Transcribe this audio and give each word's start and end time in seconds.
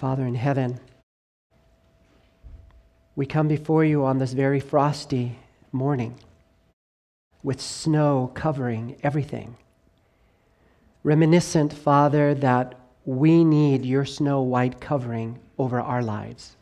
Father 0.00 0.26
in 0.26 0.34
heaven, 0.34 0.80
we 3.16 3.26
come 3.26 3.48
before 3.48 3.84
you 3.84 4.02
on 4.02 4.16
this 4.16 4.32
very 4.32 4.58
frosty 4.58 5.38
morning 5.72 6.14
with 7.42 7.60
snow 7.60 8.30
covering 8.32 8.96
everything. 9.02 9.58
Reminiscent, 11.02 11.74
Father, 11.74 12.32
that 12.36 12.76
we 13.04 13.44
need 13.44 13.84
your 13.84 14.06
snow 14.06 14.40
white 14.40 14.80
covering 14.80 15.38
over 15.58 15.78
our 15.78 16.02
lives, 16.02 16.56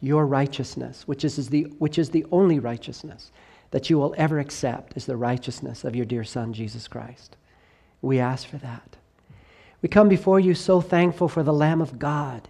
your 0.00 0.24
righteousness, 0.24 1.02
which 1.08 1.24
is, 1.24 1.48
the, 1.48 1.64
which 1.80 1.98
is 1.98 2.10
the 2.10 2.26
only 2.30 2.60
righteousness 2.60 3.32
that 3.72 3.90
you 3.90 3.98
will 3.98 4.14
ever 4.16 4.38
accept, 4.38 4.96
is 4.96 5.04
the 5.04 5.16
righteousness 5.16 5.82
of 5.82 5.96
your 5.96 6.06
dear 6.06 6.22
Son, 6.22 6.52
Jesus 6.52 6.86
Christ. 6.86 7.36
We 8.02 8.20
ask 8.20 8.46
for 8.46 8.58
that. 8.58 8.98
We 9.82 9.88
come 9.88 10.08
before 10.08 10.38
you 10.38 10.54
so 10.54 10.80
thankful 10.80 11.28
for 11.28 11.42
the 11.42 11.52
Lamb 11.52 11.80
of 11.80 11.98
God 11.98 12.46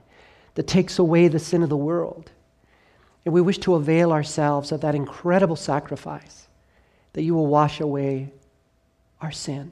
that 0.59 0.66
takes 0.66 0.98
away 0.98 1.29
the 1.29 1.38
sin 1.38 1.62
of 1.62 1.68
the 1.68 1.77
world. 1.77 2.32
And 3.25 3.32
we 3.32 3.40
wish 3.40 3.58
to 3.58 3.76
avail 3.76 4.11
ourselves 4.11 4.72
of 4.72 4.81
that 4.81 4.96
incredible 4.96 5.54
sacrifice 5.54 6.48
that 7.12 7.22
you 7.22 7.32
will 7.32 7.46
wash 7.46 7.79
away 7.79 8.32
our 9.21 9.31
sin, 9.31 9.71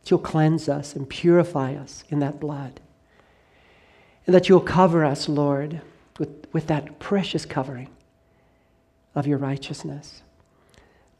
that 0.00 0.10
you'll 0.10 0.18
cleanse 0.18 0.66
us 0.66 0.96
and 0.96 1.06
purify 1.06 1.74
us 1.74 2.04
in 2.08 2.20
that 2.20 2.40
blood, 2.40 2.80
and 4.24 4.34
that 4.34 4.48
you'll 4.48 4.60
cover 4.60 5.04
us, 5.04 5.28
Lord, 5.28 5.82
with, 6.18 6.46
with 6.54 6.68
that 6.68 6.98
precious 6.98 7.44
covering 7.44 7.90
of 9.14 9.26
your 9.26 9.36
righteousness. 9.36 10.22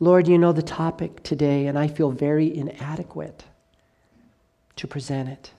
Lord, 0.00 0.26
you 0.26 0.38
know 0.38 0.52
the 0.52 0.62
topic 0.62 1.22
today, 1.22 1.66
and 1.66 1.78
I 1.78 1.88
feel 1.88 2.10
very 2.10 2.56
inadequate 2.56 3.44
to 4.76 4.86
present 4.86 5.28
it. 5.28 5.50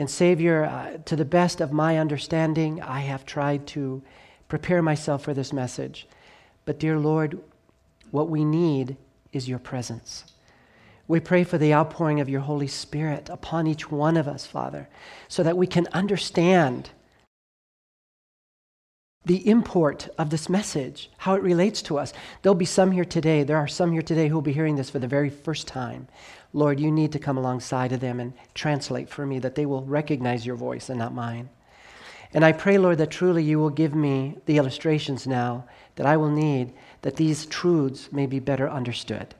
And 0.00 0.08
Savior, 0.08 0.64
uh, 0.64 0.96
to 1.04 1.14
the 1.14 1.26
best 1.26 1.60
of 1.60 1.72
my 1.72 1.98
understanding, 1.98 2.80
I 2.80 3.00
have 3.00 3.26
tried 3.26 3.66
to 3.66 4.00
prepare 4.48 4.80
myself 4.80 5.22
for 5.22 5.34
this 5.34 5.52
message. 5.52 6.08
But, 6.64 6.78
dear 6.78 6.98
Lord, 6.98 7.38
what 8.10 8.30
we 8.30 8.42
need 8.42 8.96
is 9.34 9.46
your 9.46 9.58
presence. 9.58 10.24
We 11.06 11.20
pray 11.20 11.44
for 11.44 11.58
the 11.58 11.74
outpouring 11.74 12.18
of 12.18 12.30
your 12.30 12.40
Holy 12.40 12.66
Spirit 12.66 13.28
upon 13.28 13.66
each 13.66 13.90
one 13.90 14.16
of 14.16 14.26
us, 14.26 14.46
Father, 14.46 14.88
so 15.28 15.42
that 15.42 15.58
we 15.58 15.66
can 15.66 15.86
understand 15.92 16.88
the 19.26 19.46
import 19.46 20.08
of 20.16 20.30
this 20.30 20.48
message, 20.48 21.10
how 21.18 21.34
it 21.34 21.42
relates 21.42 21.82
to 21.82 21.98
us. 21.98 22.14
There'll 22.40 22.54
be 22.54 22.64
some 22.64 22.90
here 22.90 23.04
today, 23.04 23.42
there 23.42 23.58
are 23.58 23.68
some 23.68 23.92
here 23.92 24.00
today 24.00 24.28
who 24.28 24.34
will 24.34 24.40
be 24.40 24.54
hearing 24.54 24.76
this 24.76 24.88
for 24.88 24.98
the 24.98 25.06
very 25.06 25.28
first 25.28 25.68
time. 25.68 26.08
Lord, 26.52 26.80
you 26.80 26.90
need 26.90 27.12
to 27.12 27.18
come 27.18 27.38
alongside 27.38 27.92
of 27.92 28.00
them 28.00 28.18
and 28.20 28.32
translate 28.54 29.08
for 29.08 29.24
me 29.24 29.38
that 29.38 29.54
they 29.54 29.66
will 29.66 29.84
recognize 29.84 30.44
your 30.44 30.56
voice 30.56 30.88
and 30.88 30.98
not 30.98 31.14
mine. 31.14 31.48
And 32.32 32.44
I 32.44 32.52
pray, 32.52 32.78
Lord, 32.78 32.98
that 32.98 33.10
truly 33.10 33.42
you 33.42 33.58
will 33.58 33.70
give 33.70 33.94
me 33.94 34.36
the 34.46 34.56
illustrations 34.56 35.26
now 35.26 35.64
that 35.96 36.06
I 36.06 36.16
will 36.16 36.30
need 36.30 36.72
that 37.02 37.16
these 37.16 37.46
truths 37.46 38.12
may 38.12 38.26
be 38.26 38.38
better 38.38 38.68
understood. 38.68 39.34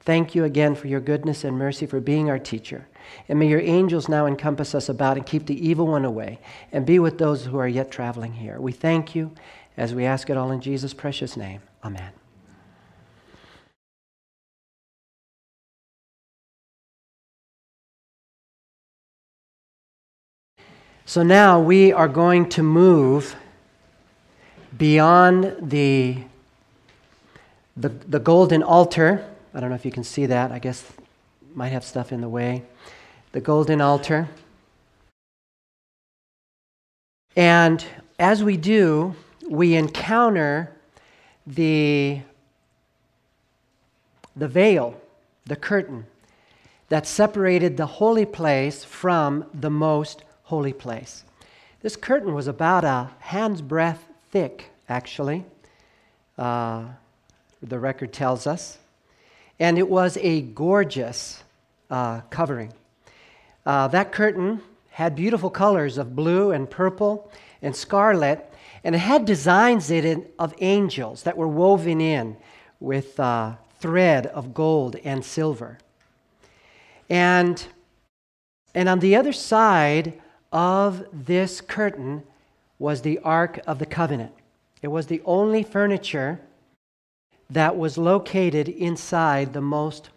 Thank 0.00 0.34
you 0.34 0.44
again 0.44 0.74
for 0.74 0.88
your 0.88 1.00
goodness 1.00 1.44
and 1.44 1.56
mercy 1.56 1.86
for 1.86 2.00
being 2.00 2.28
our 2.28 2.38
teacher. 2.38 2.86
And 3.28 3.38
may 3.38 3.48
your 3.48 3.60
angels 3.60 4.08
now 4.08 4.26
encompass 4.26 4.74
us 4.74 4.88
about 4.88 5.16
and 5.16 5.26
keep 5.26 5.46
the 5.46 5.68
evil 5.68 5.86
one 5.86 6.04
away 6.04 6.40
and 6.72 6.86
be 6.86 6.98
with 6.98 7.18
those 7.18 7.44
who 7.44 7.58
are 7.58 7.68
yet 7.68 7.90
traveling 7.90 8.32
here. 8.32 8.60
We 8.60 8.72
thank 8.72 9.14
you 9.14 9.32
as 9.76 9.94
we 9.94 10.04
ask 10.04 10.28
it 10.30 10.36
all 10.36 10.50
in 10.50 10.60
Jesus' 10.60 10.94
precious 10.94 11.36
name. 11.36 11.62
Amen. 11.84 12.21
So 21.12 21.22
now 21.22 21.60
we 21.60 21.92
are 21.92 22.08
going 22.08 22.48
to 22.48 22.62
move 22.62 23.36
beyond 24.78 25.54
the, 25.60 26.16
the, 27.76 27.90
the, 27.90 28.18
golden 28.18 28.62
altar. 28.62 29.22
I 29.52 29.60
don't 29.60 29.68
know 29.68 29.74
if 29.74 29.84
you 29.84 29.90
can 29.90 30.04
see 30.04 30.24
that. 30.24 30.50
I 30.52 30.58
guess 30.58 30.82
might 31.54 31.68
have 31.68 31.84
stuff 31.84 32.12
in 32.12 32.22
the 32.22 32.30
way. 32.30 32.62
The 33.32 33.42
golden 33.42 33.82
altar. 33.82 34.30
And 37.36 37.84
as 38.18 38.42
we 38.42 38.56
do, 38.56 39.14
we 39.46 39.74
encounter 39.74 40.74
the, 41.46 42.22
the 44.34 44.48
veil, 44.48 44.98
the 45.44 45.56
curtain 45.56 46.06
that 46.88 47.06
separated 47.06 47.76
the 47.76 48.00
holy 48.00 48.24
place 48.24 48.82
from 48.82 49.44
the 49.52 49.68
most 49.68 50.22
holy 50.52 50.74
place. 50.74 51.24
This 51.80 51.96
curtain 51.96 52.34
was 52.34 52.46
about 52.46 52.84
a 52.84 53.08
hand's 53.20 53.62
breadth 53.62 54.04
thick, 54.30 54.68
actually, 54.86 55.46
uh, 56.36 56.84
the 57.62 57.78
record 57.78 58.12
tells 58.12 58.46
us. 58.46 58.76
And 59.58 59.78
it 59.78 59.88
was 59.88 60.18
a 60.18 60.42
gorgeous 60.42 61.42
uh, 61.88 62.20
covering. 62.28 62.70
Uh, 63.64 63.88
that 63.88 64.12
curtain 64.12 64.60
had 64.90 65.16
beautiful 65.16 65.48
colors 65.48 65.96
of 65.96 66.14
blue 66.14 66.50
and 66.50 66.68
purple 66.68 67.32
and 67.62 67.74
scarlet, 67.74 68.52
and 68.84 68.94
it 68.94 68.98
had 68.98 69.24
designs 69.24 69.90
in 69.90 70.04
it 70.04 70.34
of 70.38 70.52
angels 70.58 71.22
that 71.22 71.34
were 71.34 71.48
woven 71.48 71.98
in 71.98 72.36
with 72.78 73.18
uh, 73.18 73.54
thread 73.80 74.26
of 74.26 74.52
gold 74.52 74.96
and 75.02 75.24
silver. 75.24 75.78
And, 77.08 77.66
and 78.74 78.90
on 78.90 78.98
the 78.98 79.16
other 79.16 79.32
side 79.32 80.18
of 80.52 81.04
this 81.12 81.60
curtain 81.60 82.22
was 82.78 83.02
the 83.02 83.18
Ark 83.20 83.60
of 83.66 83.78
the 83.78 83.86
Covenant. 83.86 84.32
It 84.82 84.88
was 84.88 85.06
the 85.06 85.22
only 85.24 85.62
furniture 85.62 86.40
that 87.50 87.76
was 87.76 87.96
located 87.98 88.68
inside 88.68 89.52
the 89.52 89.60
most 89.60 90.10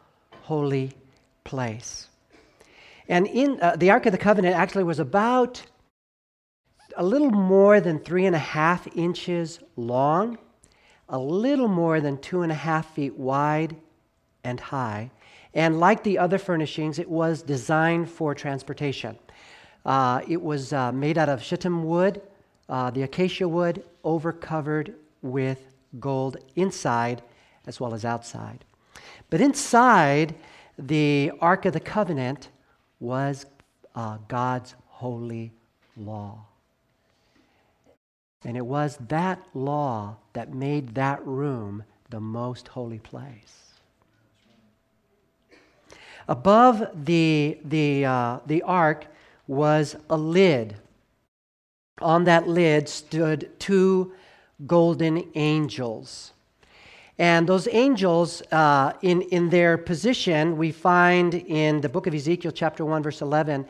holy 0.44 0.92
place. 1.44 2.08
And 3.08 3.28
in 3.28 3.60
uh, 3.62 3.76
the 3.76 3.92
Ark 3.92 4.06
of 4.06 4.12
the 4.12 4.18
Covenant 4.18 4.56
actually 4.56 4.84
was 4.84 5.00
about 5.00 5.62
a 6.98 7.04
little 7.04 7.32
more 7.32 7.80
than 7.80 8.00
three 8.00 8.26
and 8.26 8.36
a 8.36 8.40
half 8.40 8.88
inches 8.96 9.60
long, 9.76 10.38
a 11.10 11.20
little 11.20 11.68
more 11.68 12.02
than 12.02 12.18
two 12.18 12.42
and 12.42 12.52
a 12.52 12.56
half 12.56 12.94
feet 12.94 13.16
wide 13.16 13.76
and 14.44 14.60
high. 14.60 15.12
And 15.54 15.80
like 15.80 16.04
the 16.04 16.18
other 16.18 16.38
furnishings, 16.38 17.00
it 17.00 17.10
was 17.10 17.42
designed 17.42 18.10
for 18.10 18.34
transportation. 18.34 19.18
Uh, 19.86 20.22
it 20.28 20.42
was 20.42 20.74
uh, 20.74 20.92
made 20.92 21.18
out 21.18 21.30
of 21.30 21.44
shittim 21.44 21.84
wood, 21.84 22.22
uh, 22.70 22.90
the 22.90 23.04
acacia 23.04 23.48
wood, 23.48 23.84
over 24.04 24.32
covered 24.32 24.94
with 25.22 25.60
gold 26.00 26.38
inside 26.56 27.22
as 27.68 27.80
well 27.80 27.94
as 27.94 28.04
outside. 28.04 28.66
But 29.30 29.42
inside 29.42 30.36
the 30.78 31.32
Ark 31.40 31.66
of 31.66 31.74
the 31.74 31.80
Covenant 31.80 32.50
was 33.00 33.46
uh, 33.96 34.18
God's 34.28 34.76
holy 34.88 35.52
law. 35.96 36.46
And 38.44 38.56
it 38.56 38.66
was 38.66 38.98
that 39.08 39.40
law 39.54 40.18
that 40.34 40.54
made 40.54 40.96
that 40.96 41.26
room 41.26 41.84
the 42.10 42.20
most 42.20 42.68
holy 42.68 43.00
place. 43.00 43.72
Above 46.28 46.88
the, 47.06 47.58
the, 47.64 48.06
uh, 48.06 48.40
the 48.46 48.62
ark 48.64 49.06
was 49.48 49.96
a 50.10 50.18
lid. 50.18 50.76
On 52.02 52.24
that 52.26 52.48
lid 52.48 52.90
stood 52.90 53.50
two 53.60 54.14
golden 54.66 55.30
angels. 55.36 56.32
And 57.18 57.48
those 57.48 57.68
angels, 57.72 58.42
uh, 58.52 58.94
in, 59.02 59.22
in 59.22 59.50
their 59.50 59.78
position, 59.78 60.58
we 60.58 60.72
find 60.72 61.34
in 61.34 61.80
the 61.80 61.88
book 61.88 62.08
of 62.08 62.14
Ezekiel, 62.14 62.52
chapter 62.52 62.84
1, 62.84 63.04
verse 63.04 63.22
11, 63.22 63.66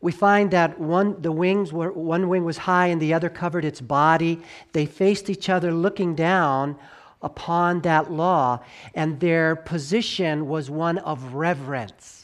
we 0.00 0.12
find 0.12 0.50
that 0.50 0.80
one, 0.80 1.20
the 1.20 1.30
wings 1.30 1.72
were, 1.72 1.92
one 1.92 2.28
wing 2.28 2.44
was 2.44 2.56
high 2.56 2.86
and 2.86 3.00
the 3.00 3.14
other 3.14 3.28
covered 3.28 3.64
its 3.64 3.80
body. 3.80 4.40
They 4.72 4.86
faced 4.86 5.30
each 5.30 5.48
other 5.48 5.72
looking 5.72 6.14
down 6.14 6.76
upon 7.22 7.82
that 7.82 8.10
law, 8.10 8.60
and 8.94 9.20
their 9.20 9.54
position 9.54 10.48
was 10.48 10.70
one 10.70 10.98
of 10.98 11.34
reverence. 11.34 12.19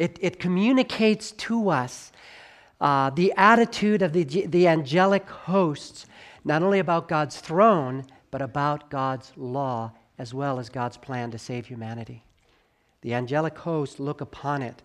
It, 0.00 0.18
it 0.22 0.40
communicates 0.40 1.32
to 1.32 1.68
us 1.68 2.10
uh, 2.80 3.10
the 3.10 3.34
attitude 3.36 4.00
of 4.00 4.14
the, 4.14 4.24
the 4.24 4.66
angelic 4.66 5.28
hosts, 5.28 6.06
not 6.42 6.62
only 6.62 6.78
about 6.78 7.06
God's 7.06 7.38
throne, 7.38 8.06
but 8.30 8.40
about 8.40 8.88
God's 8.88 9.30
law 9.36 9.92
as 10.16 10.32
well 10.32 10.58
as 10.58 10.70
God's 10.70 10.96
plan 10.96 11.30
to 11.32 11.38
save 11.38 11.66
humanity. 11.66 12.24
The 13.02 13.12
angelic 13.12 13.58
hosts 13.58 14.00
look 14.00 14.22
upon 14.22 14.62
it 14.62 14.82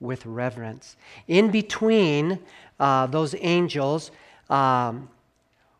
with 0.00 0.26
reverence. 0.26 0.96
In 1.28 1.52
between 1.52 2.40
uh, 2.80 3.06
those 3.06 3.36
angels 3.38 4.10
um, 4.50 5.08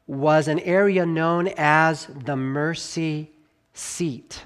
was 0.07 0.47
an 0.47 0.61
area 0.61 1.05
known 1.05 1.49
as 1.57 2.07
the 2.07 2.37
mercy 2.37 3.33
seat. 3.75 4.45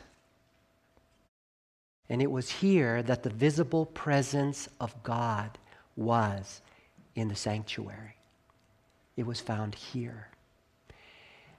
And 2.11 2.21
it 2.21 2.31
was 2.31 2.51
here 2.51 3.03
that 3.05 3.23
the 3.23 3.31
visible 3.31 3.87
presence 3.87 4.69
of 4.81 5.01
God 5.05 5.57
was 5.97 6.61
in 7.15 7.29
the 7.29 7.37
sanctuary. 7.37 8.17
It 9.17 9.25
was 9.25 9.41
found 9.41 9.77
here. 9.77 10.29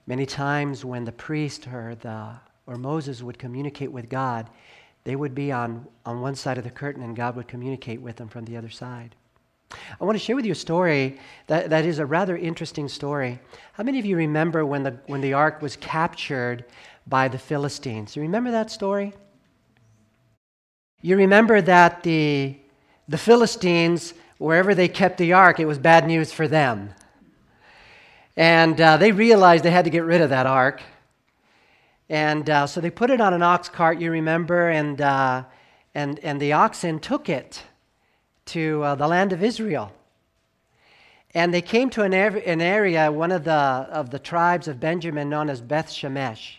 Many 0.06 0.26
times 0.26 0.84
when 0.84 1.04
the 1.04 1.12
priest 1.12 1.66
or, 1.68 1.94
the, 1.94 2.34
or 2.66 2.76
Moses 2.76 3.22
would 3.22 3.38
communicate 3.38 3.90
with 3.90 4.10
God, 4.10 4.50
they 5.04 5.16
would 5.16 5.34
be 5.34 5.50
on, 5.50 5.86
on 6.04 6.20
one 6.20 6.34
side 6.34 6.58
of 6.58 6.64
the 6.64 6.70
curtain 6.70 7.02
and 7.02 7.16
God 7.16 7.34
would 7.34 7.48
communicate 7.48 8.02
with 8.02 8.16
them 8.16 8.28
from 8.28 8.44
the 8.44 8.58
other 8.58 8.70
side. 8.70 9.14
I 9.98 10.04
want 10.04 10.18
to 10.18 10.24
share 10.24 10.36
with 10.36 10.44
you 10.44 10.52
a 10.52 10.56
story 10.56 11.18
that, 11.46 11.70
that 11.70 11.86
is 11.86 11.98
a 11.98 12.04
rather 12.04 12.36
interesting 12.36 12.88
story. 12.88 13.40
How 13.72 13.84
many 13.84 13.98
of 13.98 14.04
you 14.04 14.16
remember 14.16 14.66
when 14.66 14.82
the, 14.82 14.98
when 15.06 15.22
the 15.22 15.32
ark 15.32 15.62
was 15.62 15.76
captured 15.76 16.66
by 17.06 17.28
the 17.28 17.38
Philistines? 17.38 18.14
You 18.14 18.20
remember 18.20 18.50
that 18.50 18.70
story? 18.70 19.14
You 21.04 21.16
remember 21.16 21.60
that 21.60 22.04
the, 22.04 22.56
the 23.08 23.18
Philistines, 23.18 24.14
wherever 24.38 24.72
they 24.72 24.86
kept 24.86 25.18
the 25.18 25.32
ark, 25.32 25.58
it 25.58 25.66
was 25.66 25.76
bad 25.76 26.06
news 26.06 26.32
for 26.32 26.46
them. 26.46 26.90
And 28.36 28.80
uh, 28.80 28.98
they 28.98 29.10
realized 29.10 29.64
they 29.64 29.72
had 29.72 29.84
to 29.84 29.90
get 29.90 30.04
rid 30.04 30.20
of 30.20 30.30
that 30.30 30.46
ark. 30.46 30.80
And 32.08 32.48
uh, 32.48 32.68
so 32.68 32.80
they 32.80 32.90
put 32.90 33.10
it 33.10 33.20
on 33.20 33.34
an 33.34 33.42
ox 33.42 33.68
cart, 33.68 33.98
you 33.98 34.12
remember, 34.12 34.68
and, 34.68 35.00
uh, 35.00 35.42
and, 35.92 36.20
and 36.20 36.40
the 36.40 36.52
oxen 36.52 37.00
took 37.00 37.28
it 37.28 37.64
to 38.46 38.84
uh, 38.84 38.94
the 38.94 39.08
land 39.08 39.32
of 39.32 39.42
Israel. 39.42 39.92
And 41.34 41.52
they 41.52 41.62
came 41.62 41.90
to 41.90 42.02
an, 42.02 42.14
an 42.14 42.60
area, 42.60 43.10
one 43.10 43.32
of 43.32 43.42
the, 43.42 43.52
of 43.52 44.10
the 44.10 44.20
tribes 44.20 44.68
of 44.68 44.78
Benjamin 44.78 45.28
known 45.28 45.50
as 45.50 45.60
Beth 45.60 45.88
Shemesh. 45.90 46.58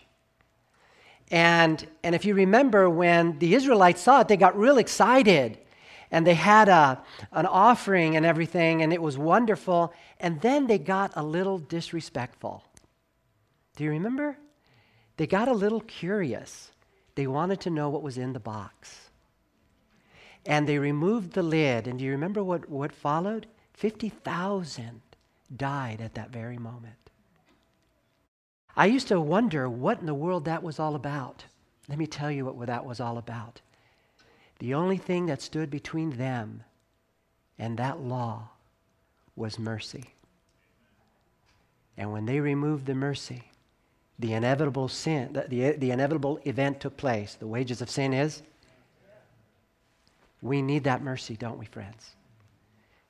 And, 1.30 1.86
and 2.02 2.14
if 2.14 2.24
you 2.24 2.34
remember, 2.34 2.88
when 2.88 3.38
the 3.38 3.54
Israelites 3.54 4.02
saw 4.02 4.20
it, 4.20 4.28
they 4.28 4.36
got 4.36 4.58
real 4.58 4.78
excited. 4.78 5.58
And 6.10 6.26
they 6.26 6.34
had 6.34 6.68
a, 6.68 7.02
an 7.32 7.46
offering 7.46 8.16
and 8.16 8.24
everything, 8.24 8.82
and 8.82 8.92
it 8.92 9.02
was 9.02 9.18
wonderful. 9.18 9.92
And 10.20 10.40
then 10.40 10.66
they 10.66 10.78
got 10.78 11.12
a 11.16 11.22
little 11.22 11.58
disrespectful. 11.58 12.62
Do 13.76 13.84
you 13.84 13.90
remember? 13.90 14.36
They 15.16 15.26
got 15.26 15.48
a 15.48 15.52
little 15.52 15.80
curious. 15.80 16.70
They 17.14 17.26
wanted 17.26 17.60
to 17.62 17.70
know 17.70 17.88
what 17.88 18.02
was 18.02 18.18
in 18.18 18.32
the 18.32 18.40
box. 18.40 19.10
And 20.46 20.68
they 20.68 20.78
removed 20.78 21.32
the 21.32 21.42
lid. 21.42 21.86
And 21.86 21.98
do 21.98 22.04
you 22.04 22.12
remember 22.12 22.44
what, 22.44 22.68
what 22.68 22.92
followed? 22.92 23.46
50,000 23.72 25.00
died 25.56 26.00
at 26.00 26.14
that 26.14 26.30
very 26.30 26.58
moment. 26.58 27.03
I 28.76 28.86
used 28.86 29.08
to 29.08 29.20
wonder 29.20 29.68
what 29.68 30.00
in 30.00 30.06
the 30.06 30.14
world 30.14 30.44
that 30.46 30.62
was 30.62 30.78
all 30.78 30.94
about. 30.94 31.44
Let 31.88 31.98
me 31.98 32.06
tell 32.06 32.30
you 32.30 32.46
what 32.46 32.66
that 32.66 32.84
was 32.84 33.00
all 33.00 33.18
about. 33.18 33.60
The 34.58 34.74
only 34.74 34.96
thing 34.96 35.26
that 35.26 35.42
stood 35.42 35.70
between 35.70 36.10
them 36.10 36.64
and 37.58 37.78
that 37.78 38.00
law 38.00 38.48
was 39.36 39.58
mercy. 39.58 40.14
And 41.96 42.12
when 42.12 42.26
they 42.26 42.40
removed 42.40 42.86
the 42.86 42.94
mercy, 42.94 43.44
the 44.18 44.32
inevitable 44.32 44.88
sin, 44.88 45.32
the, 45.32 45.42
the, 45.42 45.76
the, 45.76 45.90
inevitable 45.90 46.40
event 46.44 46.80
took 46.80 46.96
place. 46.96 47.34
The 47.34 47.46
wages 47.46 47.80
of 47.80 47.90
sin 47.90 48.12
is? 48.12 48.42
We 50.40 50.62
need 50.62 50.84
that 50.84 51.02
mercy, 51.02 51.36
don't 51.36 51.58
we, 51.58 51.66
friends? 51.66 52.10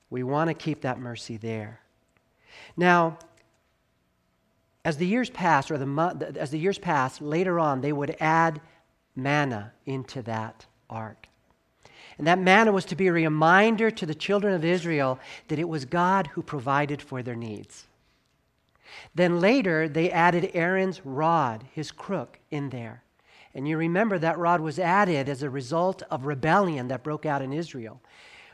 We 0.09 0.23
want 0.23 0.49
to 0.49 0.55
keep 0.55 0.83
that 0.83 0.99
mercy 0.99 1.37
there. 1.37 1.81
Now, 2.77 3.19
as 4.85 4.99
the 4.99 5.07
years 5.07 5.31
passed, 5.31 5.71
or 5.71 5.79
the, 5.79 6.35
as 6.39 6.51
the 6.51 6.59
years 6.59 6.79
passed, 6.79 7.23
later 7.23 7.59
on, 7.59 7.81
they 7.81 7.93
would 7.93 8.17
add 8.21 8.61
manna 9.17 9.73
into 9.87 10.23
that 10.23 10.67
ark. 10.91 11.29
And 12.19 12.27
that 12.27 12.39
manna 12.39 12.71
was 12.71 12.85
to 12.87 12.97
be 12.97 13.09
a 13.09 13.13
reminder 13.13 13.91
to 13.91 14.07
the 14.07 14.15
children 14.15 14.55
of 14.55 14.65
Israel 14.65 15.19
that 15.49 15.59
it 15.59 15.69
was 15.69 15.85
God 15.85 16.29
who 16.29 16.43
provided 16.43 17.03
for 17.03 17.23
their 17.23 17.35
needs. 17.35 17.85
Then 19.15 19.41
later, 19.41 19.89
they 19.89 20.11
added 20.11 20.51
Aaron's 20.55 21.05
rod, 21.05 21.65
his 21.73 21.91
crook, 21.91 22.39
in 22.51 22.71
there. 22.71 23.03
And 23.55 23.67
you 23.67 23.77
remember 23.77 24.19
that 24.19 24.39
rod 24.39 24.61
was 24.61 24.79
added 24.79 25.29
as 25.29 25.43
a 25.43 25.51
result 25.51 26.03
of 26.11 26.27
rebellion 26.27 26.89
that 26.89 27.03
broke 27.03 27.25
out 27.25 27.43
in 27.43 27.53
Israel 27.53 28.01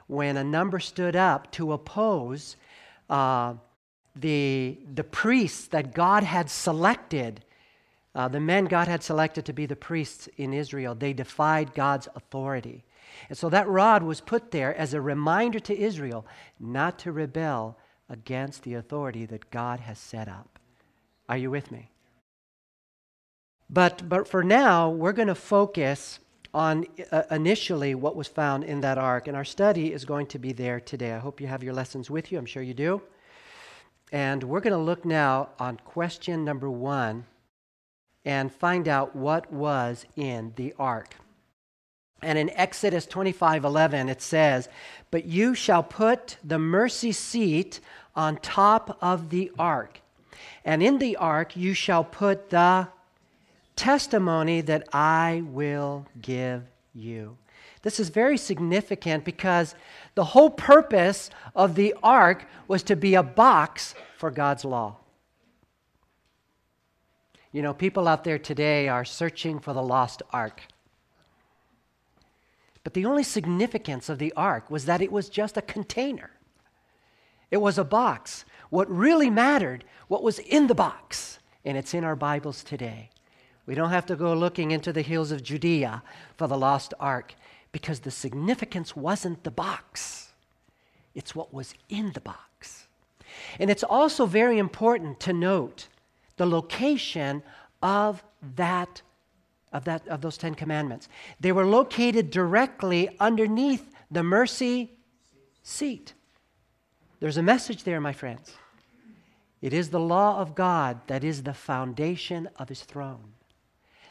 when 0.06 0.36
a 0.36 0.44
number 0.44 0.78
stood 0.78 1.16
up 1.16 1.50
to 1.52 1.72
oppose 1.72 2.56
uh, 3.08 3.54
the, 4.20 4.78
the 4.94 5.04
priests 5.04 5.66
that 5.68 5.94
God 5.94 6.22
had 6.22 6.50
selected, 6.50 7.44
uh, 8.14 8.28
the 8.28 8.40
men 8.40 8.66
God 8.66 8.88
had 8.88 9.02
selected 9.02 9.44
to 9.46 9.52
be 9.52 9.66
the 9.66 9.76
priests 9.76 10.28
in 10.36 10.52
Israel. 10.52 10.94
They 10.94 11.12
defied 11.12 11.74
God's 11.74 12.08
authority. 12.14 12.84
And 13.28 13.36
so 13.36 13.48
that 13.50 13.68
rod 13.68 14.02
was 14.02 14.20
put 14.20 14.50
there 14.50 14.74
as 14.74 14.94
a 14.94 15.00
reminder 15.00 15.60
to 15.60 15.78
Israel 15.78 16.26
not 16.58 16.98
to 17.00 17.12
rebel 17.12 17.76
against 18.08 18.62
the 18.62 18.74
authority 18.74 19.26
that 19.26 19.50
God 19.50 19.80
has 19.80 19.98
set 19.98 20.28
up. 20.28 20.58
Are 21.28 21.36
you 21.36 21.50
with 21.50 21.70
me? 21.70 21.90
But, 23.68 24.08
but 24.08 24.26
for 24.26 24.42
now, 24.42 24.90
we're 24.90 25.12
going 25.12 25.28
to 25.28 25.34
focus 25.34 26.18
on 26.52 26.86
uh, 27.12 27.22
initially 27.30 27.94
what 27.94 28.16
was 28.16 28.26
found 28.26 28.64
in 28.64 28.80
that 28.80 28.98
ark, 28.98 29.28
and 29.28 29.36
our 29.36 29.44
study 29.44 29.92
is 29.92 30.04
going 30.04 30.26
to 30.26 30.38
be 30.40 30.52
there 30.52 30.80
today. 30.80 31.12
I 31.12 31.18
hope 31.18 31.40
you 31.40 31.46
have 31.46 31.62
your 31.62 31.72
lessons 31.72 32.10
with 32.10 32.32
you. 32.32 32.38
I'm 32.38 32.46
sure 32.46 32.64
you 32.64 32.74
do. 32.74 33.00
And 34.12 34.44
we're 34.44 34.60
going 34.60 34.72
to 34.72 34.78
look 34.78 35.04
now 35.04 35.50
on 35.58 35.76
question 35.78 36.44
number 36.44 36.70
one 36.70 37.26
and 38.24 38.52
find 38.52 38.88
out 38.88 39.14
what 39.14 39.52
was 39.52 40.04
in 40.16 40.52
the 40.56 40.74
ark. 40.78 41.14
And 42.22 42.36
in 42.38 42.50
Exodus 42.50 43.06
25 43.06 43.64
11, 43.64 44.08
it 44.08 44.20
says, 44.20 44.68
But 45.10 45.24
you 45.24 45.54
shall 45.54 45.82
put 45.82 46.36
the 46.44 46.58
mercy 46.58 47.12
seat 47.12 47.80
on 48.14 48.36
top 48.38 48.98
of 49.00 49.30
the 49.30 49.50
ark. 49.58 50.00
And 50.64 50.82
in 50.82 50.98
the 50.98 51.16
ark 51.16 51.56
you 51.56 51.72
shall 51.72 52.04
put 52.04 52.50
the 52.50 52.88
testimony 53.76 54.60
that 54.60 54.88
I 54.92 55.42
will 55.46 56.06
give 56.20 56.64
you. 56.94 57.38
This 57.82 57.98
is 57.98 58.10
very 58.10 58.36
significant 58.36 59.24
because 59.24 59.74
the 60.20 60.24
whole 60.24 60.50
purpose 60.50 61.30
of 61.56 61.76
the 61.76 61.94
ark 62.02 62.44
was 62.68 62.82
to 62.82 62.94
be 62.94 63.14
a 63.14 63.22
box 63.22 63.94
for 64.18 64.30
God's 64.30 64.66
law. 64.66 64.98
You 67.52 67.62
know, 67.62 67.72
people 67.72 68.06
out 68.06 68.22
there 68.22 68.38
today 68.38 68.86
are 68.86 69.02
searching 69.02 69.58
for 69.58 69.72
the 69.72 69.82
lost 69.82 70.22
ark. 70.30 70.64
But 72.84 72.92
the 72.92 73.06
only 73.06 73.22
significance 73.22 74.10
of 74.10 74.18
the 74.18 74.34
ark 74.36 74.70
was 74.70 74.84
that 74.84 75.00
it 75.00 75.10
was 75.10 75.30
just 75.30 75.56
a 75.56 75.62
container. 75.62 76.32
It 77.50 77.62
was 77.62 77.78
a 77.78 77.82
box. 77.82 78.44
What 78.68 78.94
really 78.94 79.30
mattered, 79.30 79.86
what 80.08 80.22
was 80.22 80.38
in 80.38 80.66
the 80.66 80.74
box. 80.74 81.38
And 81.64 81.78
it's 81.78 81.94
in 81.94 82.04
our 82.04 82.14
Bibles 82.14 82.62
today. 82.62 83.08
We 83.64 83.74
don't 83.74 83.88
have 83.88 84.04
to 84.04 84.16
go 84.16 84.34
looking 84.34 84.70
into 84.70 84.92
the 84.92 85.00
hills 85.00 85.32
of 85.32 85.42
Judea 85.42 86.02
for 86.36 86.46
the 86.46 86.58
lost 86.58 86.92
ark 87.00 87.34
because 87.72 88.00
the 88.00 88.10
significance 88.10 88.96
wasn't 88.96 89.44
the 89.44 89.50
box, 89.50 90.32
it's 91.14 91.34
what 91.34 91.52
was 91.52 91.74
in 91.88 92.12
the 92.12 92.20
box. 92.20 92.86
And 93.58 93.70
it's 93.70 93.84
also 93.84 94.26
very 94.26 94.58
important 94.58 95.20
to 95.20 95.32
note 95.32 95.88
the 96.36 96.46
location 96.46 97.42
of 97.82 98.22
that 98.56 99.02
of 99.72 99.84
that 99.84 100.06
of 100.08 100.20
those 100.20 100.36
10 100.36 100.56
commandments. 100.56 101.08
They 101.38 101.52
were 101.52 101.64
located 101.64 102.30
directly 102.30 103.08
underneath 103.20 103.92
the 104.10 104.24
mercy 104.24 104.90
seat. 105.62 106.14
There's 107.20 107.36
a 107.36 107.42
message 107.42 107.84
there, 107.84 108.00
my 108.00 108.12
friends. 108.12 108.52
It 109.62 109.72
is 109.72 109.90
the 109.90 110.00
law 110.00 110.38
of 110.38 110.54
God 110.54 111.06
that 111.06 111.22
is 111.22 111.42
the 111.42 111.54
foundation 111.54 112.48
of 112.56 112.68
his 112.68 112.82
throne. 112.82 113.34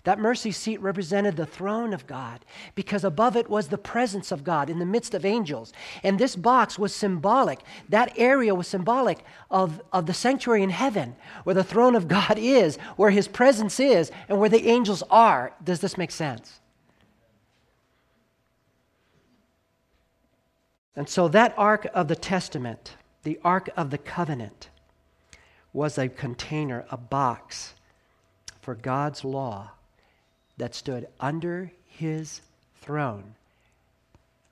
That 0.06 0.20
mercy 0.20 0.52
seat 0.52 0.82
represented 0.82 1.36
the 1.36 1.46
throne 1.46 1.94
of 1.94 2.08
God 2.08 2.46
because 2.74 3.04
above 3.04 3.36
it 3.36 3.50
was 3.50 3.68
the 3.68 3.78
presence 3.78 4.32
of 4.32 4.44
God 4.44 4.70
in 4.70 4.80
the 4.80 4.86
midst 4.86 5.14
of 5.14 5.26
angels. 5.26 5.74
And 6.04 6.18
this 6.18 6.36
box 6.36 6.80
was 6.80 6.96
symbolic. 6.96 7.60
That 7.90 8.14
area 8.18 8.56
was 8.56 8.68
symbolic 8.68 9.20
of, 9.52 9.82
of 9.92 10.06
the 10.06 10.14
sanctuary 10.14 10.64
in 10.64 10.70
heaven 10.70 11.16
where 11.44 11.54
the 11.54 11.64
throne 11.64 11.96
of 11.96 12.08
God 12.08 12.38
is, 12.38 12.78
where 12.96 13.12
his 13.12 13.28
presence 13.28 13.80
is, 13.80 14.12
and 14.30 14.40
where 14.40 14.50
the 14.50 14.68
angels 14.68 15.04
are. 15.10 15.54
Does 15.64 15.82
this 15.82 15.98
make 15.98 16.12
sense? 16.12 16.62
And 20.96 21.08
so 21.08 21.28
that 21.30 21.54
Ark 21.58 21.88
of 21.94 22.08
the 22.08 22.16
Testament, 22.16 22.96
the 23.24 23.40
Ark 23.44 23.70
of 23.76 23.90
the 23.90 23.98
Covenant, 23.98 24.70
was 25.72 25.98
a 25.98 26.10
container, 26.10 26.86
a 26.90 26.98
box 26.98 27.74
for 28.62 28.76
God's 28.76 29.24
law 29.24 29.72
that 30.60 30.76
stood 30.76 31.08
under 31.20 31.72
his 31.88 32.42
throne, 32.82 33.34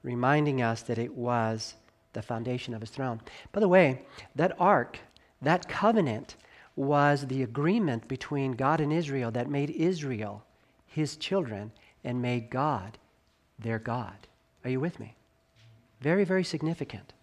reminding 0.01 0.61
us 0.61 0.81
that 0.81 0.97
it 0.97 1.13
was 1.13 1.75
the 2.13 2.21
foundation 2.21 2.73
of 2.73 2.81
his 2.81 2.89
throne. 2.89 3.21
By 3.51 3.59
the 3.59 3.67
way, 3.67 4.01
that 4.35 4.59
ark, 4.59 4.97
that 5.41 5.69
covenant, 5.69 6.35
was 6.75 7.27
the 7.27 7.43
agreement 7.43 8.07
between 8.07 8.53
God 8.53 8.81
and 8.81 8.93
Israel 8.93 9.31
that 9.31 9.49
made 9.49 9.69
Israel 9.71 10.43
his 10.85 11.17
children 11.17 11.71
and 12.03 12.21
made 12.21 12.49
God 12.49 12.97
their 13.59 13.79
God. 13.79 14.15
Are 14.63 14.69
you 14.69 14.79
with 14.79 14.99
me? 14.99 15.15
Very, 16.01 16.23
very 16.23 16.43
significant. 16.43 17.13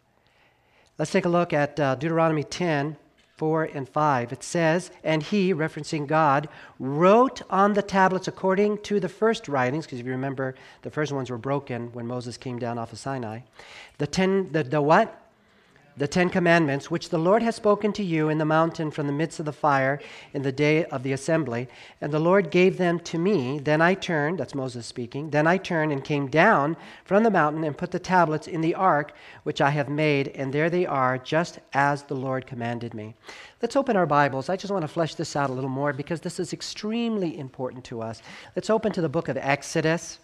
Let's 0.99 1.13
take 1.13 1.25
a 1.25 1.29
look 1.29 1.53
at 1.53 1.79
uh, 1.79 1.95
Deuteronomy 1.95 2.45
10, 2.45 2.97
4 3.37 3.65
and 3.65 3.89
5. 3.89 4.33
It 4.33 4.43
says, 4.43 4.91
And 5.03 5.23
he, 5.23 5.53
referencing 5.53 6.07
God, 6.07 6.49
wrote 6.79 7.43
on 7.51 7.75
the 7.75 7.83
tablets 7.83 8.29
according 8.29 8.79
to 8.83 9.01
the 9.01 9.09
first 9.09 9.49
writings, 9.49 9.87
because 9.87 10.01
if 10.01 10.07
you 10.07 10.13
remember, 10.13 10.55
the 10.83 10.91
first 10.91 11.13
ones 11.13 11.31
were 11.31 11.39
broken 11.39 11.93
when 11.93 12.07
Moses 12.07 12.37
came 12.37 12.59
down 12.59 12.79
off 12.79 12.93
of 12.93 12.99
Sinai. 12.99 13.41
The 13.99 14.07
ten, 14.07 14.53
the, 14.53 14.63
the 14.63 14.81
what? 14.81 15.21
The 15.97 16.09
Ten 16.09 16.29
Commandments, 16.29 16.91
which 16.91 17.11
the 17.11 17.19
Lord 17.19 17.43
has 17.43 17.55
spoken 17.55 17.93
to 17.93 18.03
you 18.03 18.29
in 18.29 18.39
the 18.39 18.45
mountain 18.45 18.91
from 18.91 19.07
the 19.07 19.13
midst 19.13 19.39
of 19.39 19.47
the 19.47 19.53
fire 19.53 20.01
in 20.33 20.43
the 20.43 20.51
day 20.51 20.85
of 20.87 21.05
the 21.05 21.13
assembly. 21.13 21.69
And 22.01 22.13
the 22.13 22.19
Lord 22.19 22.51
gave 22.51 22.79
them 22.79 22.99
to 23.01 23.19
me. 23.19 23.61
Then 23.61 23.81
I 23.81 23.95
turned, 23.95 24.39
that's 24.39 24.55
Moses 24.55 24.87
speaking, 24.87 25.31
then 25.31 25.47
I 25.47 25.57
turned 25.57 25.93
and 25.93 26.03
came 26.03 26.27
down 26.27 26.77
from 27.05 27.23
the 27.23 27.31
mountain 27.31 27.63
and 27.63 27.79
put 27.79 27.93
the 27.93 28.01
tablets 28.01 28.49
in 28.49 28.61
the 28.61 28.75
ark 28.75 29.13
which 29.45 29.61
I 29.61 29.71
have 29.71 29.89
made, 29.89 30.29
and 30.29 30.53
there 30.53 30.69
they 30.69 30.85
are, 30.85 31.17
just 31.19 31.61
as 31.73 32.03
the 32.03 32.15
Lord 32.15 32.47
commanded 32.47 32.93
me. 32.93 33.15
Let's 33.63 33.77
open 33.77 33.97
our 33.97 34.07
Bibles. 34.07 34.49
I 34.49 34.57
just 34.57 34.73
want 34.73 34.83
to 34.83 34.89
flesh 34.89 35.15
this 35.15 35.37
out 35.37 35.51
a 35.51 35.53
little 35.53 35.71
more 35.71 35.93
because 35.93 36.21
this 36.21 36.41
is 36.41 36.53
extremely 36.53 37.39
important 37.39 37.85
to 37.85 38.03
us. 38.03 38.21
Let's 38.57 38.71
open 38.71 38.91
to 38.93 39.01
the 39.01 39.09
book 39.09 39.29
of 39.29 39.37
Exodus, 39.37 40.19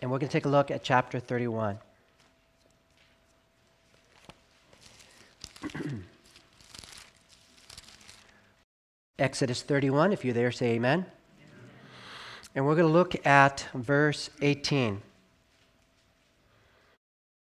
and 0.00 0.10
we're 0.10 0.18
going 0.18 0.28
to 0.28 0.32
take 0.32 0.44
a 0.44 0.50
look 0.50 0.70
at 0.70 0.82
chapter 0.82 1.18
31. 1.18 1.78
Exodus 9.18 9.62
31, 9.62 10.12
if 10.12 10.24
you're 10.24 10.34
there, 10.34 10.50
say 10.50 10.72
amen. 10.72 11.06
And 12.54 12.66
we're 12.66 12.74
going 12.74 12.86
to 12.86 12.92
look 12.92 13.26
at 13.26 13.66
verse 13.72 14.30
18. 14.40 15.00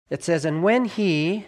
It 0.10 0.24
says, 0.24 0.46
And 0.46 0.64
when 0.64 0.86
he, 0.86 1.46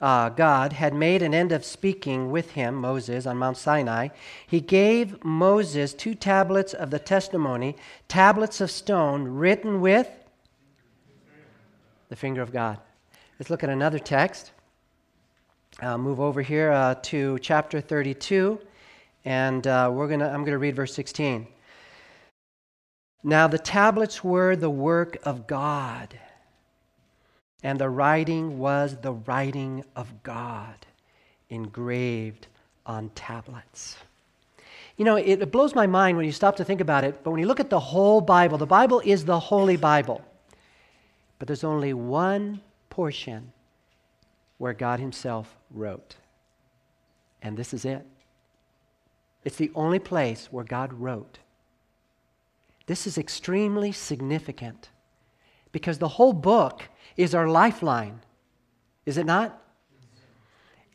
uh, 0.00 0.30
God, 0.30 0.72
had 0.74 0.94
made 0.94 1.22
an 1.22 1.34
end 1.34 1.52
of 1.52 1.64
speaking 1.64 2.30
with 2.30 2.52
him, 2.52 2.74
Moses, 2.74 3.26
on 3.26 3.36
Mount 3.36 3.56
Sinai, 3.56 4.08
he 4.46 4.60
gave 4.60 5.22
Moses 5.24 5.92
two 5.92 6.14
tablets 6.14 6.72
of 6.72 6.90
the 6.90 6.98
testimony, 6.98 7.76
tablets 8.08 8.60
of 8.60 8.70
stone 8.70 9.24
written 9.24 9.80
with 9.80 10.08
the 12.08 12.16
finger 12.16 12.40
of 12.40 12.52
God. 12.52 12.78
Let's 13.38 13.50
look 13.50 13.64
at 13.64 13.70
another 13.70 13.98
text. 13.98 14.52
Uh, 15.82 15.96
move 15.96 16.20
over 16.20 16.42
here 16.42 16.70
uh, 16.72 16.94
to 16.96 17.38
chapter 17.38 17.80
32, 17.80 18.60
and 19.24 19.66
uh, 19.66 19.90
we're 19.90 20.08
gonna, 20.08 20.26
I'm 20.26 20.42
going 20.42 20.52
to 20.52 20.58
read 20.58 20.76
verse 20.76 20.92
16. 20.92 21.46
Now 23.24 23.46
the 23.46 23.58
tablets 23.58 24.22
were 24.22 24.56
the 24.56 24.68
work 24.68 25.16
of 25.22 25.46
God, 25.46 26.20
and 27.62 27.80
the 27.80 27.88
writing 27.88 28.58
was 28.58 28.98
the 29.00 29.12
writing 29.12 29.82
of 29.96 30.22
God 30.22 30.74
engraved 31.48 32.48
on 32.84 33.08
tablets. 33.14 33.96
You 34.98 35.06
know, 35.06 35.16
it, 35.16 35.40
it 35.40 35.50
blows 35.50 35.74
my 35.74 35.86
mind 35.86 36.18
when 36.18 36.26
you 36.26 36.32
stop 36.32 36.56
to 36.56 36.64
think 36.64 36.82
about 36.82 37.04
it, 37.04 37.24
but 37.24 37.30
when 37.30 37.40
you 37.40 37.46
look 37.46 37.60
at 37.60 37.70
the 37.70 37.80
whole 37.80 38.20
Bible, 38.20 38.58
the 38.58 38.66
Bible 38.66 39.00
is 39.02 39.24
the 39.24 39.40
Holy 39.40 39.78
Bible. 39.78 40.20
But 41.38 41.48
there's 41.48 41.64
only 41.64 41.94
one 41.94 42.60
portion 42.90 43.54
where 44.58 44.74
God 44.74 45.00
Himself 45.00 45.56
wrote. 45.70 46.16
And 47.42 47.56
this 47.56 47.72
is 47.72 47.84
it. 47.84 48.06
It's 49.44 49.56
the 49.56 49.70
only 49.74 49.98
place 49.98 50.48
where 50.50 50.64
God 50.64 50.92
wrote. 50.92 51.38
This 52.86 53.06
is 53.06 53.16
extremely 53.16 53.92
significant 53.92 54.90
because 55.72 55.98
the 55.98 56.08
whole 56.08 56.32
book 56.32 56.82
is 57.16 57.34
our 57.34 57.48
lifeline, 57.48 58.20
is 59.06 59.16
it 59.16 59.26
not? 59.26 59.62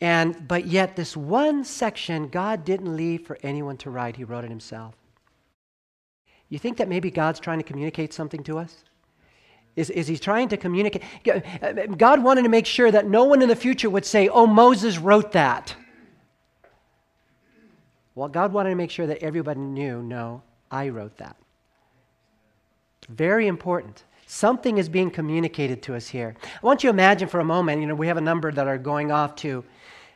And 0.00 0.46
but 0.46 0.66
yet 0.66 0.94
this 0.94 1.16
one 1.16 1.64
section 1.64 2.28
God 2.28 2.64
didn't 2.64 2.94
leave 2.94 3.26
for 3.26 3.38
anyone 3.42 3.78
to 3.78 3.90
write, 3.90 4.16
he 4.16 4.24
wrote 4.24 4.44
it 4.44 4.50
himself. 4.50 4.94
You 6.48 6.58
think 6.58 6.76
that 6.76 6.88
maybe 6.88 7.10
God's 7.10 7.40
trying 7.40 7.58
to 7.58 7.64
communicate 7.64 8.12
something 8.12 8.42
to 8.44 8.58
us? 8.58 8.84
Is, 9.76 9.90
is 9.90 10.08
he 10.08 10.16
trying 10.16 10.48
to 10.48 10.56
communicate? 10.56 11.02
God 11.98 12.24
wanted 12.24 12.42
to 12.42 12.48
make 12.48 12.64
sure 12.64 12.90
that 12.90 13.06
no 13.06 13.24
one 13.24 13.42
in 13.42 13.48
the 13.48 13.56
future 13.56 13.90
would 13.90 14.06
say, 14.06 14.28
oh, 14.28 14.46
Moses 14.46 14.98
wrote 14.98 15.32
that. 15.32 15.76
Well, 18.14 18.28
God 18.28 18.54
wanted 18.54 18.70
to 18.70 18.76
make 18.76 18.90
sure 18.90 19.06
that 19.06 19.22
everybody 19.22 19.60
knew, 19.60 20.02
no, 20.02 20.42
I 20.70 20.88
wrote 20.88 21.18
that. 21.18 21.36
Very 23.10 23.46
important. 23.46 24.04
Something 24.26 24.78
is 24.78 24.88
being 24.88 25.10
communicated 25.10 25.82
to 25.82 25.94
us 25.94 26.08
here. 26.08 26.34
I 26.42 26.66
want 26.66 26.82
you 26.82 26.88
to 26.88 26.94
imagine 26.94 27.28
for 27.28 27.40
a 27.40 27.44
moment, 27.44 27.82
you 27.82 27.86
know, 27.86 27.94
we 27.94 28.06
have 28.06 28.16
a 28.16 28.22
number 28.22 28.50
that 28.50 28.66
are 28.66 28.78
going 28.78 29.12
off 29.12 29.36
to, 29.36 29.62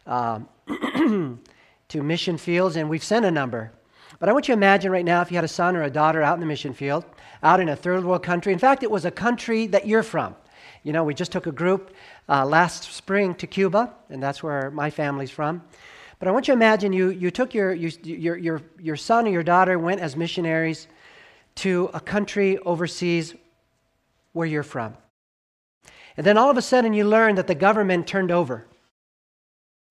uh, 0.06 0.40
to 0.66 2.02
mission 2.02 2.38
fields, 2.38 2.76
and 2.76 2.88
we've 2.88 3.04
sent 3.04 3.26
a 3.26 3.30
number. 3.30 3.70
But 4.18 4.28
I 4.28 4.32
want 4.32 4.48
you 4.48 4.54
to 4.54 4.58
imagine 4.58 4.90
right 4.90 5.04
now 5.04 5.22
if 5.22 5.30
you 5.30 5.36
had 5.36 5.44
a 5.44 5.48
son 5.48 5.76
or 5.76 5.82
a 5.82 5.90
daughter 5.90 6.22
out 6.22 6.34
in 6.34 6.40
the 6.40 6.46
mission 6.46 6.74
field, 6.74 7.04
out 7.42 7.60
in 7.60 7.68
a 7.68 7.76
third 7.76 8.04
world 8.04 8.22
country. 8.22 8.52
In 8.52 8.58
fact, 8.58 8.82
it 8.82 8.90
was 8.90 9.04
a 9.04 9.10
country 9.10 9.66
that 9.68 9.86
you're 9.86 10.02
from. 10.02 10.34
You 10.82 10.92
know, 10.92 11.04
we 11.04 11.14
just 11.14 11.32
took 11.32 11.46
a 11.46 11.52
group 11.52 11.94
uh, 12.28 12.44
last 12.44 12.84
spring 12.92 13.34
to 13.36 13.46
Cuba, 13.46 13.94
and 14.08 14.22
that's 14.22 14.42
where 14.42 14.70
my 14.70 14.90
family's 14.90 15.30
from. 15.30 15.62
But 16.18 16.28
I 16.28 16.32
want 16.32 16.48
you 16.48 16.54
to 16.54 16.58
imagine 16.58 16.92
you, 16.92 17.10
you 17.10 17.30
took 17.30 17.54
your, 17.54 17.72
you, 17.72 17.90
your, 18.02 18.36
your, 18.36 18.62
your 18.78 18.96
son 18.96 19.26
or 19.26 19.30
your 19.30 19.42
daughter, 19.42 19.78
went 19.78 20.00
as 20.00 20.16
missionaries 20.16 20.86
to 21.56 21.90
a 21.94 22.00
country 22.00 22.58
overseas 22.58 23.34
where 24.32 24.46
you're 24.46 24.62
from. 24.62 24.96
And 26.16 26.26
then 26.26 26.36
all 26.36 26.50
of 26.50 26.58
a 26.58 26.62
sudden 26.62 26.92
you 26.92 27.04
learn 27.04 27.36
that 27.36 27.46
the 27.46 27.54
government 27.54 28.06
turned 28.06 28.30
over. 28.30 28.66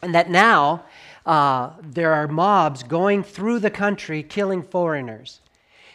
And 0.02 0.16
that 0.16 0.30
now 0.30 0.86
uh, 1.30 1.72
there 1.82 2.14
are 2.14 2.28
mobs 2.28 2.84
going 2.84 3.24
through 3.24 3.60
the 3.60 3.72
country 3.72 4.22
killing 4.22 4.62
foreigners 4.62 5.40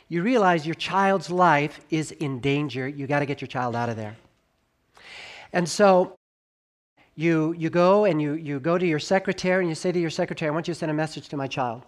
you 0.08 0.22
realize 0.22 0.66
your 0.66 0.74
child's 0.74 1.30
life 1.30 1.80
is 1.90 2.12
in 2.12 2.40
danger. 2.40 2.86
You 2.86 3.06
got 3.06 3.20
to 3.20 3.26
get 3.26 3.40
your 3.40 3.48
child 3.48 3.74
out 3.74 3.88
of 3.88 3.96
there. 3.96 4.16
And 5.52 5.68
so 5.68 6.16
you, 7.14 7.54
you 7.56 7.70
go 7.70 8.04
and 8.04 8.20
you, 8.20 8.34
you 8.34 8.60
go 8.60 8.76
to 8.76 8.86
your 8.86 8.98
secretary 8.98 9.64
and 9.64 9.68
you 9.68 9.74
say 9.74 9.92
to 9.92 9.98
your 9.98 10.10
secretary, 10.10 10.48
I 10.48 10.52
want 10.52 10.68
you 10.68 10.74
to 10.74 10.78
send 10.78 10.90
a 10.90 10.94
message 10.94 11.28
to 11.30 11.36
my 11.36 11.46
child. 11.46 11.82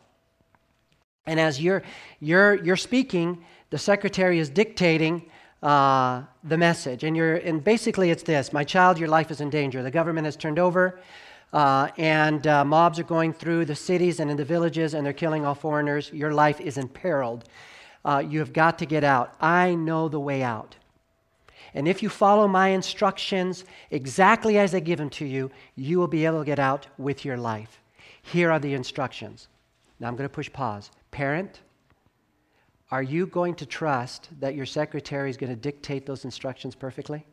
And 1.26 1.38
as 1.38 1.60
you're, 1.60 1.82
you're, 2.20 2.54
you're 2.64 2.76
speaking, 2.76 3.44
the 3.70 3.78
secretary 3.78 4.38
is 4.38 4.48
dictating 4.48 5.28
uh, 5.62 6.22
the 6.44 6.56
message. 6.56 7.04
And, 7.04 7.16
you're, 7.16 7.36
and 7.36 7.62
basically, 7.62 8.10
it's 8.10 8.22
this 8.22 8.52
My 8.52 8.64
child, 8.64 8.98
your 8.98 9.08
life 9.08 9.30
is 9.30 9.40
in 9.40 9.50
danger. 9.50 9.82
The 9.82 9.90
government 9.90 10.24
has 10.24 10.36
turned 10.36 10.58
over, 10.58 11.00
uh, 11.56 11.88
and 11.96 12.46
uh, 12.46 12.64
mobs 12.64 12.98
are 12.98 13.08
going 13.16 13.32
through 13.32 13.64
the 13.64 13.74
cities 13.74 14.20
and 14.20 14.30
in 14.30 14.36
the 14.36 14.44
villages, 14.44 14.94
and 14.94 15.04
they're 15.04 15.12
killing 15.24 15.44
all 15.46 15.54
foreigners. 15.54 16.10
Your 16.12 16.32
life 16.32 16.60
is 16.60 16.76
imperiled 16.76 17.44
uh, 18.06 18.20
you 18.20 18.38
have 18.38 18.52
got 18.52 18.78
to 18.78 18.86
get 18.86 19.02
out. 19.02 19.34
I 19.40 19.74
know 19.74 20.08
the 20.08 20.20
way 20.20 20.42
out. 20.42 20.76
And 21.74 21.88
if 21.88 22.02
you 22.02 22.08
follow 22.08 22.46
my 22.46 22.68
instructions 22.68 23.64
exactly 23.90 24.58
as 24.58 24.74
I 24.74 24.80
give 24.80 24.98
them 24.98 25.10
to 25.10 25.26
you, 25.26 25.50
you 25.74 25.98
will 25.98 26.06
be 26.06 26.24
able 26.24 26.38
to 26.38 26.44
get 26.44 26.60
out 26.60 26.86
with 26.96 27.24
your 27.24 27.36
life. 27.36 27.82
Here 28.22 28.50
are 28.50 28.60
the 28.60 28.72
instructions. 28.72 29.48
Now 29.98 30.06
I'm 30.06 30.16
going 30.16 30.28
to 30.28 30.34
push 30.34 30.50
pause. 30.50 30.90
Parent, 31.10 31.60
are 32.92 33.02
you 33.02 33.26
going 33.26 33.56
to 33.56 33.66
trust 33.66 34.28
that 34.40 34.54
your 34.54 34.66
secretary 34.66 35.28
is 35.28 35.36
going 35.36 35.50
to 35.50 35.56
dictate 35.56 36.06
those 36.06 36.24
instructions 36.24 36.76
perfectly? 36.76 37.26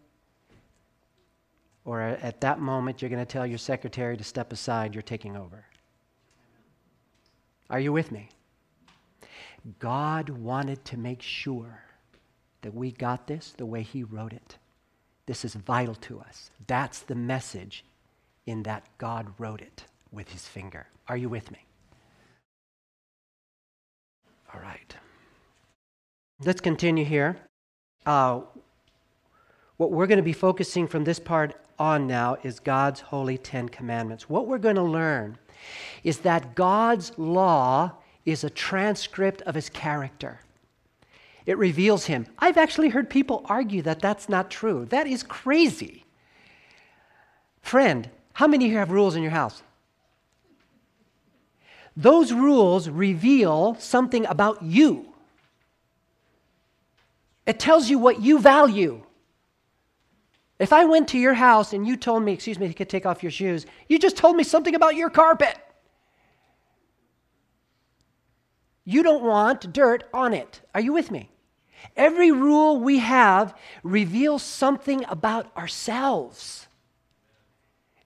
Or 1.85 2.01
at 2.01 2.41
that 2.41 2.59
moment, 2.59 3.01
you're 3.01 3.09
going 3.09 3.25
to 3.25 3.31
tell 3.31 3.45
your 3.45 3.57
secretary 3.57 4.15
to 4.15 4.23
step 4.23 4.53
aside, 4.53 4.95
you're 4.95 5.01
taking 5.01 5.35
over? 5.35 5.65
Are 7.69 7.79
you 7.79 7.91
with 7.91 8.11
me? 8.11 8.29
God 9.79 10.29
wanted 10.29 10.83
to 10.85 10.97
make 10.97 11.21
sure 11.21 11.83
that 12.61 12.73
we 12.73 12.91
got 12.91 13.27
this 13.27 13.53
the 13.57 13.65
way 13.65 13.81
He 13.81 14.03
wrote 14.03 14.33
it. 14.33 14.57
This 15.25 15.45
is 15.45 15.55
vital 15.55 15.95
to 15.95 16.19
us. 16.19 16.51
That's 16.67 16.99
the 16.99 17.15
message 17.15 17.83
in 18.45 18.63
that 18.63 18.85
God 18.97 19.27
wrote 19.37 19.61
it 19.61 19.85
with 20.11 20.29
His 20.29 20.47
finger. 20.47 20.87
Are 21.07 21.17
you 21.17 21.29
with 21.29 21.51
me? 21.51 21.65
All 24.53 24.61
right. 24.61 24.95
Let's 26.43 26.61
continue 26.61 27.05
here. 27.05 27.37
Uh, 28.05 28.41
what 29.77 29.91
we're 29.91 30.07
going 30.07 30.17
to 30.17 30.23
be 30.23 30.33
focusing 30.33 30.87
from 30.87 31.03
this 31.03 31.19
part 31.19 31.55
on 31.83 32.07
now 32.07 32.37
is 32.43 32.61
God's 32.61 33.01
holy 33.01 33.37
Ten 33.37 33.67
Commandments. 33.67 34.29
What 34.29 34.47
we're 34.47 34.57
going 34.57 34.77
to 34.77 34.81
learn 34.81 35.37
is 36.03 36.19
that 36.19 36.55
God's 36.55 37.11
law 37.17 37.91
is 38.25 38.45
a 38.45 38.49
transcript 38.49 39.41
of 39.41 39.53
his 39.53 39.69
character. 39.69 40.39
It 41.45 41.57
reveals 41.57 42.05
him. 42.05 42.25
I've 42.39 42.57
actually 42.57 42.87
heard 42.87 43.09
people 43.09 43.45
argue 43.49 43.81
that 43.81 43.99
that's 43.99 44.29
not 44.29 44.49
true. 44.49 44.85
That 44.85 45.07
is 45.07 45.23
crazy. 45.23 46.05
Friend, 47.61 48.09
how 48.31 48.47
many 48.47 48.69
here 48.69 48.79
have 48.79 48.91
rules 48.91 49.17
in 49.17 49.21
your 49.21 49.31
house? 49.31 49.61
Those 51.97 52.31
rules 52.31 52.87
reveal 52.87 53.75
something 53.77 54.25
about 54.27 54.63
you. 54.63 55.13
It 57.45 57.59
tells 57.59 57.89
you 57.89 57.99
what 57.99 58.21
you 58.21 58.39
value. 58.39 59.03
If 60.63 60.71
I 60.71 60.85
went 60.85 61.09
to 61.09 61.19
your 61.19 61.33
house 61.33 61.73
and 61.73 61.85
you 61.85 61.97
told 61.97 62.23
me, 62.23 62.31
excuse 62.31 62.57
me, 62.57 62.67
you 62.67 62.73
could 62.73 62.87
take 62.87 63.05
off 63.05 63.21
your 63.21 63.33
shoes, 63.33 63.65
you 63.89 63.99
just 63.99 64.15
told 64.15 64.37
me 64.37 64.45
something 64.45 64.75
about 64.75 64.95
your 64.95 65.09
carpet. 65.09 65.57
You 68.85 69.03
don't 69.03 69.23
want 69.25 69.73
dirt 69.73 70.05
on 70.13 70.33
it. 70.33 70.61
Are 70.73 70.79
you 70.79 70.93
with 70.93 71.11
me? 71.11 71.29
Every 71.97 72.31
rule 72.31 72.79
we 72.79 72.99
have 72.99 73.57
reveals 73.83 74.41
something 74.41 75.03
about 75.09 75.51
ourselves. 75.57 76.65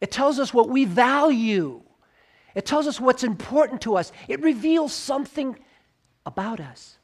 It 0.01 0.09
tells 0.09 0.39
us 0.39 0.51
what 0.51 0.67
we 0.67 0.83
value. 0.83 1.83
It 2.55 2.65
tells 2.65 2.87
us 2.87 2.99
what's 2.99 3.23
important 3.23 3.81
to 3.81 3.97
us. 3.97 4.11
It 4.27 4.41
reveals 4.41 4.93
something 4.93 5.59
about 6.25 6.59
us. 6.59 6.97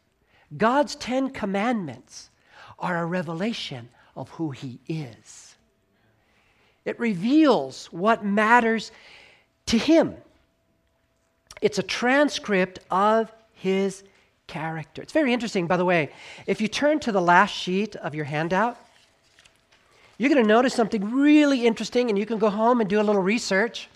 God's 0.57 0.95
Ten 0.95 1.29
Commandments 1.29 2.31
are 2.79 2.97
a 2.97 3.05
revelation 3.05 3.89
of 4.15 4.29
who 4.29 4.49
He 4.49 4.79
is. 4.87 5.42
It 6.85 6.99
reveals 6.99 7.87
what 7.87 8.25
matters 8.25 8.91
to 9.67 9.77
Him. 9.77 10.15
It's 11.61 11.79
a 11.79 11.83
transcript 11.83 12.79
of 12.91 13.31
His 13.53 14.03
character. 14.47 15.01
It's 15.01 15.13
very 15.13 15.33
interesting, 15.33 15.67
by 15.67 15.77
the 15.77 15.85
way. 15.85 16.11
If 16.45 16.61
you 16.61 16.67
turn 16.67 16.99
to 17.01 17.11
the 17.11 17.21
last 17.21 17.51
sheet 17.51 17.95
of 17.95 18.13
your 18.13 18.25
handout, 18.25 18.77
you're 20.17 20.29
going 20.29 20.43
to 20.43 20.47
notice 20.47 20.73
something 20.73 21.11
really 21.11 21.65
interesting, 21.65 22.09
and 22.09 22.17
you 22.17 22.25
can 22.25 22.37
go 22.37 22.49
home 22.49 22.79
and 22.79 22.89
do 22.89 23.01
a 23.01 23.03
little 23.03 23.21
research. 23.21 23.89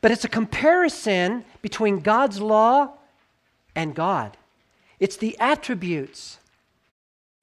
But 0.00 0.10
it's 0.10 0.24
a 0.24 0.28
comparison 0.28 1.44
between 1.60 2.00
God's 2.00 2.40
law 2.40 2.94
and 3.74 3.94
God. 3.94 4.36
It's 4.98 5.16
the 5.16 5.38
attributes. 5.38 6.39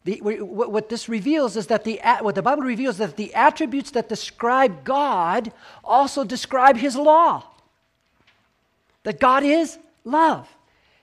The, 0.08 0.22
what 0.22 0.88
this 0.88 1.10
reveals 1.10 1.58
is 1.58 1.68
that 1.68 1.84
the, 1.84 2.00
what 2.22 2.34
the 2.34 2.42
Bible 2.42 2.64
reveals 2.64 2.96
is 2.96 3.00
that 3.00 3.18
the 3.18 3.36
attributes 3.36 3.92
that 3.92 4.08
describe 4.08 4.86
God 4.86 5.52
also 5.84 6.24
describe 6.24 6.78
His 6.78 6.96
law. 6.96 7.44
That 9.04 9.20
God 9.20 9.44
is 9.44 9.78
love, 10.06 10.48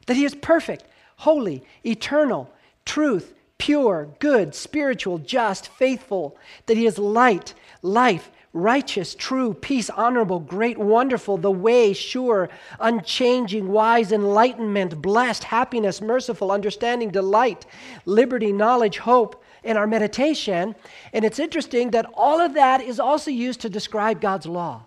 that 0.06 0.16
He 0.16 0.24
is 0.24 0.34
perfect, 0.34 0.84
holy, 1.16 1.62
eternal, 1.84 2.50
truth, 2.86 3.34
pure, 3.58 4.08
good, 4.20 4.54
spiritual, 4.54 5.18
just, 5.18 5.68
faithful, 5.68 6.38
that 6.64 6.78
He 6.78 6.86
is 6.86 6.96
light, 6.96 7.52
life, 7.82 8.30
righteous, 8.54 9.14
true, 9.16 9.52
peace, 9.52 9.90
honorable, 9.90 10.38
great, 10.38 10.78
wonderful, 10.78 11.36
the 11.36 11.50
way, 11.50 11.92
sure, 11.92 12.48
unchanging, 12.80 13.68
wise, 13.68 14.12
enlightenment, 14.12 15.02
blessed, 15.02 15.44
happiness, 15.44 16.00
merciful, 16.00 16.50
understanding, 16.50 17.10
delight, 17.10 17.66
liberty, 18.06 18.52
knowledge, 18.52 18.98
hope, 18.98 19.42
in 19.64 19.76
our 19.76 19.86
meditation. 19.86 20.74
And 21.12 21.24
it's 21.24 21.38
interesting 21.38 21.90
that 21.90 22.06
all 22.14 22.40
of 22.40 22.54
that 22.54 22.80
is 22.80 23.00
also 23.00 23.30
used 23.30 23.60
to 23.62 23.68
describe 23.68 24.20
God's 24.20 24.46
law. 24.46 24.84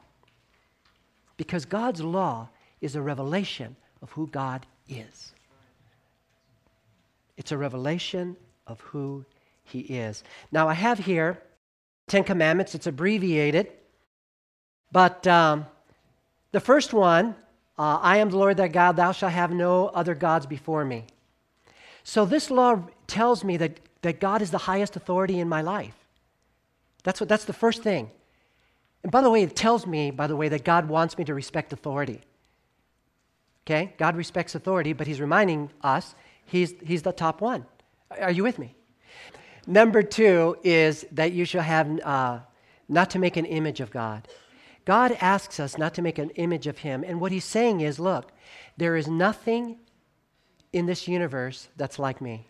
Because 1.36 1.66
God's 1.66 2.02
law 2.02 2.50
is 2.80 2.96
a 2.96 3.02
revelation 3.02 3.76
of 4.02 4.12
who 4.12 4.28
God 4.28 4.66
is. 4.88 5.34
It's 7.36 7.52
a 7.52 7.58
revelation 7.58 8.38
of 8.66 8.80
who 8.82 9.26
He 9.64 9.80
is. 9.82 10.24
Now, 10.52 10.70
I 10.70 10.74
have 10.74 11.00
here 11.00 11.42
Ten 12.08 12.24
Commandments, 12.24 12.76
it's 12.76 12.88
abbreviated. 12.88 13.72
But 14.92 15.28
um, 15.28 15.66
the 16.52 16.60
first 16.60 16.94
one, 16.94 17.36
uh, 17.78 18.00
I 18.02 18.18
am 18.18 18.30
the 18.30 18.38
Lord 18.38 18.58
thy 18.58 18.68
God, 18.68 18.96
thou 18.96 19.12
shalt 19.12 19.34
have 19.34 19.52
no 19.52 19.88
other 19.88 20.16
gods 20.16 20.46
before 20.46 20.86
me. 20.86 21.06
So 22.04 22.26
this 22.26 22.50
law 22.50 22.84
tells 23.06 23.44
me 23.44 23.58
that, 23.58 23.80
that 24.02 24.20
God 24.20 24.42
is 24.42 24.52
the 24.52 24.58
highest 24.58 24.96
authority 24.96 25.40
in 25.40 25.50
my 25.50 25.62
life. 25.62 25.96
That's, 27.04 27.20
what, 27.20 27.30
that's 27.30 27.46
the 27.46 27.54
first 27.54 27.84
thing. 27.84 28.10
And 29.04 29.12
by 29.12 29.22
the 29.22 29.30
way, 29.30 29.44
it 29.44 29.56
tells 29.56 29.86
me, 29.86 30.12
by 30.12 30.28
the 30.28 30.36
way, 30.36 30.50
that 30.50 30.64
God 30.64 30.88
wants 30.88 31.18
me 31.18 31.26
to 31.26 31.34
respect 31.34 31.74
authority. 31.74 32.22
Okay? 33.66 33.94
God 33.98 34.16
respects 34.16 34.56
authority, 34.56 34.94
but 34.94 35.08
He's 35.08 35.20
reminding 35.20 35.70
us 35.84 36.16
He's, 36.48 36.74
he's 36.82 37.02
the 37.02 37.12
top 37.12 37.42
one. 37.42 37.66
Are 38.10 38.32
you 38.32 38.44
with 38.44 38.58
me? 38.58 38.74
Number 39.68 40.02
two 40.02 40.58
is 40.64 41.06
that 41.12 41.34
you 41.34 41.44
shall 41.44 41.62
have 41.62 42.00
uh, 42.00 42.40
not 42.88 43.10
to 43.12 43.20
make 43.20 43.36
an 43.36 43.46
image 43.46 43.82
of 43.82 43.92
God. 43.92 44.28
God 44.86 45.18
asks 45.20 45.60
us 45.60 45.78
not 45.78 45.94
to 45.96 46.02
make 46.02 46.18
an 46.18 46.30
image 46.32 46.68
of 46.68 46.78
Him. 46.78 47.04
And 47.06 47.20
what 47.20 47.34
He's 47.34 47.44
saying 47.44 47.82
is 47.82 48.00
look, 48.00 48.32
there 48.78 48.96
is 48.96 49.10
nothing 49.10 49.78
in 50.72 50.86
this 50.86 51.08
universe 51.08 51.68
that's 51.76 52.00
like 52.00 52.22
me. 52.22 52.48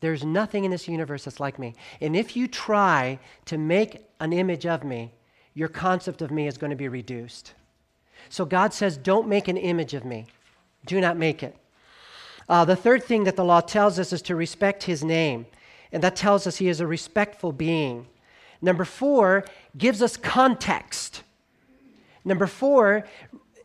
There's 0.00 0.24
nothing 0.24 0.64
in 0.64 0.70
this 0.70 0.88
universe 0.88 1.24
that's 1.24 1.40
like 1.40 1.58
me. 1.58 1.74
And 2.00 2.16
if 2.16 2.36
you 2.36 2.48
try 2.48 3.18
to 3.46 3.58
make 3.58 4.06
an 4.20 4.32
image 4.32 4.64
of 4.66 4.84
me, 4.84 5.12
your 5.52 5.68
concept 5.68 6.22
of 6.22 6.30
me 6.30 6.46
is 6.46 6.58
going 6.58 6.70
to 6.70 6.76
be 6.76 6.88
reduced. 6.88 7.54
So 8.28 8.44
God 8.44 8.72
says, 8.72 8.96
don't 8.96 9.28
make 9.28 9.48
an 9.48 9.56
image 9.56 9.94
of 9.94 10.04
me. 10.04 10.26
Do 10.86 11.00
not 11.00 11.16
make 11.16 11.42
it. 11.42 11.56
Uh, 12.48 12.64
the 12.64 12.76
third 12.76 13.02
thing 13.02 13.24
that 13.24 13.36
the 13.36 13.44
law 13.44 13.60
tells 13.60 13.98
us 13.98 14.12
is 14.12 14.22
to 14.22 14.36
respect 14.36 14.84
his 14.84 15.02
name, 15.02 15.46
and 15.92 16.02
that 16.02 16.16
tells 16.16 16.46
us 16.46 16.56
he 16.56 16.68
is 16.68 16.80
a 16.80 16.86
respectful 16.86 17.52
being. 17.52 18.06
Number 18.62 18.84
four 18.84 19.44
gives 19.76 20.00
us 20.00 20.16
context. 20.16 21.22
Number 22.24 22.46
four 22.46 23.04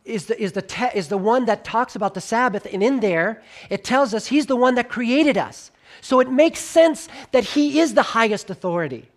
is 0.04 0.26
the, 0.26 0.40
is, 0.40 0.52
the 0.52 0.62
te- 0.62 0.90
is 0.94 1.08
the 1.08 1.18
one 1.18 1.46
that 1.46 1.64
talks 1.64 1.94
about 1.94 2.14
the 2.14 2.20
Sabbath, 2.20 2.66
and 2.72 2.82
in 2.82 3.00
there 3.00 3.42
it 3.70 3.84
tells 3.84 4.14
us 4.14 4.26
he's 4.26 4.46
the 4.46 4.56
one 4.56 4.74
that 4.74 4.88
created 4.88 5.38
us. 5.38 5.70
So 6.00 6.20
it 6.20 6.30
makes 6.30 6.60
sense 6.60 7.08
that 7.30 7.44
he 7.44 7.78
is 7.78 7.94
the 7.94 8.02
highest 8.02 8.50
authority. 8.50 9.08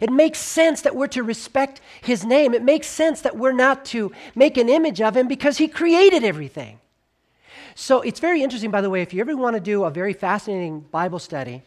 It 0.00 0.10
makes 0.10 0.40
sense 0.40 0.82
that 0.82 0.96
we're 0.96 1.06
to 1.08 1.22
respect 1.22 1.80
his 2.02 2.24
name. 2.24 2.54
It 2.54 2.62
makes 2.62 2.88
sense 2.88 3.20
that 3.20 3.36
we're 3.36 3.52
not 3.52 3.84
to 3.86 4.10
make 4.34 4.56
an 4.56 4.68
image 4.68 5.00
of 5.00 5.16
him 5.16 5.28
because 5.28 5.58
he 5.58 5.68
created 5.68 6.24
everything. 6.24 6.80
So 7.78 8.00
it's 8.00 8.20
very 8.20 8.42
interesting, 8.42 8.70
by 8.70 8.80
the 8.80 8.88
way, 8.88 9.02
if 9.02 9.12
you 9.12 9.20
ever 9.20 9.36
want 9.36 9.54
to 9.54 9.60
do 9.60 9.84
a 9.84 9.90
very 9.90 10.14
fascinating 10.14 10.80
Bible 10.80 11.18
study, 11.18 11.62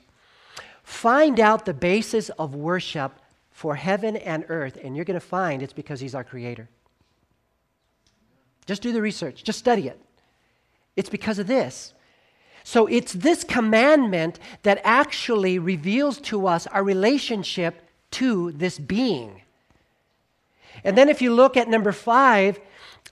find 0.82 1.40
out 1.40 1.66
the 1.66 1.74
basis 1.74 2.30
of 2.30 2.56
worship 2.56 3.12
for 3.52 3.76
heaven 3.76 4.18
and 4.18 4.44
earth, 4.50 4.80
and 4.84 4.96
you're 4.96 5.06
going 5.06 5.20
to 5.20 5.26
find 5.26 5.62
it's 5.62 5.72
because 5.72 6.00
He's 6.00 6.16
our 6.16 6.24
Creator. 6.24 6.68
Just 8.66 8.82
do 8.82 8.92
the 8.92 9.04
research, 9.04 9.44
just 9.44 9.60
study 9.60 9.88
it. 9.88 10.02
It's 10.96 11.10
because 11.10 11.38
of 11.38 11.46
this. 11.46 11.94
So 12.64 12.88
it's 12.88 13.14
this 13.14 13.44
commandment 13.44 14.40
that 14.64 14.82
actually 14.84 15.60
reveals 15.60 16.20
to 16.22 16.48
us 16.48 16.66
our 16.66 16.84
relationship 16.84 17.84
to 18.12 18.52
this 18.54 18.80
being. 18.80 19.44
And 20.84 20.98
then 20.98 21.08
if 21.08 21.22
you 21.22 21.36
look 21.36 21.56
at 21.56 21.70
number 21.70 21.92
five, 21.92 22.60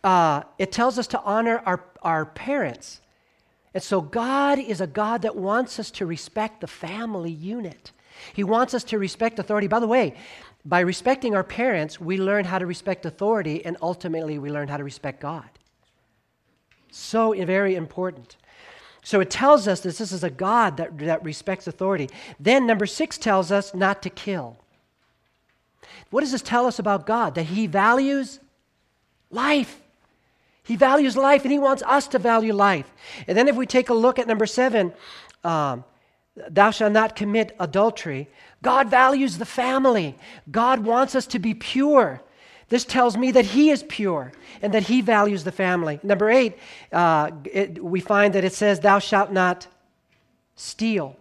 uh, 0.03 0.43
it 0.57 0.71
tells 0.71 0.97
us 0.97 1.07
to 1.07 1.21
honor 1.21 1.62
our, 1.65 1.83
our 2.01 2.25
parents. 2.25 3.01
And 3.73 3.83
so 3.83 4.01
God 4.01 4.60
is 4.60 4.81
a 4.81 4.88
God 4.88 5.21
that 5.23 5.36
wants 5.36 5.79
us 5.79 5.91
to 5.91 6.05
respect 6.05 6.62
the 6.62 6.67
family 6.67 7.31
unit. 7.31 7.91
He 8.33 8.43
wants 8.43 8.73
us 8.73 8.83
to 8.86 8.97
respect 8.97 9.38
authority. 9.39 9.67
By 9.67 9.79
the 9.79 9.88
way, 9.88 10.15
by 10.65 10.79
respecting 10.79 11.36
our 11.36 11.43
parents, 11.43 11.99
we 11.99 12.17
learn 12.17 12.45
how 12.45 12.60
to 12.60 12.65
respect 12.65 13.05
authority, 13.05 13.63
and 13.63 13.77
ultimately, 13.81 14.38
we 14.38 14.49
learn 14.49 14.67
how 14.67 14.77
to 14.77 14.83
respect 14.83 15.21
God. 15.21 15.49
So 16.91 17.33
very 17.45 17.75
important. 17.75 18.36
So 19.03 19.21
it 19.21 19.29
tells 19.29 19.67
us 19.67 19.81
that 19.81 19.95
this 19.95 20.12
is 20.12 20.23
a 20.23 20.29
God 20.29 20.77
that, 20.77 20.97
that 20.97 21.23
respects 21.23 21.67
authority. 21.67 22.10
Then, 22.39 22.67
number 22.67 22.86
six 22.86 23.17
tells 23.17 23.51
us 23.51 23.73
not 23.73 24.01
to 24.01 24.10
kill. 24.10 24.57
What 26.10 26.21
does 26.21 26.31
this 26.31 26.41
tell 26.41 26.65
us 26.65 26.79
about 26.79 27.05
God? 27.05 27.36
That 27.36 27.43
He 27.43 27.67
values 27.67 28.39
life. 29.29 29.79
He 30.67 30.75
values 30.75 31.15
life 31.15 31.43
and 31.43 31.51
he 31.51 31.60
wants 31.60 31.82
us 31.84 32.10
to 32.10 32.19
value 32.19 32.53
life. 32.53 32.91
And 33.25 33.38
then 33.38 33.47
if 33.47 33.56
we 33.56 33.65
take 33.65 33.89
a 33.89 33.93
look 33.93 34.19
at 34.19 34.27
number 34.27 34.45
seven, 34.45 34.91
um, 35.45 35.86
thou 36.49 36.71
shalt 36.71 36.91
not 36.91 37.15
commit 37.15 37.56
adultery. 37.58 38.30
God 38.62 38.89
values 38.89 39.38
the 39.38 39.45
family. 39.45 40.17
God 40.51 40.82
wants 40.82 41.15
us 41.15 41.25
to 41.27 41.39
be 41.39 41.53
pure. 41.53 42.21
This 42.67 42.84
tells 42.84 43.15
me 43.15 43.32
that 43.32 43.45
He 43.45 43.69
is 43.69 43.84
pure 43.84 44.34
and 44.62 44.73
that 44.73 44.84
He 44.84 44.99
values 44.99 45.45
the 45.45 45.53
family. 45.53 46.01
Number 46.03 46.30
eight, 46.30 46.58
uh, 46.91 47.32
it, 47.45 47.82
we 47.82 48.01
find 48.01 48.34
that 48.34 48.43
it 48.43 48.53
says, 48.53 48.82
Thou 48.82 48.99
shalt 48.99 49.32
not 49.32 49.67
steal. 50.58 51.15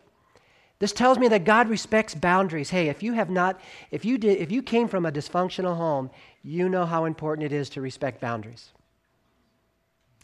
This 0.80 0.92
tells 0.92 1.18
me 1.18 1.28
that 1.28 1.44
God 1.44 1.68
respects 1.68 2.16
boundaries. 2.16 2.70
Hey, 2.70 2.88
if 2.88 3.00
you 3.00 3.12
have 3.12 3.30
not, 3.30 3.60
if 3.92 4.04
you 4.04 4.18
did, 4.18 4.38
if 4.38 4.50
you 4.50 4.60
came 4.60 4.88
from 4.88 5.06
a 5.06 5.12
dysfunctional 5.12 5.76
home, 5.76 6.10
you 6.42 6.68
know 6.68 6.84
how 6.84 7.04
important 7.04 7.46
it 7.46 7.52
is 7.52 7.70
to 7.70 7.80
respect 7.80 8.20
boundaries. 8.20 8.72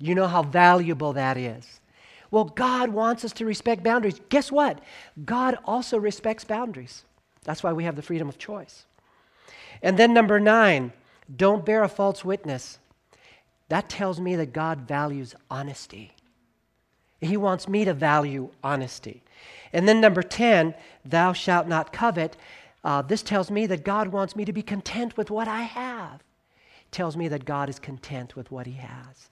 You 0.02 0.16
know 0.16 0.26
how 0.26 0.42
valuable 0.42 1.12
that 1.12 1.36
is. 1.36 1.80
Well, 2.32 2.44
God 2.44 2.88
wants 2.88 3.24
us 3.24 3.32
to 3.34 3.46
respect 3.46 3.84
boundaries. 3.84 4.20
Guess 4.30 4.50
what? 4.50 4.80
God 5.24 5.56
also 5.64 5.96
respects 5.96 6.42
boundaries. 6.42 7.04
That's 7.44 7.62
why 7.62 7.72
we 7.72 7.84
have 7.84 7.94
the 7.94 8.02
freedom 8.02 8.28
of 8.28 8.36
choice. 8.36 8.84
And 9.80 9.96
then, 9.96 10.12
number 10.12 10.40
nine, 10.40 10.92
don't 11.34 11.64
bear 11.64 11.84
a 11.84 11.88
false 11.88 12.24
witness. 12.24 12.80
That 13.68 13.88
tells 13.88 14.20
me 14.20 14.34
that 14.34 14.52
God 14.52 14.88
values 14.88 15.36
honesty. 15.48 16.16
He 17.20 17.36
wants 17.36 17.68
me 17.68 17.84
to 17.84 17.94
value 17.94 18.50
honesty. 18.64 19.22
And 19.72 19.86
then, 19.86 20.00
number 20.00 20.22
10, 20.22 20.74
thou 21.04 21.32
shalt 21.32 21.68
not 21.68 21.92
covet. 21.92 22.36
Uh, 22.82 23.02
this 23.02 23.22
tells 23.22 23.52
me 23.52 23.66
that 23.66 23.84
God 23.84 24.08
wants 24.08 24.34
me 24.34 24.44
to 24.44 24.52
be 24.52 24.62
content 24.62 25.16
with 25.16 25.30
what 25.30 25.46
I 25.46 25.62
have. 25.62 26.24
Tells 26.90 27.16
me 27.16 27.28
that 27.28 27.44
God 27.44 27.68
is 27.68 27.78
content 27.78 28.34
with 28.34 28.50
what 28.50 28.66
He 28.66 28.74
has. 28.74 29.28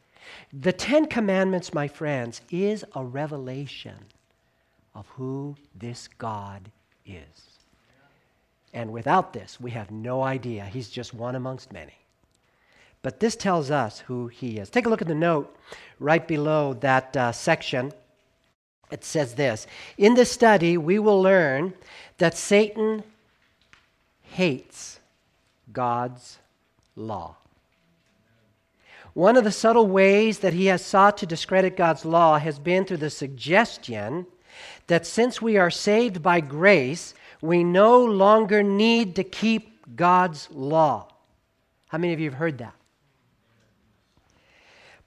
The 0.53 0.73
Ten 0.73 1.07
Commandments, 1.07 1.73
my 1.75 1.89
friends, 1.89 2.41
is 2.51 2.85
a 2.95 3.05
revelation 3.05 3.97
of 4.95 5.07
who 5.11 5.57
this 5.75 6.09
God 6.19 6.71
is. 7.07 7.59
And 8.73 8.93
without 8.93 9.33
this, 9.33 9.61
we 9.61 9.73
have 9.73 9.91
no 9.91 10.23
idea. 10.23 10.65
He's 10.65 10.91
just 10.91 11.13
one 11.15 11.35
amongst 11.35 11.73
many. 11.73 11.95
But 13.03 13.21
this 13.21 13.35
tells 13.35 13.71
us 13.71 14.01
who 14.01 14.29
he 14.29 14.59
is. 14.59 14.71
Take 14.71 14.87
a 14.87 14.89
look 14.89 15.03
at 15.03 15.09
the 15.09 15.15
note 15.15 15.57
right 15.99 16.27
below 16.27 16.75
that 16.75 17.17
uh, 17.17 17.33
section. 17.33 17.93
It 18.91 19.05
says 19.05 19.35
this 19.35 19.67
In 19.97 20.15
this 20.15 20.31
study, 20.31 20.77
we 20.77 20.99
will 20.99 21.21
learn 21.21 21.75
that 22.19 22.37
Satan 22.37 23.03
hates 24.23 25.01
God's 25.73 26.39
law. 26.95 27.37
One 29.15 29.37
of 29.37 29.45
the 29.45 29.53
subtle 29.53 29.87
ways 29.87 30.39
that 30.41 30.53
he 30.53 30.67
has 30.67 30.85
sought 30.85 31.19
to 31.19 31.27
discredit 31.27 31.77
God's 31.77 32.05
law 32.05 32.39
has 32.39 32.59
been 32.59 32.85
through 32.85 32.99
the 32.99 33.11
suggestion 33.11 34.27
that 34.87 35.07
since 35.07 35.43
we 35.43 35.57
are 35.57 35.71
saved 35.71 36.23
by 36.23 36.41
grace, 36.41 37.15
we 37.41 37.65
no 37.65 38.05
longer 38.05 38.63
need 38.63 39.17
to 39.17 39.25
keep 39.25 39.97
God's 39.97 40.49
law. 40.51 41.09
How 41.89 41.99
many 41.99 42.13
of 42.13 42.21
you 42.21 42.31
have 42.31 42.39
heard 42.39 42.59
that? 42.59 42.75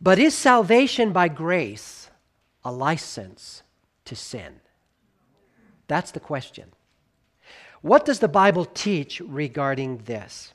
But 0.02 0.20
is 0.20 0.36
salvation 0.36 1.13
by 1.13 1.30
grace 1.30 2.10
a 2.66 2.72
license 2.72 3.63
to 4.06 4.16
sin? 4.16 4.60
That's 5.88 6.12
the 6.12 6.20
question. 6.20 6.72
What 7.82 8.06
does 8.06 8.20
the 8.20 8.28
Bible 8.28 8.66
teach 8.66 9.22
regarding 9.22 10.00
this? 10.00 10.54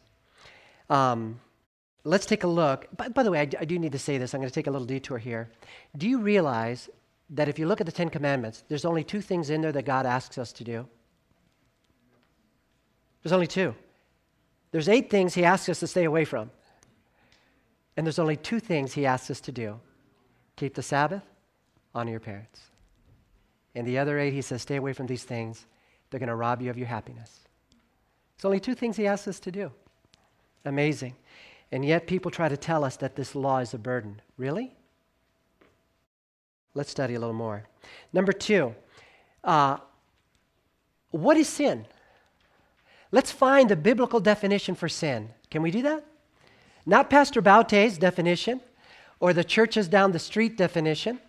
Um, 0.91 1.41
let's 2.05 2.27
take 2.27 2.45
a 2.45 2.49
look. 2.49 2.87
By, 2.97 3.09
by 3.09 3.23
the 3.23 3.31
way, 3.31 3.41
I, 3.41 3.49
I 3.61 3.65
do 3.65 3.79
need 3.79 3.93
to 3.93 3.99
say 3.99 4.19
this. 4.19 4.35
I'm 4.35 4.41
going 4.41 4.49
to 4.49 4.55
take 4.55 4.67
a 4.67 4.71
little 4.71 4.87
detour 4.87 5.19
here. 5.19 5.51
Do 5.97 6.09
you 6.09 6.19
realize 6.19 6.89
that 7.31 7.49
if 7.49 7.59
you 7.59 7.67
look 7.67 7.81
at 7.81 7.87
the 7.87 7.93
Ten 7.93 8.09
Commandments, 8.09 8.65
there's 8.69 8.85
only 8.85 9.05
two 9.05 9.21
things 9.21 9.51
in 9.51 9.61
there 9.61 9.73
that 9.73 9.85
God 9.85 10.07
asks 10.07 10.39
us 10.39 10.53
to 10.55 10.65
do? 10.65 10.87
There's 13.23 13.33
only 13.33 13.47
two. 13.47 13.75
There's 14.71 14.89
eight 14.89 15.11
things 15.11 15.35
He 15.35 15.45
asks 15.45 15.69
us 15.69 15.81
to 15.81 15.87
stay 15.87 16.05
away 16.05 16.25
from. 16.25 16.51
And 17.97 18.07
there's 18.07 18.19
only 18.19 18.37
two 18.37 18.61
things 18.61 18.93
He 18.93 19.07
asks 19.07 19.31
us 19.31 19.41
to 19.43 19.53
do 19.53 19.81
keep 20.57 20.75
the 20.75 20.83
Sabbath, 20.83 21.23
honor 21.95 22.11
your 22.11 22.21
parents. 22.21 22.61
And 23.75 23.87
the 23.87 23.99
other 23.99 24.19
eight, 24.19 24.33
He 24.33 24.43
says, 24.43 24.63
stay 24.63 24.77
away 24.77 24.93
from 24.93 25.07
these 25.07 25.23
things. 25.23 25.67
They're 26.11 26.19
going 26.19 26.29
to 26.29 26.35
rob 26.35 26.63
you 26.63 26.71
of 26.71 26.79
your 26.79 26.89
happiness. 26.89 27.41
There's 28.37 28.45
only 28.45 28.61
two 28.61 28.75
things 28.75 28.97
He 28.97 29.07
asks 29.07 29.29
us 29.29 29.41
to 29.41 29.53
do. 29.53 29.71
Amazing. 30.65 31.15
And 31.71 31.85
yet 31.85 32.07
people 32.07 32.31
try 32.31 32.49
to 32.49 32.57
tell 32.57 32.85
us 32.85 32.97
that 32.97 33.17
this 33.17 33.35
law 33.35 33.59
is 33.59 33.75
a 33.75 33.79
burden. 33.79 34.21
Really? 34.37 34.75
Let's 36.75 36.91
study 36.91 37.15
a 37.15 37.21
little 37.21 37.35
more. 37.35 37.65
Number 38.13 38.33
two, 38.33 38.75
uh, 39.45 39.79
what 41.11 41.37
is 41.37 41.49
sin? 41.49 41.87
Let's 43.11 43.33
find 43.33 43.69
the 43.69 43.77
biblical 43.77 44.21
definition 44.21 44.75
for 44.75 44.89
sin. 44.89 45.31
Can 45.51 45.63
we 45.63 45.71
do 45.71 45.83
that? 45.83 46.05
Not 46.87 47.11
Pastor 47.11 47.43
Baute's 47.43 47.99
definition 47.99 48.61
or 49.21 49.33
the 49.33 49.45
churches 49.45 49.89
down 49.89 50.13
the 50.13 50.19
street 50.19 50.57
definition. 50.57 51.21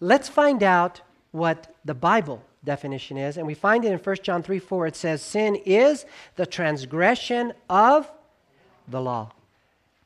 Let's 0.00 0.28
find 0.28 0.62
out 0.62 1.00
what 1.32 1.74
the 1.84 1.94
Bible 1.94 2.44
definition 2.64 3.16
is. 3.16 3.36
And 3.36 3.46
we 3.46 3.54
find 3.54 3.84
it 3.84 3.92
in 3.92 3.98
1 3.98 4.16
John 4.22 4.42
3 4.42 4.58
4. 4.58 4.86
It 4.86 4.96
says, 4.96 5.22
Sin 5.22 5.56
is 5.56 6.06
the 6.36 6.46
transgression 6.46 7.52
of 7.68 8.10
the 8.88 9.00
law. 9.00 9.32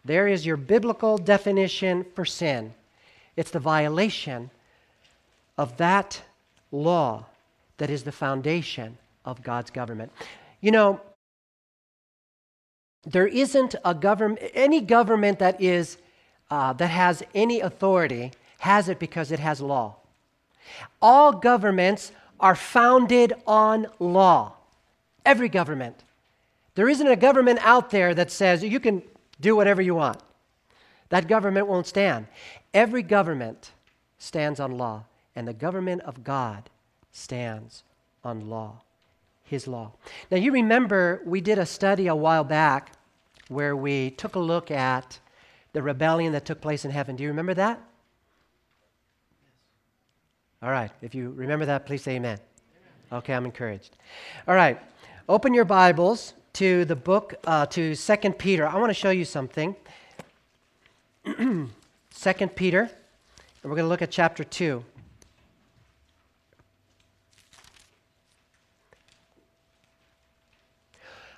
There 0.06 0.26
is 0.28 0.46
your 0.46 0.56
biblical 0.56 1.18
definition 1.18 2.04
for 2.14 2.24
sin 2.24 2.72
it's 3.36 3.50
the 3.50 3.60
violation 3.60 4.50
of 5.58 5.76
that 5.76 6.22
law 6.72 7.26
that 7.76 7.90
is 7.90 8.02
the 8.02 8.12
foundation 8.12 8.96
of 9.24 9.42
God's 9.42 9.70
government. 9.70 10.10
You 10.60 10.70
know, 10.70 11.00
there 13.04 13.26
isn't 13.26 13.74
a 13.84 13.94
government, 13.94 14.40
any 14.54 14.80
government 14.80 15.38
that 15.38 15.60
is, 15.60 15.98
uh, 16.50 16.72
that 16.74 16.88
has 16.88 17.22
any 17.34 17.60
authority 17.60 18.32
has 18.58 18.88
it 18.88 18.98
because 18.98 19.30
it 19.30 19.38
has 19.38 19.60
law. 19.60 19.96
All 21.00 21.32
governments 21.32 22.10
are 22.40 22.56
founded 22.56 23.34
on 23.46 23.86
law. 23.98 24.54
Every 25.24 25.48
government. 25.48 26.02
There 26.74 26.88
isn't 26.88 27.06
a 27.06 27.16
government 27.16 27.58
out 27.62 27.90
there 27.90 28.14
that 28.14 28.30
says 28.30 28.64
you 28.64 28.80
can 28.80 29.02
do 29.40 29.56
whatever 29.56 29.82
you 29.82 29.94
want. 29.94 30.18
That 31.08 31.28
government 31.28 31.66
won't 31.66 31.86
stand. 31.86 32.26
Every 32.74 33.02
government 33.02 33.70
stands 34.18 34.60
on 34.60 34.72
law, 34.72 35.04
and 35.34 35.46
the 35.46 35.52
government 35.52 36.02
of 36.02 36.24
God 36.24 36.70
stands 37.12 37.84
on 38.24 38.48
law, 38.48 38.82
His 39.44 39.66
law. 39.66 39.92
Now, 40.30 40.38
you 40.38 40.52
remember 40.52 41.22
we 41.24 41.40
did 41.40 41.58
a 41.58 41.66
study 41.66 42.06
a 42.06 42.16
while 42.16 42.44
back 42.44 42.92
where 43.48 43.76
we 43.76 44.10
took 44.10 44.34
a 44.34 44.40
look 44.40 44.70
at 44.70 45.20
the 45.72 45.82
rebellion 45.82 46.32
that 46.32 46.44
took 46.44 46.60
place 46.60 46.84
in 46.84 46.90
heaven. 46.90 47.16
Do 47.16 47.22
you 47.22 47.28
remember 47.28 47.54
that? 47.54 47.80
All 50.62 50.70
right. 50.70 50.90
If 51.02 51.14
you 51.14 51.30
remember 51.30 51.66
that, 51.66 51.86
please 51.86 52.02
say 52.02 52.16
amen. 52.16 52.38
Okay, 53.12 53.34
I'm 53.34 53.44
encouraged. 53.44 53.96
All 54.48 54.54
right. 54.54 54.80
Open 55.28 55.54
your 55.54 55.64
Bibles 55.64 56.34
to 56.56 56.86
the 56.86 56.96
book, 56.96 57.34
uh, 57.46 57.66
to 57.66 57.94
Second 57.94 58.38
Peter. 58.38 58.66
I 58.66 58.76
want 58.78 58.88
to 58.88 58.94
show 58.94 59.10
you 59.10 59.26
something. 59.26 59.76
Second 62.10 62.56
Peter, 62.56 62.80
and 62.80 63.70
we're 63.70 63.76
going 63.76 63.84
to 63.84 63.90
look 63.90 64.00
at 64.00 64.10
chapter 64.10 64.42
2. 64.42 64.82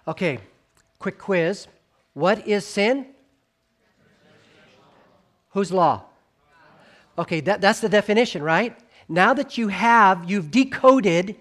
Okay, 0.06 0.38
quick 1.00 1.18
quiz. 1.18 1.66
What 2.14 2.46
is 2.46 2.64
sin? 2.64 3.06
Whose 5.50 5.72
law? 5.72 6.04
Okay, 7.18 7.40
that, 7.40 7.60
that's 7.60 7.80
the 7.80 7.88
definition, 7.88 8.40
right? 8.40 8.78
Now 9.08 9.34
that 9.34 9.58
you 9.58 9.66
have, 9.66 10.30
you've 10.30 10.52
decoded 10.52 11.34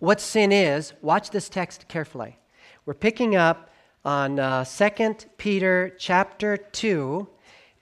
what 0.00 0.20
sin 0.20 0.52
is, 0.52 0.92
watch 1.00 1.30
this 1.30 1.48
text 1.48 1.88
carefully. 1.88 2.36
We're 2.86 2.94
picking 2.94 3.34
up 3.34 3.68
on 4.04 4.38
uh, 4.38 4.64
2 4.64 5.14
Peter 5.38 5.92
chapter 5.98 6.56
2, 6.56 7.26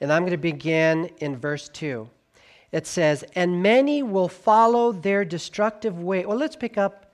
and 0.00 0.10
I'm 0.10 0.22
going 0.22 0.30
to 0.30 0.38
begin 0.38 1.10
in 1.18 1.36
verse 1.36 1.68
2. 1.68 2.08
It 2.72 2.86
says, 2.86 3.22
And 3.34 3.62
many 3.62 4.02
will 4.02 4.28
follow 4.28 4.92
their 4.92 5.26
destructive 5.26 6.00
way. 6.00 6.24
Well, 6.24 6.38
let's 6.38 6.56
pick 6.56 6.78
up. 6.78 7.12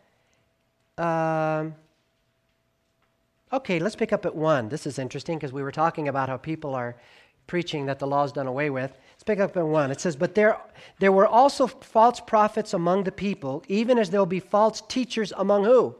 Um, 0.98 1.74
okay, 3.52 3.80
let's 3.80 3.96
pick 3.96 4.12
up 4.12 4.24
at 4.24 4.36
1. 4.36 4.68
This 4.68 4.86
is 4.86 5.00
interesting 5.00 5.36
because 5.38 5.52
we 5.52 5.64
were 5.64 5.72
talking 5.72 6.06
about 6.06 6.28
how 6.28 6.36
people 6.36 6.76
are 6.76 6.94
preaching 7.48 7.86
that 7.86 7.98
the 7.98 8.06
law 8.06 8.22
is 8.22 8.30
done 8.30 8.46
away 8.46 8.70
with. 8.70 8.92
Let's 9.14 9.24
pick 9.24 9.40
up 9.40 9.56
in 9.56 9.66
1. 9.68 9.90
It 9.90 10.00
says, 10.00 10.14
But 10.14 10.36
there, 10.36 10.60
there 11.00 11.10
were 11.10 11.26
also 11.26 11.66
false 11.66 12.20
prophets 12.20 12.72
among 12.72 13.02
the 13.02 13.10
people, 13.10 13.64
even 13.66 13.98
as 13.98 14.10
there 14.10 14.20
will 14.20 14.26
be 14.26 14.38
false 14.38 14.80
teachers 14.80 15.32
among 15.36 15.64
who? 15.64 15.96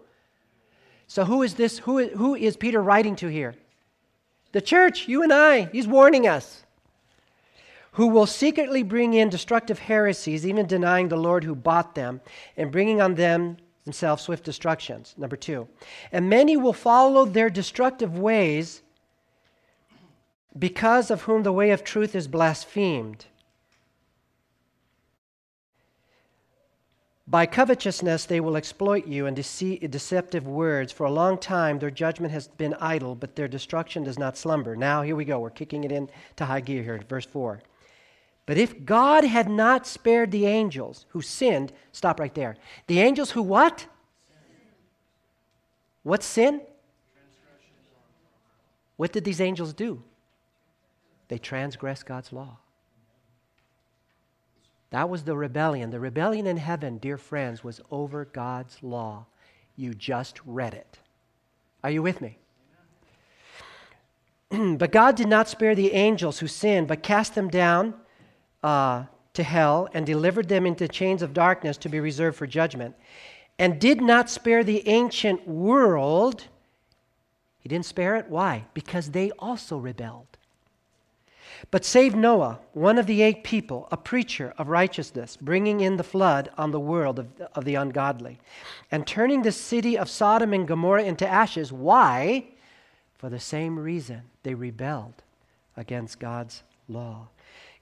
So 1.10 1.24
who 1.24 1.42
is 1.42 1.54
this? 1.54 1.78
Who, 1.80 2.06
who 2.06 2.36
is 2.36 2.56
Peter 2.56 2.80
writing 2.80 3.16
to 3.16 3.26
here? 3.26 3.56
The 4.52 4.60
church, 4.60 5.08
you 5.08 5.24
and 5.24 5.32
I. 5.32 5.62
He's 5.72 5.88
warning 5.88 6.28
us. 6.28 6.62
Who 7.94 8.06
will 8.06 8.26
secretly 8.26 8.84
bring 8.84 9.14
in 9.14 9.28
destructive 9.28 9.80
heresies, 9.80 10.46
even 10.46 10.68
denying 10.68 11.08
the 11.08 11.16
Lord 11.16 11.42
who 11.42 11.56
bought 11.56 11.96
them, 11.96 12.20
and 12.56 12.70
bringing 12.70 13.00
on 13.00 13.16
them 13.16 13.56
themselves 13.84 14.22
swift 14.22 14.44
destructions. 14.44 15.16
Number 15.18 15.34
two. 15.34 15.66
And 16.12 16.30
many 16.30 16.56
will 16.56 16.72
follow 16.72 17.24
their 17.24 17.50
destructive 17.50 18.16
ways 18.16 18.80
because 20.56 21.10
of 21.10 21.22
whom 21.22 21.42
the 21.42 21.52
way 21.52 21.72
of 21.72 21.82
truth 21.82 22.14
is 22.14 22.28
blasphemed. 22.28 23.26
By 27.30 27.46
covetousness 27.46 28.24
they 28.24 28.40
will 28.40 28.56
exploit 28.56 29.06
you 29.06 29.26
and 29.26 29.36
dece- 29.36 29.88
deceptive 29.88 30.48
words. 30.48 30.90
For 30.90 31.06
a 31.06 31.12
long 31.12 31.38
time 31.38 31.78
their 31.78 31.90
judgment 31.90 32.32
has 32.32 32.48
been 32.48 32.74
idle, 32.80 33.14
but 33.14 33.36
their 33.36 33.46
destruction 33.46 34.02
does 34.02 34.18
not 34.18 34.36
slumber. 34.36 34.74
Now, 34.74 35.02
here 35.02 35.14
we 35.14 35.24
go. 35.24 35.38
We're 35.38 35.50
kicking 35.50 35.84
it 35.84 35.92
in 35.92 36.10
to 36.36 36.46
high 36.46 36.60
gear 36.60 36.82
here, 36.82 37.00
verse 37.08 37.26
4. 37.26 37.62
But 38.46 38.58
if 38.58 38.84
God 38.84 39.22
had 39.22 39.48
not 39.48 39.86
spared 39.86 40.32
the 40.32 40.46
angels 40.46 41.06
who 41.10 41.22
sinned, 41.22 41.72
stop 41.92 42.18
right 42.18 42.34
there. 42.34 42.56
The 42.88 42.98
angels 42.98 43.30
who 43.30 43.42
what? 43.42 43.86
What 46.02 46.24
sin? 46.24 46.62
What 48.96 49.12
did 49.12 49.22
these 49.22 49.40
angels 49.40 49.72
do? 49.72 50.02
They 51.28 51.38
transgressed 51.38 52.06
God's 52.06 52.32
law. 52.32 52.58
That 54.90 55.08
was 55.08 55.22
the 55.22 55.36
rebellion. 55.36 55.90
The 55.90 56.00
rebellion 56.00 56.46
in 56.46 56.56
heaven, 56.56 56.98
dear 56.98 57.16
friends, 57.16 57.62
was 57.62 57.80
over 57.90 58.24
God's 58.24 58.82
law. 58.82 59.26
You 59.76 59.94
just 59.94 60.40
read 60.44 60.74
it. 60.74 60.98
Are 61.82 61.90
you 61.90 62.02
with 62.02 62.20
me? 62.20 62.38
but 64.76 64.90
God 64.90 65.14
did 65.14 65.28
not 65.28 65.48
spare 65.48 65.74
the 65.74 65.92
angels 65.92 66.40
who 66.40 66.48
sinned, 66.48 66.88
but 66.88 67.02
cast 67.02 67.36
them 67.36 67.48
down 67.48 67.94
uh, 68.64 69.04
to 69.34 69.42
hell 69.44 69.88
and 69.94 70.04
delivered 70.04 70.48
them 70.48 70.66
into 70.66 70.88
chains 70.88 71.22
of 71.22 71.32
darkness 71.32 71.76
to 71.78 71.88
be 71.88 72.00
reserved 72.00 72.36
for 72.36 72.46
judgment. 72.46 72.96
And 73.58 73.80
did 73.80 74.00
not 74.00 74.28
spare 74.28 74.64
the 74.64 74.86
ancient 74.88 75.46
world. 75.46 76.46
He 77.60 77.68
didn't 77.68 77.86
spare 77.86 78.16
it. 78.16 78.28
Why? 78.28 78.64
Because 78.74 79.10
they 79.10 79.30
also 79.38 79.76
rebelled. 79.76 80.29
But 81.70 81.84
save 81.84 82.14
Noah, 82.14 82.58
one 82.72 82.98
of 82.98 83.06
the 83.06 83.22
eight 83.22 83.44
people, 83.44 83.86
a 83.90 83.96
preacher 83.96 84.54
of 84.56 84.68
righteousness, 84.68 85.36
bringing 85.36 85.80
in 85.80 85.96
the 85.96 86.04
flood 86.04 86.50
on 86.56 86.70
the 86.70 86.80
world 86.80 87.18
of, 87.18 87.28
of 87.54 87.64
the 87.64 87.74
ungodly, 87.74 88.38
and 88.90 89.06
turning 89.06 89.42
the 89.42 89.52
city 89.52 89.98
of 89.98 90.08
Sodom 90.08 90.52
and 90.52 90.66
Gomorrah 90.66 91.04
into 91.04 91.28
ashes. 91.28 91.72
Why? 91.72 92.46
For 93.18 93.28
the 93.28 93.40
same 93.40 93.78
reason 93.78 94.22
they 94.42 94.54
rebelled 94.54 95.22
against 95.76 96.18
God's 96.18 96.62
law. 96.88 97.28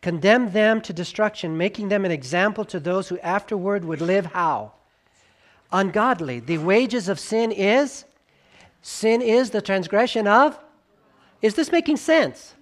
Condemned 0.00 0.52
them 0.52 0.80
to 0.82 0.92
destruction, 0.92 1.56
making 1.56 1.88
them 1.88 2.04
an 2.04 2.10
example 2.10 2.64
to 2.66 2.80
those 2.80 3.08
who 3.08 3.18
afterward 3.20 3.84
would 3.84 4.00
live 4.00 4.26
how? 4.26 4.72
Ungodly. 5.72 6.40
The 6.40 6.58
wages 6.58 7.08
of 7.08 7.18
sin 7.18 7.52
is? 7.52 8.04
Sin 8.80 9.20
is 9.20 9.50
the 9.50 9.60
transgression 9.60 10.26
of? 10.26 10.58
Is 11.42 11.54
this 11.54 11.72
making 11.72 11.96
sense? 11.96 12.54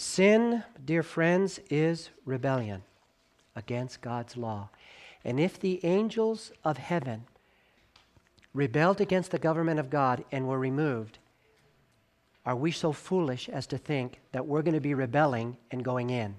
Sin, 0.00 0.62
dear 0.84 1.02
friends, 1.02 1.58
is 1.70 2.10
rebellion 2.24 2.84
against 3.56 4.00
God's 4.00 4.36
law. 4.36 4.68
And 5.24 5.40
if 5.40 5.58
the 5.58 5.84
angels 5.84 6.52
of 6.64 6.78
heaven 6.78 7.24
rebelled 8.54 9.00
against 9.00 9.32
the 9.32 9.40
government 9.40 9.80
of 9.80 9.90
God 9.90 10.24
and 10.30 10.46
were 10.46 10.60
removed, 10.60 11.18
are 12.46 12.54
we 12.54 12.70
so 12.70 12.92
foolish 12.92 13.48
as 13.48 13.66
to 13.66 13.76
think 13.76 14.20
that 14.30 14.46
we're 14.46 14.62
going 14.62 14.74
to 14.76 14.80
be 14.80 14.94
rebelling 14.94 15.56
and 15.72 15.84
going 15.84 16.10
in? 16.10 16.36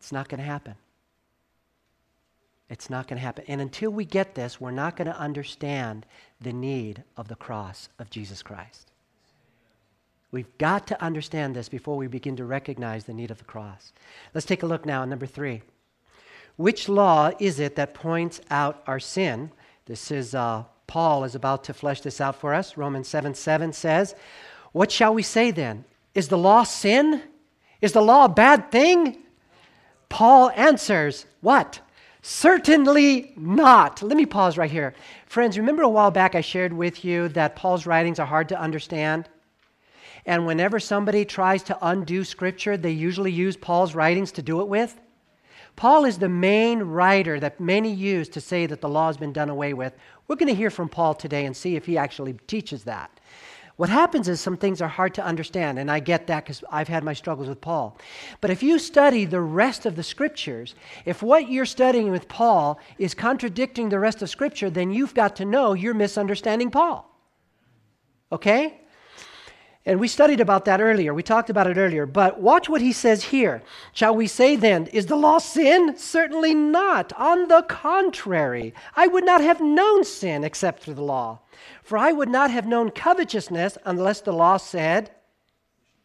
It's 0.00 0.10
not 0.10 0.28
going 0.28 0.40
to 0.40 0.44
happen. 0.44 0.74
It's 2.68 2.90
not 2.90 3.06
going 3.06 3.18
to 3.18 3.24
happen. 3.24 3.44
And 3.46 3.60
until 3.60 3.92
we 3.92 4.06
get 4.06 4.34
this, 4.34 4.60
we're 4.60 4.72
not 4.72 4.96
going 4.96 5.06
to 5.06 5.16
understand 5.16 6.04
the 6.40 6.52
need 6.52 7.04
of 7.16 7.28
the 7.28 7.36
cross 7.36 7.90
of 8.00 8.10
Jesus 8.10 8.42
Christ. 8.42 8.91
We've 10.32 10.56
got 10.56 10.86
to 10.86 11.02
understand 11.02 11.54
this 11.54 11.68
before 11.68 11.96
we 11.96 12.06
begin 12.06 12.36
to 12.36 12.46
recognize 12.46 13.04
the 13.04 13.12
need 13.12 13.30
of 13.30 13.36
the 13.36 13.44
cross. 13.44 13.92
Let's 14.32 14.46
take 14.46 14.62
a 14.62 14.66
look 14.66 14.86
now 14.86 15.02
at 15.02 15.08
number 15.08 15.26
three. 15.26 15.60
Which 16.56 16.88
law 16.88 17.30
is 17.38 17.60
it 17.60 17.76
that 17.76 17.92
points 17.92 18.40
out 18.50 18.82
our 18.86 18.98
sin? 18.98 19.52
This 19.84 20.10
is 20.10 20.34
uh, 20.34 20.64
Paul 20.86 21.24
is 21.24 21.34
about 21.34 21.64
to 21.64 21.74
flesh 21.74 22.00
this 22.00 22.20
out 22.20 22.36
for 22.36 22.54
us. 22.54 22.78
Romans 22.78 23.08
7 23.08 23.34
7 23.34 23.74
says, 23.74 24.14
What 24.72 24.90
shall 24.90 25.12
we 25.12 25.22
say 25.22 25.50
then? 25.50 25.84
Is 26.14 26.28
the 26.28 26.38
law 26.38 26.62
sin? 26.62 27.22
Is 27.82 27.92
the 27.92 28.02
law 28.02 28.24
a 28.24 28.28
bad 28.30 28.70
thing? 28.70 29.18
Paul 30.08 30.50
answers, 30.56 31.26
What? 31.42 31.80
Certainly 32.22 33.34
not. 33.36 34.02
Let 34.02 34.16
me 34.16 34.26
pause 34.26 34.56
right 34.56 34.70
here. 34.70 34.94
Friends, 35.26 35.58
remember 35.58 35.82
a 35.82 35.88
while 35.88 36.10
back 36.10 36.34
I 36.34 36.40
shared 36.40 36.72
with 36.72 37.04
you 37.04 37.28
that 37.30 37.56
Paul's 37.56 37.84
writings 37.84 38.18
are 38.18 38.26
hard 38.26 38.48
to 38.50 38.60
understand? 38.60 39.28
And 40.24 40.46
whenever 40.46 40.78
somebody 40.78 41.24
tries 41.24 41.62
to 41.64 41.78
undo 41.80 42.24
Scripture, 42.24 42.76
they 42.76 42.92
usually 42.92 43.32
use 43.32 43.56
Paul's 43.56 43.94
writings 43.94 44.32
to 44.32 44.42
do 44.42 44.60
it 44.60 44.68
with. 44.68 45.00
Paul 45.74 46.04
is 46.04 46.18
the 46.18 46.28
main 46.28 46.80
writer 46.80 47.40
that 47.40 47.58
many 47.58 47.92
use 47.92 48.28
to 48.30 48.40
say 48.40 48.66
that 48.66 48.80
the 48.80 48.88
law 48.88 49.06
has 49.06 49.16
been 49.16 49.32
done 49.32 49.48
away 49.48 49.72
with. 49.74 49.94
We're 50.28 50.36
going 50.36 50.48
to 50.48 50.54
hear 50.54 50.70
from 50.70 50.88
Paul 50.88 51.14
today 51.14 51.46
and 51.46 51.56
see 51.56 51.76
if 51.76 51.86
he 51.86 51.96
actually 51.96 52.34
teaches 52.46 52.84
that. 52.84 53.18
What 53.76 53.88
happens 53.88 54.28
is 54.28 54.40
some 54.40 54.58
things 54.58 54.82
are 54.82 54.88
hard 54.88 55.14
to 55.14 55.24
understand, 55.24 55.78
and 55.78 55.90
I 55.90 55.98
get 55.98 56.26
that 56.26 56.44
because 56.44 56.62
I've 56.70 56.88
had 56.88 57.02
my 57.02 57.14
struggles 57.14 57.48
with 57.48 57.60
Paul. 57.60 57.98
But 58.42 58.50
if 58.50 58.62
you 58.62 58.78
study 58.78 59.24
the 59.24 59.40
rest 59.40 59.86
of 59.86 59.96
the 59.96 60.02
scriptures, 60.02 60.74
if 61.06 61.22
what 61.22 61.50
you're 61.50 61.64
studying 61.64 62.10
with 62.10 62.28
Paul 62.28 62.78
is 62.98 63.14
contradicting 63.14 63.88
the 63.88 63.98
rest 63.98 64.20
of 64.20 64.28
scripture, 64.28 64.68
then 64.68 64.92
you've 64.92 65.14
got 65.14 65.36
to 65.36 65.46
know 65.46 65.72
you're 65.72 65.94
misunderstanding 65.94 66.70
Paul. 66.70 67.08
Okay? 68.30 68.81
And 69.84 69.98
we 69.98 70.06
studied 70.06 70.40
about 70.40 70.64
that 70.66 70.80
earlier. 70.80 71.12
We 71.12 71.24
talked 71.24 71.50
about 71.50 71.66
it 71.66 71.76
earlier. 71.76 72.06
But 72.06 72.40
watch 72.40 72.68
what 72.68 72.80
he 72.80 72.92
says 72.92 73.24
here. 73.24 73.62
Shall 73.92 74.14
we 74.14 74.28
say 74.28 74.54
then, 74.54 74.86
is 74.88 75.06
the 75.06 75.16
law 75.16 75.38
sin? 75.38 75.96
Certainly 75.96 76.54
not. 76.54 77.12
On 77.14 77.48
the 77.48 77.62
contrary, 77.62 78.74
I 78.94 79.08
would 79.08 79.24
not 79.24 79.40
have 79.40 79.60
known 79.60 80.04
sin 80.04 80.44
except 80.44 80.82
through 80.82 80.94
the 80.94 81.02
law. 81.02 81.40
For 81.82 81.98
I 81.98 82.12
would 82.12 82.28
not 82.28 82.50
have 82.52 82.66
known 82.66 82.90
covetousness 82.90 83.76
unless 83.84 84.20
the 84.20 84.32
law 84.32 84.56
said, 84.56 85.10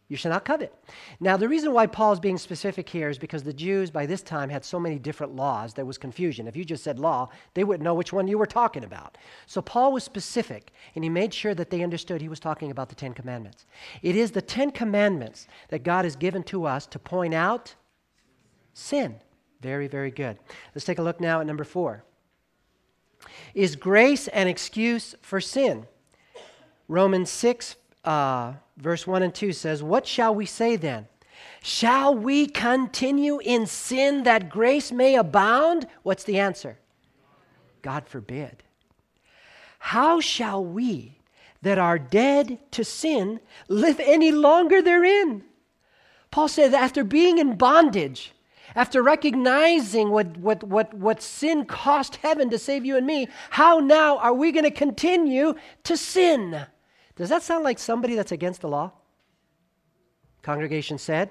you 0.08 0.16
shall 0.16 0.32
not 0.32 0.46
covet. 0.46 0.74
Now, 1.20 1.36
the 1.36 1.48
reason 1.48 1.72
why 1.72 1.86
Paul 1.86 2.12
is 2.12 2.20
being 2.20 2.38
specific 2.38 2.88
here 2.88 3.10
is 3.10 3.18
because 3.18 3.42
the 3.42 3.52
Jews 3.52 3.90
by 3.90 4.06
this 4.06 4.22
time 4.22 4.48
had 4.48 4.64
so 4.64 4.80
many 4.80 4.98
different 4.98 5.36
laws, 5.36 5.74
there 5.74 5.84
was 5.84 5.98
confusion. 5.98 6.48
If 6.48 6.56
you 6.56 6.64
just 6.64 6.82
said 6.82 6.98
law, 6.98 7.28
they 7.52 7.62
wouldn't 7.62 7.84
know 7.84 7.94
which 7.94 8.12
one 8.12 8.26
you 8.26 8.38
were 8.38 8.46
talking 8.46 8.84
about. 8.84 9.18
So, 9.46 9.60
Paul 9.60 9.92
was 9.92 10.04
specific, 10.04 10.72
and 10.94 11.04
he 11.04 11.10
made 11.10 11.34
sure 11.34 11.54
that 11.54 11.68
they 11.68 11.82
understood 11.82 12.22
he 12.22 12.28
was 12.28 12.40
talking 12.40 12.70
about 12.70 12.88
the 12.88 12.94
Ten 12.94 13.12
Commandments. 13.12 13.66
It 14.00 14.16
is 14.16 14.30
the 14.30 14.40
Ten 14.42 14.70
Commandments 14.70 15.46
that 15.68 15.82
God 15.82 16.04
has 16.04 16.16
given 16.16 16.42
to 16.44 16.64
us 16.64 16.86
to 16.86 16.98
point 16.98 17.34
out 17.34 17.74
sin. 18.72 19.16
Very, 19.60 19.88
very 19.88 20.10
good. 20.10 20.38
Let's 20.74 20.86
take 20.86 20.98
a 20.98 21.02
look 21.02 21.20
now 21.20 21.40
at 21.40 21.46
number 21.46 21.64
four. 21.64 22.04
Is 23.54 23.76
grace 23.76 24.28
an 24.28 24.46
excuse 24.46 25.14
for 25.20 25.40
sin? 25.40 25.86
Romans 26.86 27.28
6, 27.30 27.76
uh, 28.08 28.54
verse 28.78 29.06
1 29.06 29.22
and 29.22 29.34
2 29.34 29.52
says, 29.52 29.82
What 29.82 30.06
shall 30.06 30.34
we 30.34 30.46
say 30.46 30.76
then? 30.76 31.08
Shall 31.62 32.14
we 32.14 32.46
continue 32.46 33.38
in 33.38 33.66
sin 33.66 34.22
that 34.22 34.48
grace 34.48 34.90
may 34.90 35.14
abound? 35.14 35.86
What's 36.04 36.24
the 36.24 36.38
answer? 36.38 36.78
God 37.82 38.08
forbid. 38.08 38.62
How 39.78 40.20
shall 40.20 40.64
we 40.64 41.18
that 41.60 41.78
are 41.78 41.98
dead 41.98 42.58
to 42.70 42.82
sin 42.82 43.40
live 43.68 44.00
any 44.00 44.32
longer 44.32 44.80
therein? 44.80 45.44
Paul 46.30 46.48
said, 46.48 46.72
after 46.72 47.04
being 47.04 47.36
in 47.36 47.56
bondage, 47.56 48.32
after 48.74 49.02
recognizing 49.02 50.10
what, 50.10 50.38
what, 50.38 50.64
what, 50.64 50.94
what 50.94 51.22
sin 51.22 51.66
cost 51.66 52.16
heaven 52.16 52.48
to 52.50 52.58
save 52.58 52.86
you 52.86 52.96
and 52.96 53.06
me, 53.06 53.28
how 53.50 53.80
now 53.80 54.16
are 54.18 54.34
we 54.34 54.50
going 54.50 54.64
to 54.64 54.70
continue 54.70 55.54
to 55.84 55.96
sin? 55.96 56.66
Does 57.18 57.28
that 57.30 57.42
sound 57.42 57.64
like 57.64 57.80
somebody 57.80 58.14
that's 58.14 58.30
against 58.30 58.60
the 58.60 58.68
law? 58.68 58.92
Congregation 60.42 60.98
said, 60.98 61.30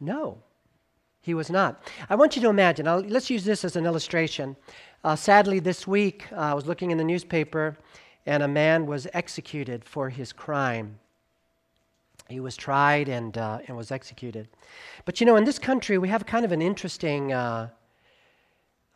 No, 0.00 0.42
he 1.20 1.34
was 1.34 1.50
not. 1.50 1.88
I 2.10 2.16
want 2.16 2.34
you 2.34 2.42
to 2.42 2.48
imagine, 2.48 2.88
I'll, 2.88 2.98
let's 2.98 3.30
use 3.30 3.44
this 3.44 3.64
as 3.64 3.76
an 3.76 3.86
illustration. 3.86 4.56
Uh, 5.04 5.14
sadly, 5.14 5.60
this 5.60 5.86
week, 5.86 6.26
uh, 6.32 6.36
I 6.36 6.54
was 6.54 6.66
looking 6.66 6.90
in 6.90 6.98
the 6.98 7.04
newspaper 7.04 7.78
and 8.26 8.42
a 8.42 8.48
man 8.48 8.86
was 8.86 9.06
executed 9.14 9.84
for 9.84 10.10
his 10.10 10.32
crime. 10.32 10.98
He 12.28 12.40
was 12.40 12.56
tried 12.56 13.08
and, 13.08 13.38
uh, 13.38 13.60
and 13.68 13.76
was 13.76 13.92
executed. 13.92 14.48
But 15.04 15.20
you 15.20 15.26
know, 15.26 15.36
in 15.36 15.44
this 15.44 15.60
country, 15.60 15.96
we 15.96 16.08
have 16.08 16.26
kind 16.26 16.44
of 16.44 16.50
an 16.50 16.60
interesting 16.60 17.32
uh, 17.32 17.68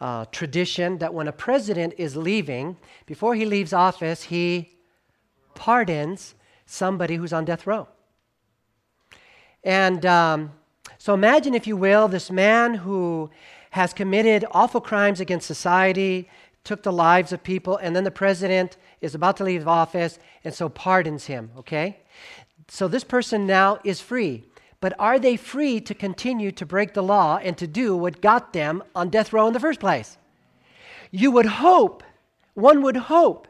uh, 0.01 0.25
tradition 0.27 0.99
that 0.99 1.15
when 1.15 1.29
a 1.29 1.33
president 1.33 1.95
is 1.97 2.17
leaving, 2.17 2.77
before 3.07 3.37
he 3.37 3.45
leaves 3.45 3.73
office, 3.73 4.25
he 4.25 4.76
pardons 5.57 6.35
somebody 6.67 7.17
who's 7.17 7.33
on 7.33 7.45
death 7.45 7.67
row. 7.67 7.89
And 9.65 10.07
um, 10.07 10.53
so 10.99 11.15
imagine, 11.15 11.55
if 11.55 11.67
you 11.67 11.77
will, 11.77 12.07
this 12.07 12.31
man 12.31 12.75
who 12.75 13.31
has 13.71 13.93
committed 13.93 14.45
awful 14.53 14.81
crimes 14.81 15.21
against 15.21 15.47
society, 15.47 16.29
took 16.63 16.83
the 16.83 16.93
lives 16.93 17.33
of 17.33 17.43
people, 17.43 17.77
and 17.77 17.95
then 17.95 18.05
the 18.05 18.11
president 18.11 18.77
is 19.01 19.15
about 19.15 19.37
to 19.37 19.45
leave 19.45 19.67
office 19.69 20.19
and 20.45 20.55
so 20.55 20.69
pardons 20.69 21.27
him, 21.27 21.51
okay? 21.57 21.99
So 22.69 22.89
this 22.89 23.05
person 23.05 23.47
now 23.47 23.79
is 23.85 24.01
free. 24.01 24.45
But 24.81 24.95
are 24.99 25.19
they 25.19 25.37
free 25.37 25.81
to 25.81 25.95
continue 25.95 26.53
to 26.53 26.67
break 26.67 26.95
the 26.95 27.03
law 27.03 27.39
and 27.39 27.57
to 27.59 27.67
do 27.67 27.97
what 27.97 28.21
got 28.21 28.53
them 28.53 28.83
on 28.95 29.09
death 29.11 29.33
row 29.33 29.47
in 29.47 29.53
the 29.53 29.61
first 29.61 29.81
place? 29.81 30.19
You 31.11 31.31
would 31.31 31.47
hope, 31.47 32.03
one 32.55 32.83
would 32.83 32.97
hope, 32.97 33.49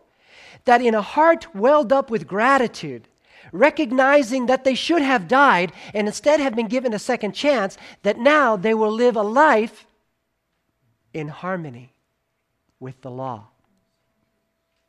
that 0.67 0.83
in 0.83 0.95
a 0.95 1.03
heart 1.03 1.55
welled 1.55 1.93
up 1.93 2.11
with 2.11 2.27
gratitude, 2.27 3.09
recognizing 3.53 4.47
that 4.47 4.65
they 4.65 4.75
should 4.75 5.03
have 5.03 5.27
died 5.27 5.73
and 5.95 6.07
instead 6.07 6.39
have 6.39 6.55
been 6.55 6.69
given 6.69 6.93
a 6.93 6.99
second 6.99 7.33
chance, 7.33 7.77
that 8.03 8.19
now 8.19 8.57
they 8.57 8.75
will 8.75 8.93
live 8.93 9.17
a 9.17 9.23
life 9.23 9.87
in 11.15 11.29
harmony 11.29 11.95
with 12.79 13.01
the 13.01 13.11
law. 13.11 13.49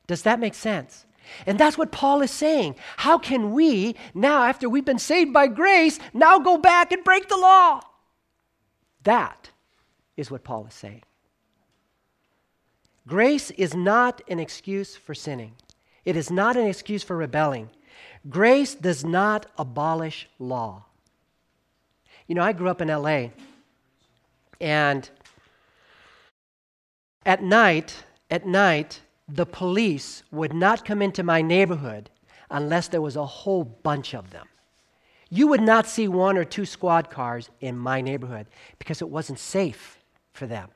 Does 0.07 0.23
that 0.23 0.39
make 0.39 0.53
sense? 0.53 1.05
And 1.45 1.59
that's 1.59 1.77
what 1.77 1.91
Paul 1.91 2.21
is 2.21 2.31
saying. 2.31 2.75
How 2.97 3.17
can 3.17 3.53
we, 3.53 3.95
now 4.13 4.43
after 4.43 4.69
we've 4.69 4.85
been 4.85 4.99
saved 4.99 5.33
by 5.33 5.47
grace, 5.47 5.99
now 6.13 6.39
go 6.39 6.57
back 6.57 6.91
and 6.91 7.03
break 7.03 7.27
the 7.27 7.37
law? 7.37 7.81
That 9.03 9.49
is 10.15 10.31
what 10.31 10.43
Paul 10.43 10.65
is 10.67 10.73
saying. 10.73 11.03
Grace 13.05 13.51
is 13.51 13.73
not 13.73 14.21
an 14.27 14.39
excuse 14.39 14.95
for 14.95 15.13
sinning, 15.13 15.53
it 16.07 16.15
is 16.15 16.31
not 16.31 16.55
an 16.55 16.65
excuse 16.65 17.03
for 17.03 17.17
rebelling. 17.17 17.69
Grace 18.29 18.73
does 18.75 19.03
not 19.03 19.45
abolish 19.57 20.29
law. 20.39 20.85
You 22.27 22.35
know, 22.35 22.43
I 22.43 22.53
grew 22.53 22.69
up 22.69 22.79
in 22.79 22.87
LA, 22.87 23.31
and 24.61 25.09
at 27.25 27.43
night, 27.43 28.05
at 28.31 28.47
night, 28.47 29.01
the 29.27 29.45
police 29.45 30.23
would 30.31 30.53
not 30.53 30.85
come 30.85 31.01
into 31.01 31.23
my 31.23 31.41
neighborhood 31.41 32.09
unless 32.49 32.87
there 32.87 33.01
was 33.01 33.17
a 33.17 33.25
whole 33.25 33.65
bunch 33.65 34.15
of 34.15 34.29
them. 34.29 34.47
You 35.29 35.47
would 35.47 35.61
not 35.61 35.87
see 35.87 36.07
one 36.07 36.37
or 36.37 36.45
two 36.45 36.65
squad 36.65 37.09
cars 37.09 37.49
in 37.59 37.77
my 37.77 37.99
neighborhood 37.99 38.47
because 38.79 39.01
it 39.01 39.09
wasn't 39.09 39.39
safe 39.39 39.97
for 40.31 40.47
them. 40.47 40.69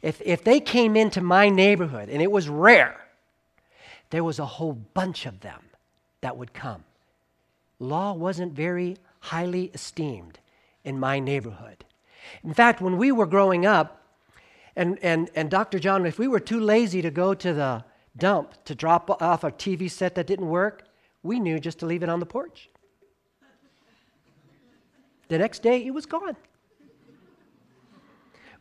If, 0.00 0.22
if 0.24 0.44
they 0.44 0.60
came 0.60 0.94
into 0.94 1.20
my 1.20 1.48
neighborhood, 1.48 2.08
and 2.08 2.22
it 2.22 2.30
was 2.30 2.48
rare, 2.48 3.00
there 4.10 4.24
was 4.24 4.38
a 4.38 4.46
whole 4.46 4.72
bunch 4.72 5.26
of 5.26 5.40
them 5.40 5.62
that 6.20 6.36
would 6.36 6.52
come. 6.52 6.84
Law 7.78 8.12
wasn't 8.12 8.52
very 8.52 8.96
highly 9.20 9.70
esteemed 9.74 10.38
in 10.84 10.98
my 10.98 11.18
neighborhood. 11.18 11.84
In 12.42 12.54
fact, 12.54 12.80
when 12.80 12.96
we 12.96 13.12
were 13.12 13.26
growing 13.26 13.66
up, 13.66 14.02
and, 14.76 14.98
and, 15.02 15.30
and 15.34 15.50
Dr. 15.50 15.78
John, 15.78 16.06
if 16.06 16.18
we 16.18 16.28
were 16.28 16.40
too 16.40 16.60
lazy 16.60 17.02
to 17.02 17.10
go 17.10 17.34
to 17.34 17.52
the 17.52 17.84
dump 18.16 18.54
to 18.64 18.74
drop 18.74 19.10
off 19.22 19.44
a 19.44 19.50
TV 19.50 19.90
set 19.90 20.14
that 20.14 20.26
didn't 20.26 20.48
work, 20.48 20.84
we 21.22 21.40
knew 21.40 21.58
just 21.58 21.78
to 21.80 21.86
leave 21.86 22.02
it 22.02 22.08
on 22.08 22.20
the 22.20 22.26
porch. 22.26 22.70
The 25.28 25.38
next 25.38 25.62
day, 25.62 25.84
it 25.84 25.92
was 25.92 26.06
gone. 26.06 26.36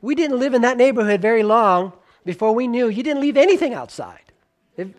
We 0.01 0.15
didn't 0.15 0.39
live 0.39 0.53
in 0.53 0.61
that 0.61 0.77
neighborhood 0.77 1.21
very 1.21 1.43
long 1.43 1.93
before 2.25 2.53
we 2.53 2.67
knew 2.67 2.87
you 2.87 3.03
didn't 3.03 3.21
leave 3.21 3.37
anything 3.37 3.73
outside. 3.73 4.33
If, 4.75 4.89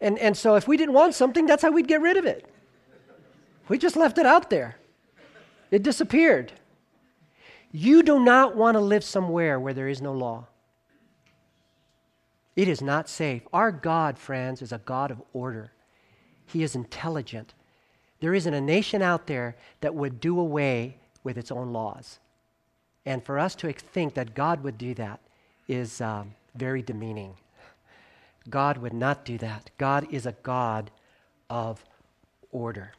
and, 0.00 0.18
and 0.18 0.36
so 0.36 0.56
if 0.56 0.68
we 0.68 0.76
didn't 0.76 0.94
want 0.94 1.14
something, 1.14 1.46
that's 1.46 1.62
how 1.62 1.70
we'd 1.70 1.88
get 1.88 2.00
rid 2.00 2.16
of 2.16 2.24
it. 2.24 2.46
We 3.68 3.78
just 3.78 3.96
left 3.96 4.18
it 4.18 4.26
out 4.26 4.50
there, 4.50 4.76
it 5.70 5.82
disappeared. 5.82 6.52
You 7.72 8.02
do 8.02 8.18
not 8.20 8.56
want 8.56 8.76
to 8.76 8.80
live 8.80 9.04
somewhere 9.04 9.60
where 9.60 9.74
there 9.74 9.88
is 9.88 10.00
no 10.00 10.12
law. 10.12 10.46
It 12.54 12.68
is 12.68 12.80
not 12.80 13.08
safe. 13.08 13.42
Our 13.52 13.70
God, 13.70 14.18
friends, 14.18 14.62
is 14.62 14.72
a 14.72 14.78
God 14.78 15.10
of 15.10 15.20
order. 15.34 15.72
He 16.46 16.62
is 16.62 16.74
intelligent. 16.74 17.52
There 18.20 18.32
isn't 18.32 18.54
a 18.54 18.60
nation 18.62 19.02
out 19.02 19.26
there 19.26 19.56
that 19.82 19.94
would 19.94 20.20
do 20.20 20.40
away 20.40 20.96
with 21.22 21.36
its 21.36 21.50
own 21.50 21.72
laws. 21.72 22.18
And 23.04 23.22
for 23.22 23.38
us 23.38 23.54
to 23.56 23.72
think 23.72 24.14
that 24.14 24.34
God 24.34 24.62
would 24.64 24.78
do 24.78 24.94
that 24.94 25.20
is 25.68 26.00
um, 26.00 26.34
very 26.54 26.80
demeaning. 26.80 27.34
God 28.48 28.78
would 28.78 28.92
not 28.92 29.24
do 29.24 29.38
that. 29.38 29.70
God 29.78 30.06
is 30.10 30.26
a 30.26 30.36
God 30.42 30.90
of 31.50 31.84
order. 32.50 32.92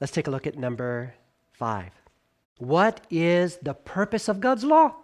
Let's 0.00 0.12
take 0.12 0.26
a 0.26 0.30
look 0.30 0.46
at 0.46 0.58
number 0.58 1.14
five. 1.52 1.92
What 2.58 3.00
is 3.10 3.58
the 3.58 3.74
purpose 3.74 4.28
of 4.28 4.40
God's 4.40 4.64
law? 4.64 4.94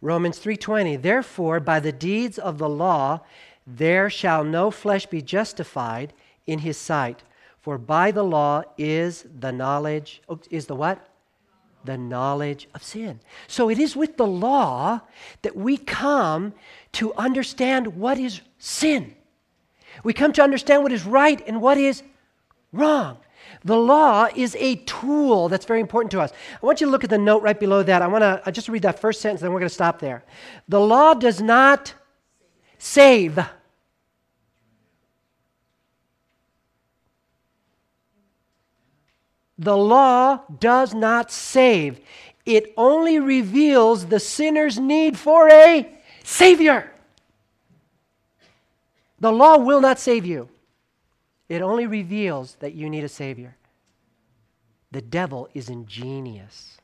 Romans 0.00 0.38
3:20 0.38 1.00
Therefore 1.00 1.60
by 1.60 1.80
the 1.80 1.92
deeds 1.92 2.38
of 2.38 2.58
the 2.58 2.68
law 2.68 3.20
there 3.66 4.10
shall 4.10 4.44
no 4.44 4.70
flesh 4.70 5.06
be 5.06 5.22
justified 5.22 6.12
in 6.46 6.60
his 6.60 6.76
sight 6.76 7.22
for 7.62 7.78
by 7.78 8.10
the 8.10 8.24
law 8.24 8.64
is 8.76 9.24
the 9.38 9.52
knowledge, 9.52 10.20
oh, 10.28 10.40
is 10.50 10.66
the 10.66 10.74
what? 10.74 11.08
The 11.84 11.96
knowledge 11.96 12.68
of 12.74 12.82
sin. 12.82 13.20
So 13.46 13.70
it 13.70 13.78
is 13.78 13.94
with 13.96 14.16
the 14.16 14.26
law 14.26 15.00
that 15.42 15.56
we 15.56 15.76
come 15.76 16.54
to 16.92 17.14
understand 17.14 17.96
what 17.96 18.18
is 18.18 18.40
sin. 18.58 19.14
We 20.04 20.12
come 20.12 20.32
to 20.34 20.42
understand 20.42 20.82
what 20.82 20.92
is 20.92 21.04
right 21.04 21.42
and 21.46 21.60
what 21.60 21.78
is 21.78 22.02
wrong. 22.72 23.18
The 23.64 23.76
law 23.76 24.28
is 24.34 24.56
a 24.58 24.76
tool 24.76 25.48
that's 25.48 25.64
very 25.66 25.80
important 25.80 26.10
to 26.12 26.20
us. 26.20 26.32
I 26.62 26.66
want 26.66 26.80
you 26.80 26.86
to 26.86 26.90
look 26.90 27.04
at 27.04 27.10
the 27.10 27.18
note 27.18 27.42
right 27.42 27.58
below 27.58 27.82
that. 27.82 28.02
I 28.02 28.06
want 28.06 28.44
to 28.44 28.52
just 28.52 28.68
read 28.68 28.82
that 28.82 28.98
first 28.98 29.20
sentence, 29.20 29.40
then 29.40 29.52
we're 29.52 29.60
going 29.60 29.68
to 29.68 29.74
stop 29.74 29.98
there. 29.98 30.24
The 30.68 30.80
law 30.80 31.14
does 31.14 31.40
not 31.40 31.94
save. 32.78 33.38
The 39.58 39.76
law 39.76 40.40
does 40.58 40.92
not 40.92 41.30
save, 41.30 42.00
it 42.44 42.74
only 42.76 43.20
reveals 43.20 44.06
the 44.06 44.18
sinner's 44.18 44.76
need 44.76 45.16
for 45.16 45.48
a 45.48 45.88
Savior. 46.24 46.90
The 49.20 49.32
law 49.32 49.56
will 49.58 49.80
not 49.80 49.98
save 49.98 50.26
you, 50.26 50.48
it 51.48 51.62
only 51.62 51.86
reveals 51.86 52.56
that 52.56 52.74
you 52.74 52.88
need 52.88 53.04
a 53.04 53.08
Savior. 53.08 53.56
The 54.90 55.02
devil 55.02 55.48
is 55.54 55.68
ingenious. 55.68 56.78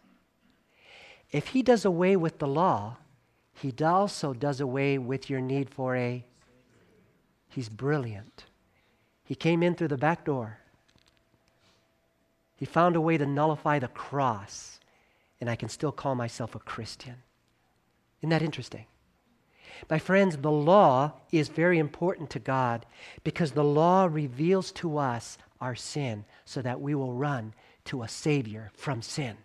If 1.31 1.49
he 1.49 1.63
does 1.63 1.85
away 1.85 2.17
with 2.17 2.39
the 2.39 2.47
law, 2.47 2.97
he 3.55 3.73
also 3.83 4.33
does 4.33 4.61
away 4.61 4.99
with 4.99 5.29
your 5.29 5.41
need 5.41 5.69
for 5.69 5.97
a. 5.97 6.25
He's 7.49 7.69
brilliant. 7.69 8.45
He 9.25 9.35
came 9.35 9.63
in 9.63 9.75
through 9.75 9.89
the 9.89 9.99
back 9.99 10.25
door. 10.25 10.59
He 12.57 12.67
found 12.67 12.97
a 12.97 13.01
way 13.01 13.19
to 13.19 13.27
nullify 13.27 13.79
the 13.79 13.89
cross, 13.89 14.81
and 15.41 15.51
I 15.51 15.57
can 15.57 15.69
still 15.69 15.93
call 15.93 16.15
myself 16.15 16.55
a 16.55 16.59
Christian. 16.59 17.17
Isn't 18.21 18.31
that 18.31 18.43
interesting? 18.43 18.87
My 19.89 19.99
friends, 19.99 20.37
the 20.37 20.51
law 20.51 21.13
is 21.33 21.49
very 21.49 21.79
important 21.79 22.31
to 22.31 22.39
God 22.39 22.87
because 23.25 23.53
the 23.53 23.65
law 23.65 24.07
reveals 24.11 24.73
to 24.73 24.99
us 24.99 25.39
our 25.61 25.75
sin 25.75 26.25
so 26.45 26.63
that 26.63 26.81
we 26.81 26.95
will 26.95 27.13
run 27.13 27.55
to 27.87 28.03
a 28.03 28.09
Savior 28.09 28.71
from 28.75 29.03
sin. 29.03 29.37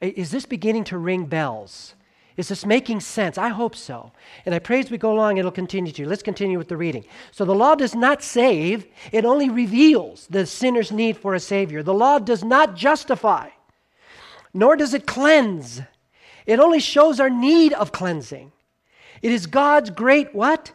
Is 0.00 0.30
this 0.30 0.46
beginning 0.46 0.84
to 0.84 0.98
ring 0.98 1.26
bells? 1.26 1.94
Is 2.36 2.48
this 2.48 2.64
making 2.64 3.00
sense? 3.00 3.36
I 3.36 3.48
hope 3.48 3.76
so. 3.76 4.12
And 4.46 4.54
I 4.54 4.60
pray 4.60 4.80
as 4.80 4.90
we 4.90 4.96
go 4.96 5.12
along, 5.12 5.36
it'll 5.36 5.50
continue 5.50 5.92
to. 5.92 6.08
Let's 6.08 6.22
continue 6.22 6.56
with 6.56 6.68
the 6.68 6.76
reading. 6.76 7.04
So 7.32 7.44
the 7.44 7.54
law 7.54 7.74
does 7.74 7.94
not 7.94 8.22
save, 8.22 8.86
it 9.12 9.24
only 9.24 9.50
reveals 9.50 10.26
the 10.28 10.46
sinner's 10.46 10.90
need 10.90 11.18
for 11.18 11.34
a 11.34 11.40
Savior. 11.40 11.82
The 11.82 11.92
law 11.92 12.18
does 12.18 12.42
not 12.42 12.76
justify, 12.76 13.50
nor 14.54 14.76
does 14.76 14.94
it 14.94 15.06
cleanse. 15.06 15.82
It 16.46 16.60
only 16.60 16.80
shows 16.80 17.20
our 17.20 17.30
need 17.30 17.74
of 17.74 17.92
cleansing. 17.92 18.52
It 19.22 19.32
is 19.32 19.46
God's 19.46 19.90
great 19.90 20.34
what? 20.34 20.72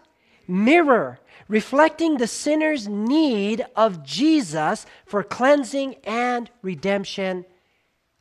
Mirror, 0.47 1.19
reflecting 1.47 2.17
the 2.17 2.27
sinner's 2.27 2.88
need 2.88 3.65
of 3.75 4.03
Jesus 4.03 4.86
for 5.05 5.23
cleansing 5.23 5.95
and 6.03 6.49
redemption. 6.62 7.45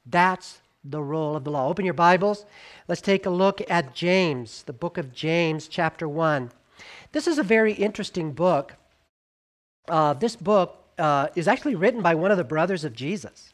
That's 0.07 0.61
the 0.85 1.03
role 1.03 1.37
of 1.37 1.45
the 1.45 1.51
law. 1.51 1.69
Open 1.69 1.85
your 1.85 1.95
Bibles. 1.95 2.45
Let's 2.89 3.01
take 3.01 3.27
a 3.27 3.31
look 3.31 3.63
at 3.71 3.95
James, 3.95 4.63
the 4.65 4.73
book 4.73 4.99
of 4.99 5.15
James, 5.15 5.69
chapter 5.69 6.09
1. 6.09 6.51
This 7.13 7.27
is 7.27 7.39
a 7.39 7.43
very 7.43 7.73
interesting 7.73 8.33
book. 8.33 8.75
Uh, 9.89 10.15
this 10.15 10.37
book 10.37 10.85
uh, 10.99 11.29
is 11.35 11.49
actually 11.49 11.75
written 11.75 12.03
by 12.03 12.15
one 12.15 12.31
of 12.31 12.37
the 12.37 12.45
brothers 12.45 12.85
of 12.85 12.95
Jesus. 12.95 13.54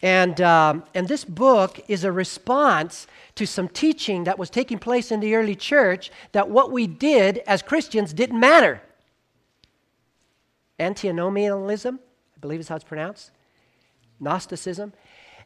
And, 0.00 0.40
um, 0.40 0.84
and 0.94 1.08
this 1.08 1.24
book 1.24 1.80
is 1.88 2.04
a 2.04 2.12
response 2.12 3.06
to 3.34 3.46
some 3.46 3.68
teaching 3.68 4.24
that 4.24 4.38
was 4.38 4.48
taking 4.48 4.78
place 4.78 5.10
in 5.10 5.20
the 5.20 5.34
early 5.34 5.56
church 5.56 6.12
that 6.32 6.48
what 6.48 6.70
we 6.70 6.86
did 6.86 7.38
as 7.46 7.62
Christians 7.62 8.12
didn't 8.12 8.38
matter. 8.38 8.80
Antinomianism, 10.78 11.98
I 12.36 12.40
believe 12.40 12.60
is 12.60 12.68
how 12.68 12.76
it's 12.76 12.84
pronounced, 12.84 13.32
Gnosticism. 14.20 14.92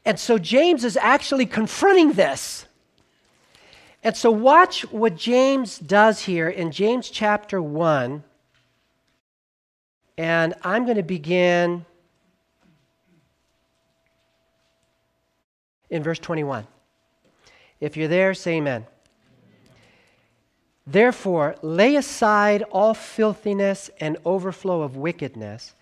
And 0.05 0.19
so 0.19 0.37
James 0.37 0.85
is 0.85 0.99
actually 0.99 1.47
confronting 1.47 2.13
this. 2.13 2.67
And 4.05 4.17
so, 4.17 4.33
watch 4.33 4.83
what 4.91 5.17
James 5.17 5.79
does 5.79 6.23
here 6.23 6.49
in 6.49 6.73
James 6.73 7.09
chapter 7.09 7.63
1. 7.63 8.25
And 10.19 10.55
I'm 10.63 10.85
going 10.85 10.97
to 10.97 11.05
begin 11.05 11.87
in 15.93 16.03
verse 16.03 16.19
21. 16.19 16.67
If 17.79 17.97
you're 17.97 18.09
there, 18.09 18.33
say 18.33 18.55
amen. 18.55 18.87
Therefore, 20.87 21.55
lay 21.63 21.95
aside 21.95 22.63
all 22.73 22.95
filthiness 22.95 23.91
and 24.01 24.17
overflow 24.25 24.83
of 24.83 24.97
wickedness, 24.97 25.75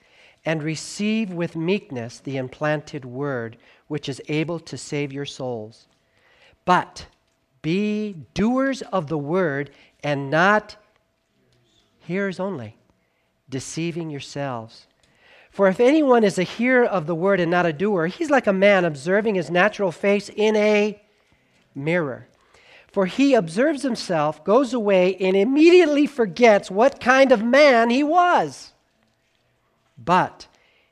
and 0.44 0.62
receive 0.62 1.32
with 1.32 1.54
meekness 1.54 2.18
the 2.18 2.36
implanted 2.36 3.04
word 3.04 3.56
which 3.86 4.08
is 4.08 4.20
able 4.28 4.58
to 4.58 4.76
save 4.76 5.12
your 5.12 5.26
souls. 5.26 5.86
But 6.64 7.06
be 7.62 8.16
doers 8.34 8.82
of 8.82 9.06
the 9.08 9.18
word 9.18 9.70
and 10.02 10.30
not 10.30 10.76
hearers 12.00 12.40
only, 12.40 12.76
deceiving 13.48 14.10
yourselves. 14.10 14.86
For 15.50 15.68
if 15.68 15.80
anyone 15.80 16.22
is 16.24 16.38
a 16.38 16.44
hearer 16.44 16.84
of 16.84 17.06
the 17.06 17.14
word 17.14 17.40
and 17.40 17.50
not 17.50 17.66
a 17.66 17.72
doer, 17.72 18.06
he's 18.06 18.30
like 18.30 18.46
a 18.46 18.52
man 18.52 18.84
observing 18.84 19.34
his 19.34 19.50
natural 19.50 19.92
face 19.92 20.30
in 20.34 20.56
a 20.56 21.02
mirror. 21.74 22.28
For 22.92 23.06
he 23.06 23.34
observes 23.34 23.82
himself, 23.82 24.42
goes 24.44 24.72
away, 24.72 25.16
and 25.16 25.36
immediately 25.36 26.06
forgets 26.06 26.70
what 26.70 27.00
kind 27.00 27.30
of 27.30 27.42
man 27.42 27.90
he 27.90 28.02
was. 28.02 28.72
But 30.02 30.46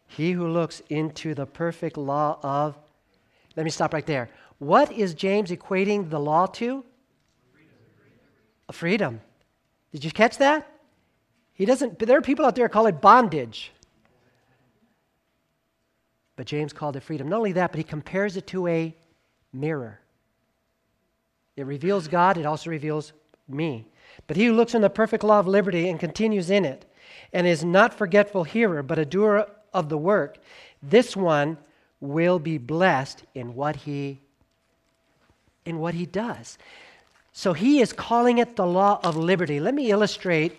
he 0.07 0.33
who 0.33 0.49
looks 0.49 0.83
into 0.89 1.35
the 1.35 1.47
perfect 1.47 1.97
law 1.97 2.39
of, 2.43 2.77
let 3.57 3.65
me 3.65 3.71
stop 3.71 3.95
right 3.95 4.07
there. 4.07 4.29
What 4.59 4.93
is 4.93 5.15
James 5.15 5.51
equating 5.51 6.11
the 6.11 6.21
law 6.21 6.47
to? 6.47 6.85
Freedom. 8.73 9.21
Did 9.93 10.05
you 10.05 10.11
catch 10.11 10.39
that? 10.39 10.71
He 11.53 11.65
doesn't, 11.65 11.99
there 11.99 12.19
are 12.19 12.23
people 12.23 12.45
out 12.45 12.55
there 12.55 12.69
call 12.69 12.87
it 12.87 13.01
bondage. 13.01 13.73
But 16.39 16.47
James 16.47 16.73
called 16.73 16.95
it 16.95 17.03
freedom. 17.03 17.29
Not 17.29 17.39
only 17.39 17.51
that, 17.55 17.73
but 17.73 17.79
he 17.79 17.85
compares 17.85 18.37
it 18.37 18.47
to 18.47 18.69
a 18.69 18.95
mirror. 19.53 19.99
It 21.57 21.67
reveals 21.67 22.07
God, 22.07 22.39
it 22.39 22.47
also 22.47 22.71
reveals 22.71 23.13
me. 23.49 23.87
But 24.29 24.37
he 24.37 24.47
who 24.47 24.53
looks 24.53 24.73
in 24.73 24.81
the 24.81 24.89
perfect 24.89 25.25
law 25.25 25.41
of 25.41 25.49
liberty 25.49 25.89
and 25.89 25.99
continues 25.99 26.49
in 26.49 26.65
it, 26.65 26.85
and 27.33 27.45
is 27.45 27.65
not 27.65 27.93
forgetful 27.93 28.45
hearer, 28.45 28.85
but 28.85 29.01
a 29.01 29.05
doer 29.05 29.49
of 29.75 29.89
the 29.89 29.99
work, 29.99 30.39
this 30.81 31.17
one 31.17 31.59
will 32.01 32.39
be 32.39 32.57
blessed 32.57 33.25
in 33.35 33.57
what 33.57 33.75
he 33.75 34.21
in 35.65 35.81
what 35.81 35.95
he 35.95 36.07
does. 36.07 36.57
So 37.33 37.53
he 37.53 37.81
is 37.81 37.93
calling 37.93 38.39
it 38.39 38.55
the 38.55 38.65
law 38.65 39.01
of 39.03 39.17
liberty. 39.17 39.59
Let 39.59 39.75
me 39.75 39.91
illustrate 39.91 40.57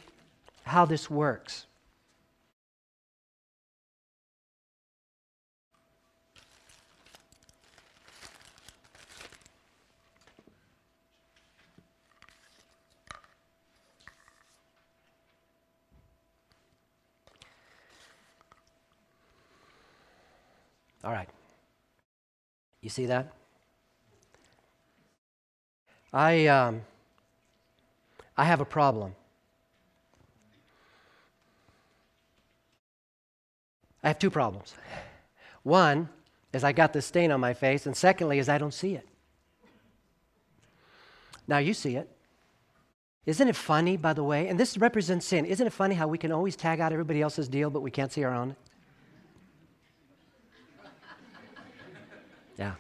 how 0.66 0.84
this 0.84 1.10
works. 1.10 1.68
All 21.04 21.12
right. 21.12 21.30
You 22.82 22.90
see 22.90 23.06
that? 23.08 23.34
I, 26.12 26.48
um, 26.48 26.82
I 28.38 28.46
have 28.46 28.62
a 28.62 28.66
problem. 28.66 29.16
I 34.04 34.08
have 34.08 34.20
two 34.20 34.30
problems. 34.30 34.74
One 35.64 36.10
is 36.54 36.64
I 36.64 36.72
got 36.72 36.94
this 36.94 37.06
stain 37.06 37.32
on 37.32 37.40
my 37.40 37.54
face, 37.54 37.86
and 37.86 37.96
secondly 37.96 38.40
is 38.40 38.50
I 38.50 38.58
don't 38.58 38.74
see 38.74 38.96
it. 38.96 39.08
Now 41.48 41.58
you 41.58 41.74
see 41.74 41.96
it. 41.96 42.10
Isn't 43.26 43.48
it 43.48 43.56
funny, 43.56 43.98
by 43.98 44.14
the 44.14 44.24
way? 44.24 44.48
And 44.48 44.60
this 44.60 44.78
represents 44.78 45.26
sin. 45.26 45.46
Isn't 45.46 45.68
it 45.68 45.74
funny 45.74 45.96
how 45.96 46.08
we 46.08 46.18
can 46.18 46.32
always 46.32 46.56
tag 46.56 46.80
out 46.80 46.92
everybody 46.94 47.22
else's 47.22 47.48
deal, 47.48 47.70
but 47.70 47.82
we 47.82 47.92
can't 47.92 48.12
see 48.12 48.24
our 48.24 48.34
own? 48.34 48.56
Yeah. 52.60 52.74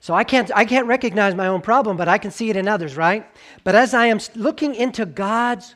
So 0.00 0.14
I 0.14 0.22
can't, 0.22 0.50
I 0.54 0.64
can't 0.64 0.86
recognize 0.86 1.34
my 1.34 1.48
own 1.48 1.60
problem, 1.60 1.96
but 1.96 2.06
I 2.06 2.16
can 2.16 2.30
see 2.30 2.48
it 2.48 2.56
in 2.56 2.68
others, 2.68 2.96
right? 2.96 3.26
But 3.64 3.74
as 3.74 3.92
I 3.92 4.06
am 4.06 4.20
looking 4.36 4.74
into 4.74 5.04
God's 5.04 5.74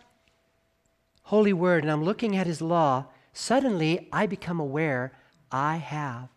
holy 1.24 1.52
word 1.52 1.82
and 1.82 1.90
I'm 1.90 2.04
looking 2.04 2.36
at 2.36 2.46
his 2.46 2.62
law, 2.62 3.06
suddenly 3.32 4.08
I 4.12 4.26
become 4.26 4.60
aware 4.60 5.12
I 5.50 5.76
have 5.76 6.28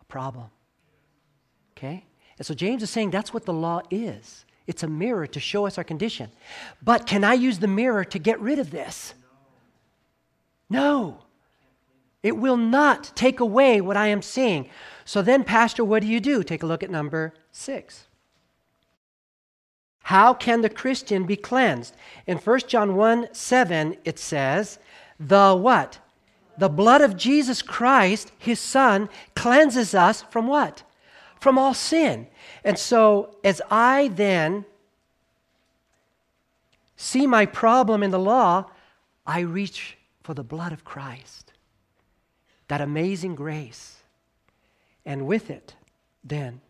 a 0.00 0.04
problem. 0.04 0.48
Okay? 1.76 2.04
And 2.36 2.46
so 2.46 2.52
James 2.52 2.82
is 2.82 2.90
saying 2.90 3.10
that's 3.10 3.32
what 3.32 3.46
the 3.46 3.54
law 3.54 3.80
is. 3.90 4.44
It's 4.66 4.82
a 4.82 4.88
mirror 4.88 5.26
to 5.26 5.40
show 5.40 5.66
us 5.66 5.78
our 5.78 5.84
condition. 5.84 6.30
But 6.82 7.06
can 7.06 7.24
I 7.24 7.32
use 7.32 7.58
the 7.58 7.66
mirror 7.66 8.04
to 8.04 8.18
get 8.18 8.38
rid 8.40 8.58
of 8.58 8.70
this? 8.70 9.14
No. 10.68 11.22
It 12.22 12.36
will 12.36 12.58
not 12.58 13.12
take 13.14 13.40
away 13.40 13.80
what 13.80 13.96
I 13.96 14.08
am 14.08 14.20
seeing. 14.20 14.68
So 15.08 15.22
then, 15.22 15.42
Pastor, 15.42 15.86
what 15.86 16.02
do 16.02 16.06
you 16.06 16.20
do? 16.20 16.42
Take 16.42 16.62
a 16.62 16.66
look 16.66 16.82
at 16.82 16.90
number 16.90 17.32
six. 17.50 18.08
How 20.02 20.34
can 20.34 20.60
the 20.60 20.68
Christian 20.68 21.24
be 21.24 21.34
cleansed? 21.34 21.96
In 22.26 22.36
1 22.36 22.60
John 22.68 22.94
1 22.94 23.28
7, 23.32 23.96
it 24.04 24.18
says, 24.18 24.78
The 25.18 25.56
what? 25.56 25.98
The 26.58 26.68
blood 26.68 27.00
of 27.00 27.16
Jesus 27.16 27.62
Christ, 27.62 28.32
his 28.36 28.60
Son, 28.60 29.08
cleanses 29.34 29.94
us 29.94 30.20
from 30.28 30.46
what? 30.46 30.82
From 31.40 31.56
all 31.56 31.72
sin. 31.72 32.26
And 32.62 32.78
so, 32.78 33.34
as 33.42 33.62
I 33.70 34.08
then 34.08 34.66
see 36.96 37.26
my 37.26 37.46
problem 37.46 38.02
in 38.02 38.10
the 38.10 38.18
law, 38.18 38.66
I 39.26 39.40
reach 39.40 39.96
for 40.22 40.34
the 40.34 40.44
blood 40.44 40.74
of 40.74 40.84
Christ, 40.84 41.54
that 42.66 42.82
amazing 42.82 43.36
grace 43.36 43.97
and 45.08 45.26
with 45.26 45.48
it, 45.48 45.74
then, 46.22 46.60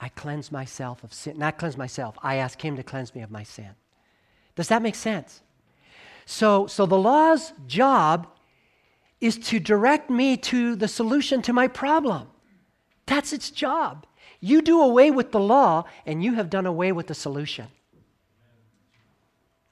I 0.00 0.08
cleanse 0.08 0.50
myself 0.50 1.04
of 1.04 1.12
sin. 1.12 1.36
Not 1.36 1.58
cleanse 1.58 1.76
myself, 1.76 2.16
I 2.22 2.36
ask 2.36 2.64
Him 2.64 2.76
to 2.76 2.82
cleanse 2.82 3.14
me 3.14 3.20
of 3.20 3.30
my 3.30 3.42
sin. 3.42 3.72
Does 4.56 4.68
that 4.68 4.80
make 4.80 4.94
sense? 4.94 5.42
So, 6.24 6.66
so 6.66 6.86
the 6.86 6.96
law's 6.96 7.52
job 7.66 8.26
is 9.20 9.36
to 9.50 9.60
direct 9.60 10.08
me 10.08 10.38
to 10.38 10.74
the 10.74 10.88
solution 10.88 11.42
to 11.42 11.52
my 11.52 11.68
problem. 11.68 12.28
That's 13.04 13.34
its 13.34 13.50
job. 13.50 14.06
You 14.40 14.62
do 14.62 14.80
away 14.80 15.10
with 15.10 15.32
the 15.32 15.40
law, 15.40 15.84
and 16.06 16.24
you 16.24 16.34
have 16.34 16.48
done 16.48 16.64
away 16.64 16.90
with 16.90 17.08
the 17.08 17.14
solution. 17.14 17.66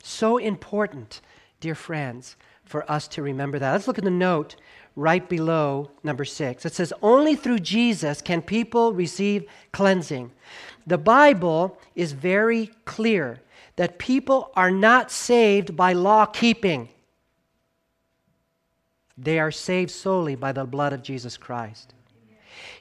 So 0.03 0.37
important, 0.37 1.23
dear 1.61 1.75
friends, 1.75 2.37
for 2.67 2.91
us 2.91 3.09
to 3.09 3.23
remember 3.23 3.59
that. 3.59 3.73
Let's 3.73 3.87
look 3.87 3.97
at 3.97 4.05
the 4.05 4.11
note 4.11 4.57
right 4.97 5.29
below 5.29 5.91
number 6.03 6.25
six. 6.25 6.65
It 6.65 6.75
says, 6.75 6.93
Only 7.03 7.37
through 7.37 7.61
Jesus 7.61 8.21
can 8.23 8.43
people 8.43 8.93
receive 8.93 9.45
cleansing. 9.73 10.33
The 10.87 10.99
Bible 10.99 11.79
is 11.95 12.13
very 12.13 12.71
clear 12.85 13.41
that 13.77 13.99
people 13.99 14.51
are 14.57 14.71
not 14.71 15.11
saved 15.11 15.77
by 15.77 15.93
law 15.93 16.25
keeping, 16.25 16.89
they 19.19 19.39
are 19.39 19.51
saved 19.51 19.91
solely 19.91 20.35
by 20.35 20.53
the 20.53 20.65
blood 20.65 20.93
of 20.93 21.03
Jesus 21.03 21.37
Christ. 21.37 21.95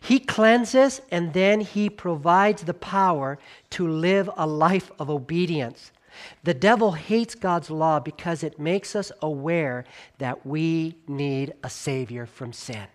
He 0.01 0.19
cleanses 0.19 1.01
and 1.11 1.33
then 1.33 1.61
he 1.61 1.89
provides 1.89 2.63
the 2.63 2.73
power 2.73 3.39
to 3.71 3.87
live 3.87 4.29
a 4.37 4.45
life 4.45 4.91
of 4.99 5.09
obedience. 5.09 5.91
The 6.43 6.53
devil 6.53 6.93
hates 6.93 7.35
God's 7.35 7.69
law 7.69 7.99
because 7.99 8.43
it 8.43 8.59
makes 8.59 8.95
us 8.95 9.11
aware 9.21 9.85
that 10.17 10.45
we 10.45 10.95
need 11.07 11.53
a 11.63 11.69
Savior 11.69 12.25
from 12.25 12.53
sin. 12.53 12.87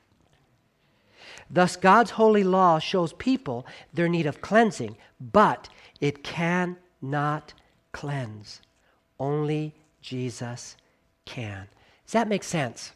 Thus, 1.50 1.76
God's 1.76 2.12
holy 2.12 2.44
law 2.44 2.78
shows 2.78 3.12
people 3.14 3.66
their 3.92 4.08
need 4.08 4.26
of 4.26 4.40
cleansing, 4.40 4.96
but 5.20 5.68
it 6.00 6.22
cannot 6.22 7.54
cleanse. 7.92 8.60
Only 9.18 9.74
Jesus 10.00 10.76
can. 11.24 11.66
Does 12.06 12.12
that 12.12 12.28
make 12.28 12.44
sense? 12.44 12.92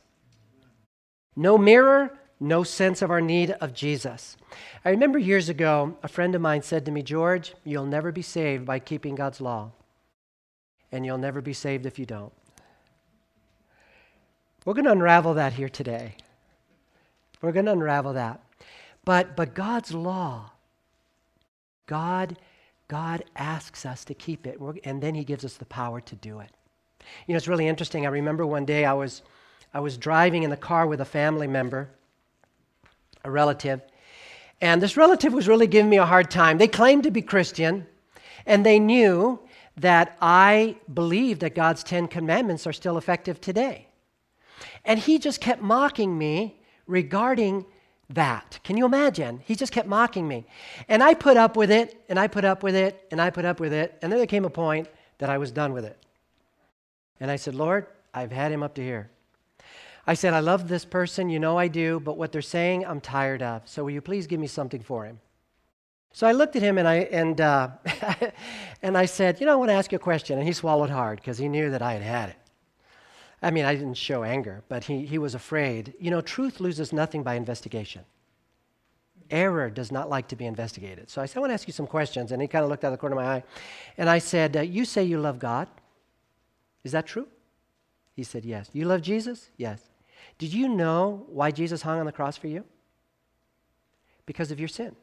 No 1.36 1.58
mirror, 1.58 2.16
no 2.38 2.62
sense 2.62 3.02
of 3.02 3.10
our 3.10 3.20
need 3.20 3.50
of 3.60 3.74
Jesus. 3.74 4.36
I 4.84 4.90
remember 4.90 5.18
years 5.18 5.48
ago, 5.48 5.96
a 6.02 6.08
friend 6.08 6.34
of 6.34 6.40
mine 6.40 6.62
said 6.62 6.84
to 6.84 6.92
me, 6.92 7.02
George, 7.02 7.54
you'll 7.64 7.86
never 7.86 8.12
be 8.12 8.22
saved 8.22 8.64
by 8.64 8.78
keeping 8.78 9.16
God's 9.16 9.40
law 9.40 9.72
and 10.94 11.04
you'll 11.04 11.18
never 11.18 11.40
be 11.40 11.52
saved 11.52 11.86
if 11.86 11.98
you 11.98 12.06
don't. 12.06 12.32
We're 14.64 14.74
going 14.74 14.84
to 14.84 14.92
unravel 14.92 15.34
that 15.34 15.52
here 15.52 15.68
today. 15.68 16.14
We're 17.42 17.50
going 17.50 17.66
to 17.66 17.72
unravel 17.72 18.12
that. 18.12 18.40
But, 19.04 19.34
but 19.34 19.54
God's 19.54 19.92
law, 19.92 20.52
God, 21.86 22.38
God 22.86 23.24
asks 23.34 23.84
us 23.84 24.04
to 24.04 24.14
keep 24.14 24.46
it, 24.46 24.58
and 24.84 25.02
then 25.02 25.16
He 25.16 25.24
gives 25.24 25.44
us 25.44 25.54
the 25.54 25.64
power 25.66 26.00
to 26.00 26.14
do 26.14 26.38
it. 26.38 26.50
You 27.26 27.34
know, 27.34 27.38
it's 27.38 27.48
really 27.48 27.66
interesting. 27.66 28.06
I 28.06 28.10
remember 28.10 28.46
one 28.46 28.64
day 28.64 28.84
I 28.84 28.92
was, 28.92 29.22
I 29.74 29.80
was 29.80 29.98
driving 29.98 30.44
in 30.44 30.50
the 30.50 30.56
car 30.56 30.86
with 30.86 31.00
a 31.00 31.04
family 31.04 31.48
member, 31.48 31.90
a 33.24 33.30
relative, 33.30 33.82
and 34.60 34.80
this 34.80 34.96
relative 34.96 35.34
was 35.34 35.48
really 35.48 35.66
giving 35.66 35.90
me 35.90 35.98
a 35.98 36.06
hard 36.06 36.30
time. 36.30 36.58
They 36.58 36.68
claimed 36.68 37.02
to 37.02 37.10
be 37.10 37.20
Christian, 37.20 37.86
and 38.46 38.64
they 38.64 38.78
knew 38.78 39.40
that 39.76 40.16
I 40.20 40.76
believe 40.92 41.40
that 41.40 41.54
God's 41.54 41.82
Ten 41.82 42.06
Commandments 42.06 42.66
are 42.66 42.72
still 42.72 42.96
effective 42.96 43.40
today. 43.40 43.88
And 44.84 44.98
he 44.98 45.18
just 45.18 45.40
kept 45.40 45.62
mocking 45.62 46.16
me 46.16 46.60
regarding 46.86 47.66
that. 48.10 48.60
Can 48.62 48.76
you 48.76 48.84
imagine? 48.86 49.40
He 49.44 49.54
just 49.54 49.72
kept 49.72 49.88
mocking 49.88 50.28
me. 50.28 50.46
And 50.88 51.02
I 51.02 51.14
put 51.14 51.36
up 51.36 51.56
with 51.56 51.70
it, 51.70 52.00
and 52.08 52.18
I 52.18 52.28
put 52.28 52.44
up 52.44 52.62
with 52.62 52.74
it, 52.74 53.06
and 53.10 53.20
I 53.20 53.30
put 53.30 53.44
up 53.44 53.60
with 53.60 53.72
it. 53.72 53.98
And 54.02 54.12
then 54.12 54.18
there 54.18 54.26
came 54.26 54.44
a 54.44 54.50
point 54.50 54.88
that 55.18 55.30
I 55.30 55.38
was 55.38 55.50
done 55.50 55.72
with 55.72 55.84
it. 55.84 55.98
And 57.18 57.30
I 57.30 57.36
said, 57.36 57.54
Lord, 57.54 57.86
I've 58.12 58.32
had 58.32 58.52
him 58.52 58.62
up 58.62 58.74
to 58.74 58.82
here. 58.82 59.10
I 60.06 60.14
said, 60.14 60.34
I 60.34 60.40
love 60.40 60.68
this 60.68 60.84
person, 60.84 61.30
you 61.30 61.38
know 61.38 61.56
I 61.58 61.68
do, 61.68 61.98
but 61.98 62.18
what 62.18 62.30
they're 62.30 62.42
saying, 62.42 62.84
I'm 62.84 63.00
tired 63.00 63.42
of. 63.42 63.62
So 63.64 63.84
will 63.84 63.90
you 63.90 64.02
please 64.02 64.26
give 64.26 64.38
me 64.38 64.46
something 64.46 64.82
for 64.82 65.06
him? 65.06 65.18
So 66.14 66.28
I 66.28 66.32
looked 66.32 66.54
at 66.54 66.62
him 66.62 66.78
and 66.78 66.86
I, 66.86 66.94
and, 67.10 67.40
uh, 67.40 67.70
and 68.82 68.96
I 68.96 69.04
said, 69.04 69.40
You 69.40 69.46
know, 69.46 69.52
I 69.52 69.56
want 69.56 69.70
to 69.70 69.74
ask 69.74 69.90
you 69.90 69.96
a 69.96 69.98
question. 69.98 70.38
And 70.38 70.46
he 70.46 70.52
swallowed 70.54 70.88
hard 70.88 71.18
because 71.18 71.38
he 71.38 71.48
knew 71.48 71.70
that 71.70 71.82
I 71.82 71.92
had 71.94 72.02
had 72.02 72.28
it. 72.28 72.36
I 73.42 73.50
mean, 73.50 73.64
I 73.64 73.74
didn't 73.74 73.94
show 73.94 74.22
anger, 74.22 74.62
but 74.68 74.84
he, 74.84 75.04
he 75.04 75.18
was 75.18 75.34
afraid. 75.34 75.92
You 75.98 76.12
know, 76.12 76.20
truth 76.20 76.60
loses 76.60 76.92
nothing 76.92 77.24
by 77.24 77.34
investigation. 77.34 78.04
Error 79.28 79.68
does 79.70 79.90
not 79.90 80.08
like 80.08 80.28
to 80.28 80.36
be 80.36 80.46
investigated. 80.46 81.10
So 81.10 81.20
I 81.20 81.26
said, 81.26 81.38
I 81.38 81.40
want 81.40 81.50
to 81.50 81.54
ask 81.54 81.66
you 81.66 81.72
some 81.72 81.88
questions. 81.88 82.30
And 82.30 82.40
he 82.40 82.46
kind 82.46 82.62
of 82.62 82.70
looked 82.70 82.84
out 82.84 82.88
of 82.88 82.92
the 82.92 82.98
corner 82.98 83.16
of 83.16 83.24
my 83.24 83.34
eye. 83.34 83.44
And 83.98 84.08
I 84.08 84.18
said, 84.18 84.56
uh, 84.56 84.60
You 84.60 84.84
say 84.84 85.02
you 85.02 85.18
love 85.18 85.40
God. 85.40 85.66
Is 86.84 86.92
that 86.92 87.06
true? 87.06 87.26
He 88.14 88.22
said, 88.22 88.44
Yes. 88.44 88.70
You 88.72 88.84
love 88.84 89.02
Jesus? 89.02 89.50
Yes. 89.56 89.80
Did 90.38 90.54
you 90.54 90.68
know 90.68 91.26
why 91.26 91.50
Jesus 91.50 91.82
hung 91.82 91.98
on 91.98 92.06
the 92.06 92.12
cross 92.12 92.36
for 92.36 92.46
you? 92.46 92.64
Because 94.26 94.52
of 94.52 94.60
your 94.60 94.68
sin. 94.68 94.94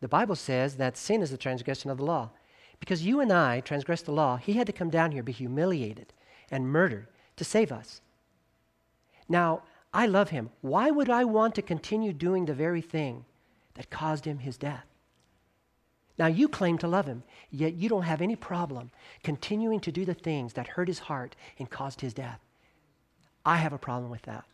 The 0.00 0.08
Bible 0.08 0.36
says 0.36 0.76
that 0.76 0.96
sin 0.96 1.22
is 1.22 1.30
the 1.30 1.36
transgression 1.36 1.90
of 1.90 1.98
the 1.98 2.04
law. 2.04 2.30
Because 2.78 3.04
you 3.04 3.20
and 3.20 3.30
I 3.30 3.60
transgressed 3.60 4.06
the 4.06 4.12
law, 4.12 4.36
he 4.36 4.54
had 4.54 4.66
to 4.66 4.72
come 4.72 4.88
down 4.88 5.12
here, 5.12 5.22
be 5.22 5.32
humiliated 5.32 6.12
and 6.50 6.68
murdered 6.68 7.08
to 7.36 7.44
save 7.44 7.70
us. 7.70 8.00
Now, 9.28 9.62
I 9.92 10.06
love 10.06 10.30
him. 10.30 10.50
Why 10.62 10.90
would 10.90 11.10
I 11.10 11.24
want 11.24 11.54
to 11.56 11.62
continue 11.62 12.12
doing 12.12 12.46
the 12.46 12.54
very 12.54 12.80
thing 12.80 13.24
that 13.74 13.90
caused 13.90 14.24
him 14.24 14.38
his 14.38 14.56
death? 14.56 14.86
Now, 16.18 16.26
you 16.26 16.48
claim 16.48 16.78
to 16.78 16.88
love 16.88 17.06
him, 17.06 17.22
yet 17.50 17.74
you 17.74 17.88
don't 17.88 18.02
have 18.02 18.20
any 18.20 18.36
problem 18.36 18.90
continuing 19.22 19.80
to 19.80 19.92
do 19.92 20.04
the 20.04 20.14
things 20.14 20.54
that 20.54 20.68
hurt 20.68 20.88
his 20.88 20.98
heart 21.00 21.36
and 21.58 21.70
caused 21.70 22.00
his 22.00 22.14
death. 22.14 22.40
I 23.44 23.56
have 23.56 23.72
a 23.72 23.78
problem 23.78 24.10
with 24.10 24.22
that. 24.22 24.44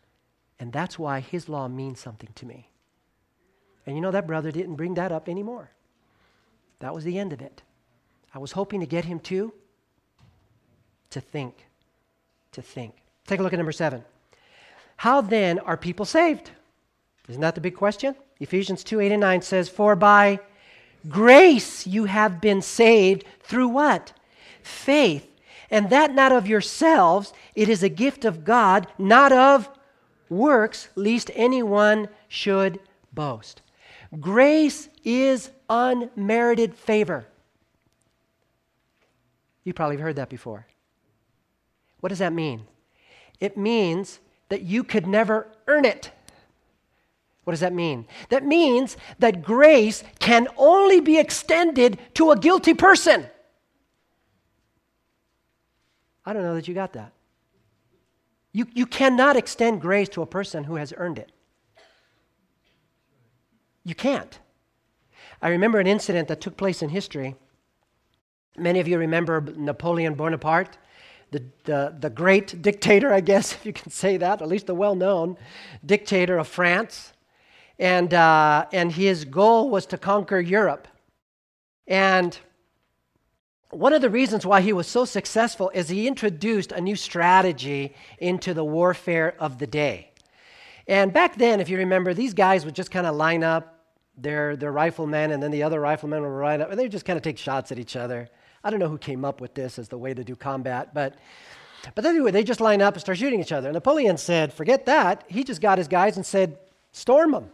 And 0.59 0.73
that's 0.73 0.97
why 0.97 1.19
his 1.19 1.49
law 1.49 1.67
means 1.67 1.99
something 1.99 2.29
to 2.35 2.45
me. 2.45 2.69
And 3.87 3.95
you 3.95 4.01
know, 4.01 4.11
that 4.11 4.27
brother 4.27 4.51
didn't 4.51 4.75
bring 4.75 4.95
that 4.95 5.13
up 5.13 5.29
anymore. 5.29 5.71
That 6.79 6.93
was 6.93 7.05
the 7.05 7.17
end 7.17 7.31
of 7.33 7.41
it. 7.41 7.63
I 8.35 8.37
was 8.37 8.51
hoping 8.51 8.81
to 8.81 8.85
get 8.85 9.05
him 9.05 9.19
to 9.21 9.53
to 11.09 11.21
think. 11.21 11.65
To 12.51 12.61
think. 12.61 12.95
Take 13.25 13.39
a 13.39 13.43
look 13.43 13.53
at 13.53 13.57
number 13.57 13.71
seven. 13.71 14.03
How 14.97 15.21
then 15.21 15.57
are 15.59 15.77
people 15.77 16.05
saved? 16.05 16.51
Isn't 17.29 17.41
that 17.41 17.55
the 17.55 17.61
big 17.61 17.75
question? 17.75 18.15
Ephesians 18.39 18.83
2 18.83 18.99
8 18.99 19.13
and 19.13 19.21
9 19.21 19.41
says, 19.41 19.69
For 19.69 19.95
by 19.95 20.39
grace 21.07 21.87
you 21.87 22.05
have 22.05 22.41
been 22.41 22.61
saved 22.61 23.23
through 23.39 23.69
what? 23.69 24.11
Faith. 24.61 25.31
And 25.71 25.89
that 25.89 26.13
not 26.13 26.33
of 26.33 26.47
yourselves, 26.47 27.33
it 27.55 27.69
is 27.69 27.83
a 27.83 27.89
gift 27.89 28.25
of 28.25 28.43
God, 28.43 28.87
not 28.97 29.31
of 29.31 29.69
works, 30.29 30.89
lest 30.95 31.31
anyone 31.35 32.09
should 32.27 32.79
boast. 33.13 33.61
Grace 34.19 34.89
is 35.03 35.49
unmerited 35.69 36.75
favor. 36.75 37.25
You 39.63 39.73
probably 39.73 39.97
have 39.97 40.03
heard 40.03 40.15
that 40.15 40.29
before. 40.29 40.65
What 41.99 42.09
does 42.09 42.19
that 42.19 42.31
mean? 42.31 42.65
It 43.39 43.57
means 43.57 44.19
that 44.49 44.61
you 44.61 44.83
could 44.83 45.05
never 45.05 45.47
earn 45.67 45.83
it. 45.83 46.11
What 47.43 47.51
does 47.51 47.59
that 47.61 47.73
mean? 47.73 48.05
That 48.29 48.45
means 48.45 48.97
that 49.19 49.41
grace 49.41 50.03
can 50.19 50.47
only 50.57 50.99
be 50.99 51.17
extended 51.17 51.97
to 52.15 52.31
a 52.31 52.37
guilty 52.37 52.73
person. 52.73 53.25
I 56.25 56.33
don't 56.33 56.43
know 56.43 56.55
that 56.55 56.67
you 56.67 56.73
got 56.73 56.93
that. 56.93 57.13
You, 58.51 58.67
you 58.73 58.85
cannot 58.85 59.37
extend 59.37 59.81
grace 59.81 60.09
to 60.09 60.21
a 60.21 60.25
person 60.25 60.65
who 60.65 60.75
has 60.75 60.93
earned 60.97 61.19
it. 61.19 61.31
You 63.87 63.95
can't. 63.95 64.37
I 65.41 65.47
remember 65.47 65.79
an 65.79 65.87
incident 65.87 66.27
that 66.27 66.41
took 66.41 66.57
place 66.57 66.81
in 66.81 66.89
history. 66.89 67.35
Many 68.57 68.81
of 68.81 68.87
you 68.89 68.97
remember 68.97 69.39
Napoleon 69.55 70.15
Bonaparte, 70.15 70.77
the, 71.31 71.41
the, 71.63 71.95
the 71.97 72.09
great 72.09 72.61
dictator, 72.61 73.13
I 73.13 73.21
guess, 73.21 73.53
if 73.55 73.65
you 73.65 73.71
can 73.71 73.89
say 73.89 74.17
that, 74.17 74.41
at 74.41 74.47
least 74.49 74.67
the 74.67 74.75
well 74.75 74.93
known 74.93 75.37
dictator 75.85 76.37
of 76.37 76.49
France. 76.49 77.13
And, 77.79 78.13
uh, 78.13 78.65
and 78.73 78.91
his 78.91 79.23
goal 79.23 79.69
was 79.69 79.85
to 79.85 79.97
conquer 79.97 80.41
Europe. 80.41 80.89
And 81.87 82.37
one 83.69 83.93
of 83.93 84.01
the 84.01 84.09
reasons 84.09 84.45
why 84.45 84.59
he 84.59 84.73
was 84.73 84.87
so 84.87 85.05
successful 85.05 85.71
is 85.73 85.87
he 85.87 86.07
introduced 86.07 86.73
a 86.73 86.81
new 86.81 86.97
strategy 86.97 87.95
into 88.17 88.53
the 88.53 88.65
warfare 88.65 89.33
of 89.39 89.59
the 89.59 89.67
day. 89.67 90.11
And 90.89 91.13
back 91.13 91.37
then, 91.37 91.61
if 91.61 91.69
you 91.69 91.77
remember, 91.77 92.13
these 92.13 92.33
guys 92.33 92.65
would 92.65 92.75
just 92.75 92.91
kind 92.91 93.07
of 93.07 93.15
line 93.15 93.45
up 93.45 93.75
their, 94.17 94.55
their 94.55 94.71
riflemen, 94.71 95.31
and 95.31 95.41
then 95.41 95.51
the 95.51 95.63
other 95.63 95.79
riflemen 95.79 96.21
would 96.21 96.27
ride 96.27 96.61
up, 96.61 96.71
and 96.71 96.79
they 96.79 96.89
just 96.89 97.05
kind 97.05 97.17
of 97.17 97.23
take 97.23 97.37
shots 97.37 97.71
at 97.71 97.79
each 97.79 97.95
other. 97.95 98.29
I 98.63 98.69
don't 98.69 98.79
know 98.79 98.89
who 98.89 98.97
came 98.97 99.23
up 99.23 99.39
with 99.39 99.53
this 99.53 99.79
as 99.79 99.87
the 99.87 99.97
way 99.97 100.13
to 100.13 100.23
do 100.23 100.35
combat, 100.35 100.93
but 100.93 101.15
but 101.95 102.05
anyway, 102.05 102.31
they 102.31 102.43
just 102.43 102.59
line 102.59 102.81
up 102.81 102.95
and 102.95 103.01
start 103.01 103.19
shooting 103.19 103.39
each 103.39 103.51
other. 103.51 103.71
Napoleon 103.71 104.17
said, 104.17 104.51
"Forget 104.51 104.85
that." 104.87 105.23
He 105.27 105.43
just 105.43 105.61
got 105.61 105.77
his 105.77 105.87
guys 105.87 106.17
and 106.17 106.25
said, 106.25 106.57
"Storm 106.91 107.31
them." 107.31 107.51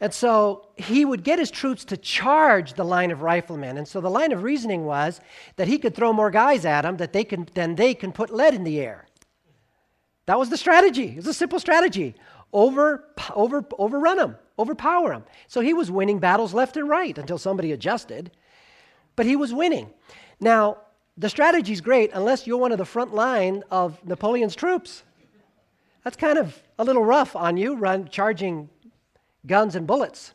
And 0.00 0.14
so 0.14 0.68
he 0.76 1.04
would 1.04 1.24
get 1.24 1.38
his 1.38 1.50
troops 1.50 1.84
to 1.86 1.96
charge 1.96 2.74
the 2.74 2.84
line 2.84 3.10
of 3.10 3.22
riflemen. 3.22 3.76
And 3.78 3.86
so 3.86 4.00
the 4.00 4.10
line 4.10 4.32
of 4.32 4.42
reasoning 4.42 4.84
was 4.84 5.20
that 5.56 5.66
he 5.66 5.78
could 5.78 5.94
throw 5.94 6.12
more 6.12 6.30
guys 6.30 6.64
at 6.64 6.82
them 6.82 6.98
that 6.98 7.12
they 7.12 7.24
can, 7.24 7.48
than 7.54 7.74
they 7.74 7.94
can 7.94 8.12
put 8.12 8.30
lead 8.30 8.54
in 8.54 8.62
the 8.62 8.80
air. 8.80 9.06
That 10.26 10.38
was 10.38 10.50
the 10.50 10.56
strategy. 10.56 11.08
It 11.08 11.16
was 11.16 11.26
a 11.26 11.34
simple 11.34 11.58
strategy. 11.58 12.14
Over, 12.52 13.04
over, 13.34 13.64
overrun 13.78 14.16
them 14.16 14.36
overpower 14.58 15.12
him. 15.12 15.24
So 15.46 15.60
he 15.60 15.72
was 15.72 15.90
winning 15.90 16.18
battles 16.18 16.52
left 16.52 16.76
and 16.76 16.88
right 16.88 17.16
until 17.16 17.38
somebody 17.38 17.72
adjusted, 17.72 18.30
but 19.16 19.26
he 19.26 19.36
was 19.36 19.54
winning. 19.54 19.90
Now, 20.40 20.78
the 21.16 21.28
strategy 21.28 21.72
is 21.72 21.80
great 21.80 22.10
unless 22.12 22.46
you're 22.46 22.58
one 22.58 22.72
of 22.72 22.78
the 22.78 22.84
front 22.84 23.14
line 23.14 23.62
of 23.70 24.04
Napoleon's 24.04 24.56
troops. 24.56 25.04
That's 26.04 26.16
kind 26.16 26.38
of 26.38 26.62
a 26.78 26.84
little 26.84 27.04
rough 27.04 27.34
on 27.36 27.56
you, 27.56 27.76
run, 27.76 28.08
charging 28.08 28.68
guns 29.46 29.74
and 29.74 29.86
bullets. 29.86 30.34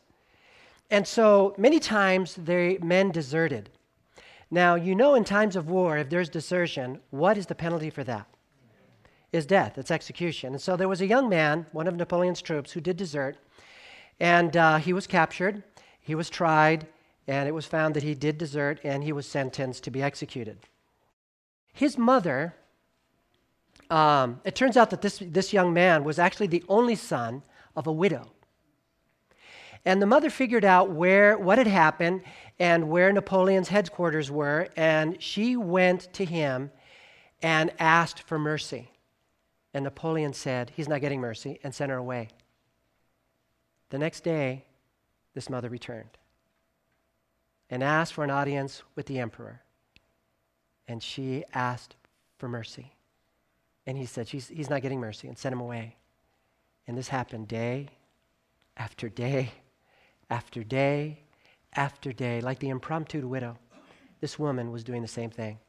And 0.90 1.08
so 1.08 1.56
many 1.58 1.80
times 1.80 2.36
the 2.36 2.78
men 2.82 3.12
deserted. 3.12 3.70
Now, 4.52 4.76
you 4.76 4.94
know, 4.94 5.16
in 5.16 5.24
times 5.24 5.56
of 5.56 5.70
war, 5.70 5.98
if 5.98 6.10
there's 6.10 6.30
desertion, 6.30 7.00
what 7.10 7.38
is 7.38 7.48
the 7.48 7.56
penalty 7.56 7.90
for 7.90 8.04
that? 8.04 8.28
Is 9.34 9.48
death, 9.48 9.80
it's 9.80 9.90
execution. 9.90 10.54
And 10.54 10.62
so 10.62 10.78
there 10.78 10.88
was 10.88 11.02
a 11.02 11.08
young 11.08 11.28
man, 11.28 11.66
one 11.72 11.88
of 11.88 11.96
Napoleon's 11.96 12.40
troops, 12.40 12.72
who 12.72 12.80
did 12.80 12.98
desert, 12.98 13.36
and 14.20 14.56
uh, 14.56 14.78
he 14.78 14.94
was 14.94 15.08
captured, 15.08 15.64
he 16.00 16.14
was 16.14 16.30
tried, 16.30 16.86
and 17.28 17.50
it 17.50 17.52
was 17.52 17.66
found 17.66 17.96
that 17.96 18.04
he 18.04 18.14
did 18.14 18.38
desert, 18.38 18.80
and 18.84 19.04
he 19.04 19.12
was 19.12 19.26
sentenced 19.26 19.84
to 19.86 19.92
be 19.92 20.04
executed. 20.04 20.60
His 21.74 21.98
mother, 21.98 22.54
um, 23.90 24.40
it 24.46 24.54
turns 24.54 24.78
out 24.78 24.92
that 24.92 25.02
this, 25.02 25.18
this 25.20 25.52
young 25.52 25.74
man 25.74 26.04
was 26.04 26.20
actually 26.20 26.48
the 26.48 26.64
only 26.70 26.96
son 26.96 27.42
of 27.76 27.88
a 27.88 27.92
widow. 27.92 28.32
And 29.84 30.00
the 30.00 30.06
mother 30.06 30.30
figured 30.30 30.64
out 30.64 30.92
where 30.92 31.40
what 31.40 31.58
had 31.58 31.66
happened 31.66 32.22
and 32.60 32.88
where 32.88 33.12
Napoleon's 33.12 33.70
headquarters 33.70 34.30
were, 34.30 34.70
and 34.78 35.20
she 35.20 35.58
went 35.58 36.14
to 36.14 36.24
him 36.24 36.70
and 37.42 37.72
asked 37.80 38.22
for 38.22 38.38
mercy. 38.38 38.92
And 39.74 39.84
Napoleon 39.84 40.34
said, 40.34 40.72
He's 40.76 40.90
not 40.90 41.02
getting 41.02 41.20
mercy, 41.20 41.60
and 41.64 41.74
sent 41.74 41.92
her 41.92 41.98
away. 41.98 42.30
The 43.90 43.98
next 43.98 44.24
day, 44.24 44.66
this 45.34 45.50
mother 45.50 45.70
returned 45.70 46.18
and 47.70 47.84
asked 47.84 48.14
for 48.14 48.24
an 48.24 48.30
audience 48.30 48.84
with 48.96 49.08
the 49.08 49.20
emperor. 49.20 49.62
And 50.88 51.02
she 51.02 51.44
asked 51.54 51.96
for 52.38 52.48
mercy. 52.48 52.94
And 53.88 53.98
he 53.98 54.06
said, 54.06 54.30
He's 54.30 54.70
not 54.70 54.82
getting 54.82 55.00
mercy, 55.00 55.28
and 55.28 55.38
sent 55.38 55.54
him 55.54 55.62
away. 55.62 55.96
And 56.88 56.98
this 56.98 57.08
happened 57.08 57.48
day 57.48 57.90
after 58.78 59.10
day 59.10 59.52
after 60.30 60.64
day 60.64 61.20
after 61.74 62.12
day, 62.12 62.42
like 62.42 62.60
the 62.60 62.70
impromptu 62.70 63.28
widow. 63.28 63.58
This 64.22 64.40
woman 64.40 64.72
was 64.72 64.84
doing 64.84 65.02
the 65.02 65.08
same 65.08 65.30
thing. 65.30 65.60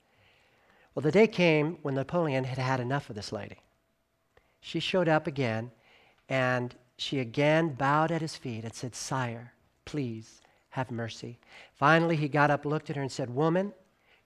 Well, 0.94 1.02
the 1.02 1.10
day 1.10 1.26
came 1.26 1.78
when 1.82 1.94
Napoleon 1.94 2.44
had 2.44 2.58
had 2.58 2.80
enough 2.80 3.10
of 3.10 3.16
this 3.16 3.32
lady. 3.32 3.58
She 4.66 4.80
showed 4.80 5.08
up 5.10 5.26
again, 5.26 5.72
and 6.26 6.74
she 6.96 7.20
again 7.20 7.74
bowed 7.74 8.10
at 8.10 8.22
his 8.22 8.34
feet 8.34 8.64
and 8.64 8.72
said, 8.72 8.94
Sire, 8.94 9.52
please 9.84 10.40
have 10.70 10.90
mercy. 10.90 11.38
Finally, 11.74 12.16
he 12.16 12.28
got 12.28 12.50
up, 12.50 12.64
looked 12.64 12.88
at 12.88 12.96
her, 12.96 13.02
and 13.02 13.12
said, 13.12 13.28
Woman, 13.28 13.74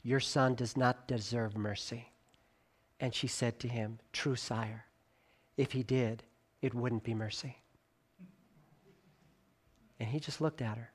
your 0.05 0.21
son 0.21 0.55
does 0.55 0.77
not 0.77 1.09
deserve 1.09 1.57
mercy. 1.57 2.13
And 3.01 3.13
she 3.13 3.27
said 3.27 3.59
to 3.59 3.69
him, 3.69 3.99
True, 4.13 4.37
sire, 4.37 4.85
if 5.57 5.73
he 5.73 5.83
did, 5.83 6.23
it 6.63 6.73
wouldn't 6.73 7.03
be 7.03 7.15
mercy. 7.15 7.57
And 9.99 10.09
he 10.09 10.21
just 10.21 10.41
looked 10.41 10.63
at 10.63 10.79
her 10.79 10.93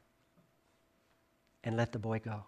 and 1.65 1.75
let 1.75 1.91
the 1.91 1.99
boy 1.99 2.19
go. 2.19 2.45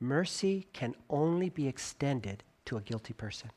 Mercy 0.00 0.66
can 0.72 0.96
only 1.08 1.50
be 1.50 1.68
extended 1.68 2.42
to 2.64 2.76
a 2.76 2.80
guilty 2.80 3.12
person. 3.12 3.52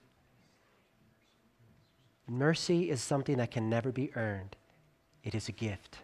Mercy 2.27 2.89
is 2.89 3.01
something 3.01 3.37
that 3.37 3.51
can 3.51 3.69
never 3.69 3.91
be 3.91 4.11
earned, 4.15 4.55
it 5.23 5.35
is 5.35 5.47
a 5.47 5.51
gift. 5.53 5.99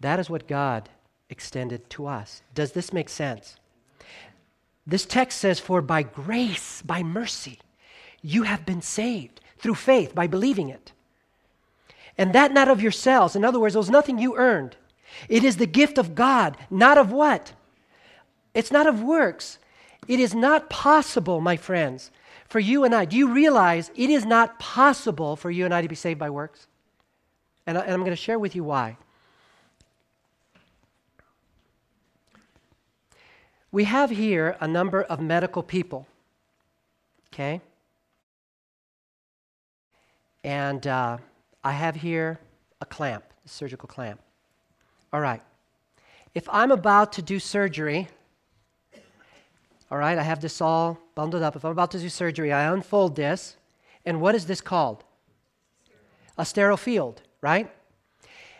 That 0.00 0.18
is 0.18 0.28
what 0.28 0.48
God 0.48 0.90
extended 1.30 1.88
to 1.90 2.06
us. 2.06 2.42
Does 2.54 2.72
this 2.72 2.92
make 2.92 3.08
sense? 3.08 3.56
This 4.86 5.06
text 5.06 5.38
says, 5.38 5.58
For 5.58 5.80
by 5.80 6.02
grace, 6.02 6.82
by 6.82 7.02
mercy, 7.02 7.58
you 8.20 8.42
have 8.42 8.66
been 8.66 8.82
saved 8.82 9.40
through 9.58 9.76
faith, 9.76 10.14
by 10.14 10.26
believing 10.26 10.68
it. 10.68 10.92
And 12.18 12.32
that 12.34 12.52
not 12.52 12.68
of 12.68 12.82
yourselves. 12.82 13.34
In 13.34 13.44
other 13.44 13.58
words, 13.58 13.74
it 13.74 13.78
was 13.78 13.90
nothing 13.90 14.18
you 14.18 14.36
earned. 14.36 14.76
It 15.28 15.42
is 15.42 15.56
the 15.56 15.66
gift 15.66 15.96
of 15.96 16.14
God, 16.14 16.56
not 16.70 16.98
of 16.98 17.10
what? 17.10 17.52
It's 18.52 18.70
not 18.70 18.86
of 18.86 19.02
works. 19.02 19.58
It 20.06 20.20
is 20.20 20.34
not 20.34 20.68
possible, 20.68 21.40
my 21.40 21.56
friends, 21.56 22.10
for 22.46 22.60
you 22.60 22.84
and 22.84 22.94
I. 22.94 23.04
Do 23.04 23.16
you 23.16 23.32
realize 23.32 23.90
it 23.94 24.10
is 24.10 24.24
not 24.24 24.58
possible 24.58 25.36
for 25.36 25.50
you 25.50 25.64
and 25.64 25.74
I 25.74 25.82
to 25.82 25.88
be 25.88 25.94
saved 25.94 26.18
by 26.18 26.30
works? 26.30 26.66
And, 27.66 27.78
I, 27.78 27.86
am 27.86 28.00
going 28.00 28.10
to 28.10 28.16
share 28.16 28.38
with 28.38 28.54
you 28.54 28.64
why. 28.64 28.96
We 33.72 33.84
have 33.84 34.10
here 34.10 34.56
a 34.60 34.68
number 34.68 35.02
of 35.02 35.20
medical 35.20 35.62
people, 35.62 36.06
okay? 37.32 37.60
And 40.44 40.86
uh, 40.86 41.18
I 41.64 41.72
have 41.72 41.96
here 41.96 42.38
a 42.80 42.86
clamp, 42.86 43.24
a 43.44 43.48
surgical 43.48 43.88
clamp. 43.88 44.20
All 45.12 45.20
right. 45.20 45.42
If 46.34 46.48
I'm 46.50 46.70
about 46.70 47.14
to 47.14 47.22
do 47.22 47.40
surgery, 47.40 48.08
all 49.94 50.00
right, 50.00 50.18
I 50.18 50.24
have 50.24 50.40
this 50.40 50.60
all 50.60 50.98
bundled 51.14 51.44
up. 51.44 51.54
If 51.54 51.64
I'm 51.64 51.70
about 51.70 51.92
to 51.92 52.00
do 52.00 52.08
surgery, 52.08 52.52
I 52.52 52.64
unfold 52.64 53.14
this. 53.14 53.56
And 54.04 54.20
what 54.20 54.34
is 54.34 54.44
this 54.44 54.60
called? 54.60 55.04
A 56.36 56.44
sterile 56.44 56.76
field, 56.76 57.22
right? 57.40 57.70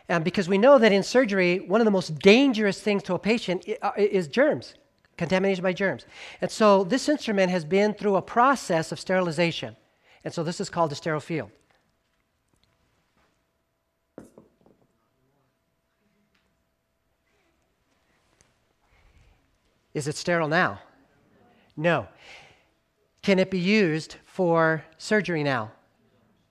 And 0.08 0.22
because 0.22 0.48
we 0.48 0.58
know 0.58 0.78
that 0.78 0.92
in 0.92 1.02
surgery, 1.02 1.58
one 1.58 1.80
of 1.80 1.86
the 1.86 1.90
most 1.90 2.20
dangerous 2.20 2.80
things 2.80 3.02
to 3.02 3.14
a 3.14 3.18
patient 3.18 3.68
uh, 3.82 3.90
is 3.96 4.28
germs, 4.28 4.76
contamination 5.16 5.64
by 5.64 5.72
germs. 5.72 6.06
And 6.40 6.48
so 6.52 6.84
this 6.84 7.08
instrument 7.08 7.50
has 7.50 7.64
been 7.64 7.94
through 7.94 8.14
a 8.14 8.22
process 8.22 8.92
of 8.92 9.00
sterilization. 9.00 9.74
And 10.22 10.32
so 10.32 10.44
this 10.44 10.60
is 10.60 10.70
called 10.70 10.92
a 10.92 10.94
sterile 10.94 11.18
field. 11.18 11.50
Is 19.94 20.06
it 20.06 20.14
sterile 20.14 20.46
now? 20.46 20.78
No. 21.76 22.08
Can 23.22 23.38
it 23.38 23.50
be 23.50 23.58
used 23.58 24.16
for 24.24 24.84
surgery 24.98 25.42
now? 25.42 25.72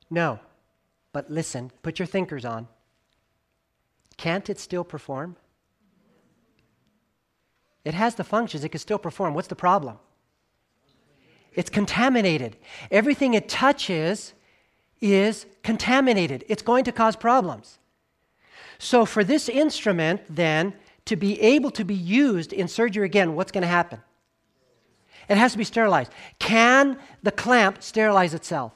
No. 0.10 0.40
But 1.12 1.30
listen, 1.30 1.72
put 1.82 2.00
your 2.00 2.08
thinkers 2.08 2.46
on. 2.46 2.68
Can't 4.18 4.50
it 4.50 4.60
still 4.60 4.84
perform? 4.84 5.36
It 7.86 7.94
has 7.94 8.16
the 8.16 8.24
functions, 8.24 8.64
it 8.64 8.70
can 8.70 8.80
still 8.80 8.98
perform. 8.98 9.34
What's 9.34 9.50
the 9.50 9.56
problem? 9.56 10.00
It's 11.54 11.70
contaminated. 11.70 12.58
Everything 12.90 13.34
it 13.34 13.48
touches 13.48 14.34
is 15.02 15.46
contaminated. 15.62 16.46
It's 16.48 16.62
going 16.62 16.86
to 16.86 16.92
cause 16.92 17.16
problems. 17.16 17.78
So, 18.80 19.06
for 19.06 19.24
this 19.24 19.50
instrument, 19.50 20.22
then, 20.30 20.74
to 21.06 21.16
be 21.16 21.40
able 21.42 21.70
to 21.72 21.84
be 21.84 21.94
used 21.94 22.54
in 22.54 22.68
surgery 22.68 23.06
again, 23.06 23.36
what's 23.36 23.52
going 23.52 23.62
to 23.62 23.68
happen? 23.68 24.02
It 25.30 25.38
has 25.38 25.54
to 25.54 25.58
be 25.58 25.64
sterilized. 25.64 26.12
Can 26.40 26.98
the 27.22 27.32
clamp 27.32 27.82
sterilize 27.82 28.34
itself? 28.34 28.74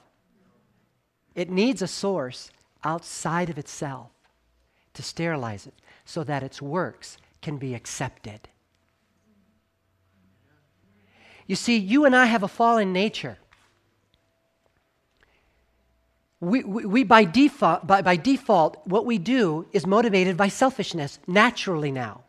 It 1.36 1.50
needs 1.50 1.82
a 1.82 1.88
source 1.88 2.52
outside 2.84 3.50
of 3.50 3.58
itself 3.58 4.10
to 4.93 5.04
sterilize 5.04 5.68
it 5.68 5.74
so 6.06 6.24
that 6.24 6.43
its 6.43 6.62
works 6.62 7.18
can 7.41 7.58
be 7.58 7.76
accepted. 7.76 8.48
You 11.45 11.56
see, 11.56 11.78
you 11.78 12.06
and 12.06 12.16
I 12.16 12.26
have 12.26 12.43
a 12.43 12.48
fallen 12.48 12.91
nature. 12.91 13.38
We, 16.39 16.64
we, 16.64 16.86
we, 16.86 17.04
by, 17.04 17.24
default, 17.24 17.88
by, 17.88 18.02
by 18.02 18.16
default, 18.16 18.86
what 18.86 19.06
we 19.06 19.18
do 19.18 19.66
is 19.72 19.88
motivated 19.88 20.38
by 20.38 20.50
selfishness 20.50 21.20
naturally 21.26 21.91
now. 21.91 22.24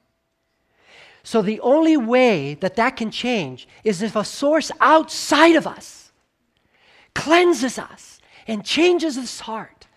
So 1.29 1.43
the 1.43 1.61
only 1.61 1.99
way 1.99 2.55
that 2.55 2.77
that 2.77 2.97
can 2.97 3.11
change 3.11 3.69
is 3.85 4.01
if 4.01 4.17
a 4.17 4.25
source 4.25 4.73
outside 4.81 5.57
of 5.57 5.67
us 5.67 6.11
cleanses 7.15 7.79
us 7.79 8.19
and 8.47 8.65
changes 8.65 9.17
this 9.17 9.41
heart 9.41 9.89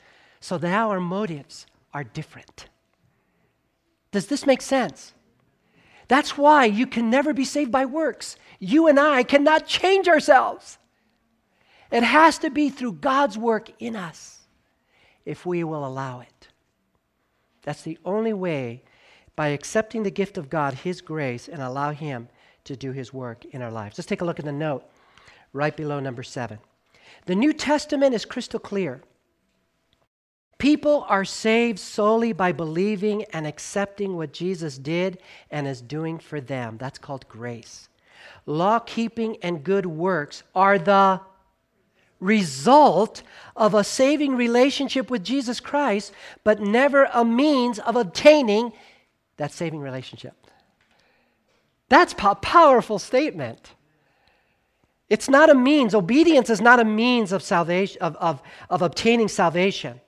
so 0.42 0.58
that 0.58 0.74
our 0.74 1.00
motives 1.00 1.68
are 1.94 2.04
different. 2.04 2.68
Does 4.12 4.28
this 4.28 4.46
make 4.46 4.62
sense? 4.62 5.14
That's 6.10 6.38
why 6.38 6.66
you 6.66 6.86
can 6.86 7.10
never 7.10 7.34
be 7.34 7.46
saved 7.46 7.72
by 7.72 7.86
works. 7.86 8.36
You 8.60 8.88
and 8.88 9.00
I 9.00 9.24
cannot 9.24 9.66
change 9.66 10.10
ourselves. 10.10 10.80
It 11.94 12.04
has 12.04 12.40
to 12.40 12.50
be 12.50 12.70
through 12.70 12.96
God's 13.00 13.38
work 13.38 13.72
in 13.80 13.96
us 13.96 14.40
if 15.24 15.46
we 15.46 15.64
will 15.64 15.86
allow 15.88 16.20
it. 16.20 16.50
That's 17.62 17.84
the 17.84 17.98
only 18.04 18.34
way 18.34 18.84
by 19.36 19.50
accepting 19.50 20.04
the 20.04 20.12
gift 20.12 20.38
of 20.38 20.50
God, 20.50 20.74
His 20.74 21.02
grace, 21.02 21.48
and 21.48 21.62
allow 21.62 21.92
Him 21.92 22.30
to 22.66 22.76
do 22.76 22.92
His 22.92 23.14
work 23.14 23.46
in 23.46 23.62
our 23.62 23.72
lives. 23.72 23.98
Let's 23.98 24.08
take 24.08 24.22
a 24.22 24.26
look 24.26 24.40
at 24.40 24.46
the 24.46 24.52
note 24.52 24.84
right 25.54 25.76
below 25.76 26.00
number 26.00 26.24
seven. 26.24 26.60
The 27.26 27.36
New 27.36 27.54
Testament 27.54 28.14
is 28.14 28.26
crystal 28.26 28.60
clear. 28.60 29.02
People 30.58 31.06
are 31.10 31.26
saved 31.26 31.80
solely 31.80 32.34
by 32.34 32.52
believing 32.52 33.24
and 33.34 33.48
accepting 33.48 34.16
what 34.16 34.32
Jesus 34.32 34.78
did 34.78 35.18
and 35.50 35.68
is 35.68 35.82
doing 35.82 36.20
for 36.20 36.40
them. 36.40 36.78
That's 36.78 37.00
called 37.00 37.28
grace. 37.28 37.90
Law 38.46 38.80
keeping 38.80 39.38
and 39.42 39.64
good 39.64 39.86
works 39.86 40.44
are 40.54 40.78
the 40.78 41.22
result 42.20 43.24
of 43.56 43.74
a 43.74 43.84
saving 43.84 44.36
relationship 44.36 45.10
with 45.10 45.24
Jesus 45.24 45.60
Christ, 45.60 46.14
but 46.44 46.62
never 46.62 47.10
a 47.12 47.26
means 47.26 47.80
of 47.80 47.96
obtaining 47.96 48.72
that 49.42 49.52
saving 49.52 49.80
relationship. 49.80 50.36
That's 51.90 52.14
a 52.14 52.36
powerful 52.36 53.00
statement. 53.00 53.74
It's 55.10 55.28
not 55.28 55.50
a 55.50 55.56
means, 55.56 55.96
obedience 55.96 56.52
is 56.52 56.62
not 56.62 56.80
a 56.80 56.86
means 56.86 57.32
of 57.32 57.42
salvation, 57.42 58.00
of, 58.04 58.16
of, 58.18 58.40
of 58.70 58.84
obtaining 58.84 59.30
salvation. 59.30 60.00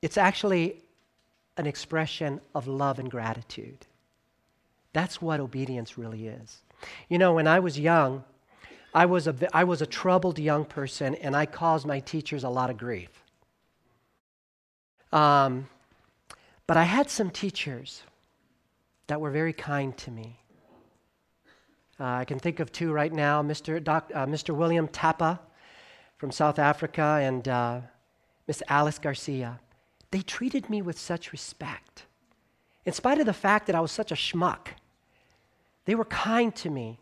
It's 0.00 0.16
actually 0.16 0.82
an 1.58 1.66
expression 1.66 2.40
of 2.54 2.66
love 2.66 2.98
and 2.98 3.10
gratitude. 3.10 3.84
That's 4.94 5.20
what 5.20 5.38
obedience 5.38 5.98
really 5.98 6.26
is. 6.26 6.62
You 7.10 7.18
know, 7.18 7.34
when 7.34 7.46
I 7.46 7.60
was 7.60 7.78
young, 7.78 8.24
I 8.94 9.04
was, 9.04 9.26
a, 9.26 9.34
I 9.52 9.64
was 9.64 9.82
a 9.82 9.86
troubled 9.86 10.38
young 10.38 10.64
person, 10.64 11.16
and 11.16 11.36
I 11.36 11.44
caused 11.44 11.86
my 11.86 12.00
teachers 12.00 12.44
a 12.44 12.48
lot 12.48 12.70
of 12.70 12.78
grief. 12.78 13.10
Um, 15.12 15.68
but 16.66 16.76
I 16.76 16.84
had 16.84 17.08
some 17.08 17.30
teachers 17.30 18.02
that 19.06 19.20
were 19.20 19.30
very 19.30 19.52
kind 19.52 19.96
to 19.98 20.10
me. 20.10 20.40
Uh, 21.98 22.04
I 22.04 22.24
can 22.24 22.38
think 22.38 22.60
of 22.60 22.72
two 22.72 22.92
right 22.92 23.12
now 23.12 23.42
Mr. 23.42 23.82
Doc, 23.82 24.10
uh, 24.14 24.26
Mr. 24.26 24.54
William 24.54 24.88
Tapa 24.88 25.40
from 26.18 26.30
South 26.30 26.58
Africa 26.58 27.18
and 27.22 27.46
uh, 27.48 27.80
Miss 28.46 28.62
Alice 28.68 28.98
Garcia. 28.98 29.60
They 30.10 30.20
treated 30.20 30.68
me 30.68 30.82
with 30.82 30.98
such 30.98 31.32
respect. 31.32 32.04
In 32.84 32.92
spite 32.92 33.18
of 33.18 33.26
the 33.26 33.32
fact 33.32 33.66
that 33.66 33.76
I 33.76 33.80
was 33.80 33.90
such 33.90 34.12
a 34.12 34.14
schmuck, 34.14 34.68
they 35.84 35.94
were 35.94 36.04
kind 36.04 36.54
to 36.56 36.70
me. 36.70 36.98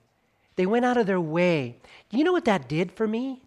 They 0.57 0.67
went 0.67 0.85
out 0.85 0.97
of 0.97 1.07
their 1.07 1.21
way. 1.21 1.77
You 2.11 2.25
know 2.25 2.33
what 2.33 2.45
that 2.45 2.69
did 2.69 2.93
for 2.93 3.07
me? 3.07 3.43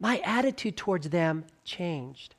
My 0.00 0.18
attitude 0.24 0.76
towards 0.76 1.10
them 1.10 1.44
changed. 1.64 2.34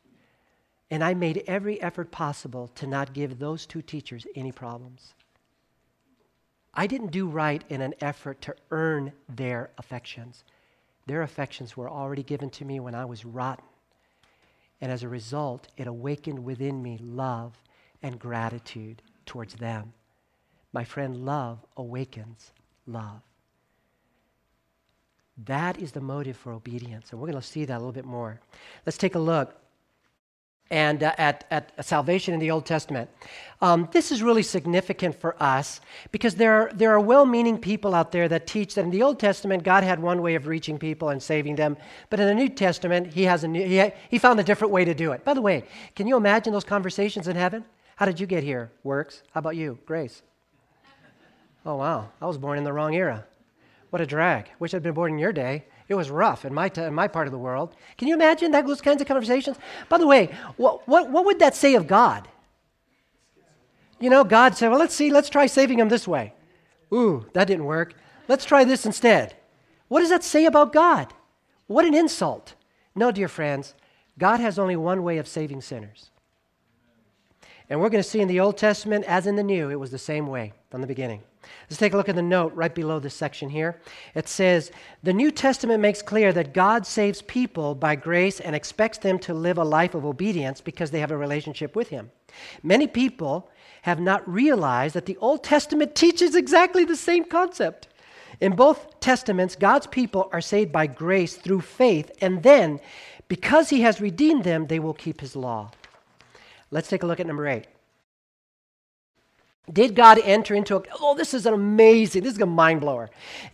And 0.91 1.03
I 1.03 1.13
made 1.13 1.43
every 1.45 1.81
effort 1.81 2.11
possible 2.11 2.69
to 2.75 2.87
not 2.87 3.13
give 3.13 3.37
those 3.37 3.65
two 3.65 3.81
teachers 3.81 4.25
any 4.35 4.51
problems. 4.51 5.13
I 6.73 6.87
didn't 6.87 7.11
do 7.11 7.27
right 7.27 7.63
in 7.69 7.81
an 7.81 7.93
effort 8.01 8.41
to 8.41 8.55
earn 8.71 9.11
their 9.27 9.71
affections. 9.77 10.43
Their 11.05 11.21
affections 11.21 11.75
were 11.75 11.89
already 11.89 12.23
given 12.23 12.49
to 12.51 12.65
me 12.65 12.79
when 12.79 12.95
I 12.95 13.05
was 13.05 13.25
rotten. 13.25 13.65
And 14.81 14.91
as 14.91 15.03
a 15.03 15.09
result, 15.09 15.67
it 15.77 15.87
awakened 15.87 16.43
within 16.43 16.81
me 16.81 16.97
love 17.01 17.61
and 18.01 18.19
gratitude 18.19 19.01
towards 19.25 19.55
them. 19.55 19.93
My 20.71 20.83
friend, 20.83 21.25
love 21.25 21.59
awakens 21.75 22.51
love. 22.87 23.21
That 25.45 25.79
is 25.79 25.91
the 25.91 26.01
motive 26.01 26.35
for 26.35 26.51
obedience. 26.51 27.11
And 27.11 27.19
we're 27.19 27.31
going 27.31 27.41
to 27.41 27.47
see 27.47 27.65
that 27.65 27.75
a 27.75 27.79
little 27.79 27.91
bit 27.91 28.05
more. 28.05 28.39
Let's 28.85 28.97
take 28.97 29.15
a 29.15 29.19
look 29.19 29.55
and 30.72 31.03
uh, 31.03 31.13
at, 31.17 31.45
at 31.49 31.86
salvation 31.86 32.34
in 32.34 32.39
the 32.39 32.51
Old 32.51 32.65
Testament. 32.65 33.09
Um, 33.61 33.89
this 33.91 34.11
is 34.11 34.24
really 34.24 34.43
significant 34.43 35.20
for 35.20 35.36
us 35.41 35.82
because 36.11 36.36
there 36.36 36.53
are, 36.53 36.72
there 36.74 36.91
are 36.91 36.99
well 36.99 37.26
meaning 37.26 37.57
people 37.57 37.93
out 37.93 38.11
there 38.11 38.30
that 38.30 38.47
teach 38.47 38.76
that 38.76 38.86
in 38.86 38.91
the 38.91 39.03
Old 39.03 39.20
Testament, 39.20 39.63
God 39.63 39.84
had 39.84 40.01
one 40.01 40.22
way 40.22 40.36
of 40.36 40.47
reaching 40.47 40.78
people 40.78 41.09
and 41.09 41.22
saving 41.22 41.55
them, 41.55 41.76
but 42.09 42.20
in 42.20 42.28
the 42.28 42.36
New 42.36 42.49
Testament, 42.49 43.07
He, 43.13 43.24
has 43.24 43.43
a 43.43 43.47
new, 43.47 43.65
he, 43.65 43.91
he 44.09 44.17
found 44.17 44.39
a 44.39 44.43
different 44.43 44.72
way 44.72 44.86
to 44.86 44.93
do 44.93 45.11
it. 45.11 45.26
By 45.26 45.34
the 45.34 45.41
way, 45.41 45.63
can 45.95 46.07
you 46.07 46.15
imagine 46.15 46.53
those 46.53 46.63
conversations 46.63 47.28
in 47.28 47.36
heaven? 47.36 47.65
How 47.95 48.05
did 48.05 48.20
you 48.20 48.28
get 48.28 48.43
here? 48.43 48.72
Works. 48.84 49.24
How 49.34 49.39
about 49.39 49.57
you? 49.57 49.78
Grace. 49.86 50.22
Oh, 51.65 51.76
wow. 51.76 52.09
I 52.22 52.28
was 52.28 52.38
born 52.38 52.57
in 52.57 52.63
the 52.63 52.72
wrong 52.72 52.95
era. 52.95 53.26
What 53.89 54.01
a 54.01 54.05
drag. 54.05 54.49
Wish 54.59 54.74
I'd 54.74 54.84
been 54.84 54.93
born 54.93 55.13
in 55.13 55.20
your 55.20 55.34
day. 55.34 55.65
It 55.89 55.95
was 55.95 56.11
rough 56.11 56.45
in 56.45 56.53
my, 56.53 56.69
t- 56.69 56.81
in 56.81 56.93
my 56.93 57.07
part 57.07 57.27
of 57.27 57.31
the 57.31 57.39
world. 57.39 57.75
Can 57.97 58.07
you 58.07 58.13
imagine 58.13 58.51
that, 58.51 58.65
those 58.65 58.79
kinds 58.79 59.01
of 59.01 59.07
conversations? 59.07 59.57
By 59.89 59.97
the 59.97 60.07
way, 60.07 60.29
what, 60.55 60.87
what, 60.87 61.09
what 61.09 61.25
would 61.25 61.39
that 61.39 61.55
say 61.55 61.73
of 61.73 61.87
God? 61.87 62.27
You 63.99 64.11
know, 64.11 64.23
God 64.23 64.55
said, 64.55 64.69
well, 64.69 64.79
let's 64.79 64.95
see, 64.95 65.11
let's 65.11 65.29
try 65.29 65.47
saving 65.47 65.79
him 65.79 65.89
this 65.89 66.07
way. 66.07 66.33
Ooh, 66.93 67.25
that 67.33 67.47
didn't 67.47 67.65
work. 67.65 67.95
Let's 68.27 68.45
try 68.45 68.63
this 68.63 68.85
instead. 68.85 69.35
What 69.87 70.01
does 70.01 70.09
that 70.09 70.23
say 70.23 70.45
about 70.45 70.71
God? 70.71 71.11
What 71.65 71.85
an 71.85 71.95
insult. 71.95 72.53
No, 72.95 73.11
dear 73.11 73.27
friends, 73.27 73.73
God 74.17 74.39
has 74.39 74.59
only 74.59 74.75
one 74.75 75.03
way 75.03 75.17
of 75.17 75.27
saving 75.27 75.61
sinners. 75.61 76.11
And 77.67 77.81
we're 77.81 77.89
going 77.89 78.03
to 78.03 78.09
see 78.09 78.21
in 78.21 78.27
the 78.27 78.39
Old 78.39 78.57
Testament, 78.57 79.05
as 79.05 79.25
in 79.25 79.35
the 79.35 79.43
New, 79.43 79.69
it 79.69 79.79
was 79.79 79.91
the 79.91 79.97
same 79.97 80.27
way 80.27 80.53
from 80.69 80.81
the 80.81 80.87
beginning. 80.87 81.23
Let's 81.69 81.77
take 81.77 81.93
a 81.93 81.97
look 81.97 82.09
at 82.09 82.15
the 82.15 82.21
note 82.21 82.53
right 82.55 82.73
below 82.73 82.99
this 82.99 83.13
section 83.13 83.49
here. 83.49 83.79
It 84.15 84.27
says, 84.27 84.71
The 85.03 85.13
New 85.13 85.31
Testament 85.31 85.79
makes 85.79 86.01
clear 86.01 86.33
that 86.33 86.53
God 86.53 86.85
saves 86.85 87.21
people 87.21 87.75
by 87.75 87.95
grace 87.95 88.39
and 88.39 88.55
expects 88.55 88.97
them 88.97 89.19
to 89.19 89.33
live 89.33 89.57
a 89.57 89.63
life 89.63 89.93
of 89.93 90.05
obedience 90.05 90.61
because 90.61 90.91
they 90.91 90.99
have 90.99 91.11
a 91.11 91.17
relationship 91.17 91.75
with 91.75 91.89
Him. 91.89 92.11
Many 92.63 92.87
people 92.87 93.49
have 93.83 93.99
not 93.99 94.27
realized 94.27 94.95
that 94.95 95.05
the 95.05 95.17
Old 95.17 95.43
Testament 95.43 95.95
teaches 96.03 96.35
exactly 96.35 96.85
the 96.85 96.95
same 96.95 97.23
concept. 97.23 97.87
In 98.41 98.55
both 98.55 98.99
testaments, 98.99 99.55
God's 99.55 99.87
people 99.87 100.29
are 100.31 100.41
saved 100.41 100.71
by 100.71 100.87
grace 100.87 101.35
through 101.35 101.61
faith, 101.61 102.11
and 102.21 102.43
then, 102.43 102.79
because 103.27 103.69
He 103.69 103.81
has 103.81 104.01
redeemed 104.01 104.43
them, 104.43 104.67
they 104.67 104.79
will 104.79 104.93
keep 104.93 105.21
His 105.21 105.35
law. 105.35 105.71
Let's 106.71 106.87
take 106.89 107.03
a 107.03 107.05
look 107.05 107.19
at 107.19 107.27
number 107.27 107.47
eight. 107.47 107.67
Did 109.72 109.93
God 109.95 110.20
enter 110.24 110.55
into 110.55 110.78
a 110.78 110.84
oh 110.99 111.15
this 111.15 111.34
is 111.34 111.45
an 111.45 111.53
amazing 111.53 112.24
this 112.24 112.34
is 112.34 112.41
a 112.41 112.45
mind 112.45 112.82
blower. 112.82 113.09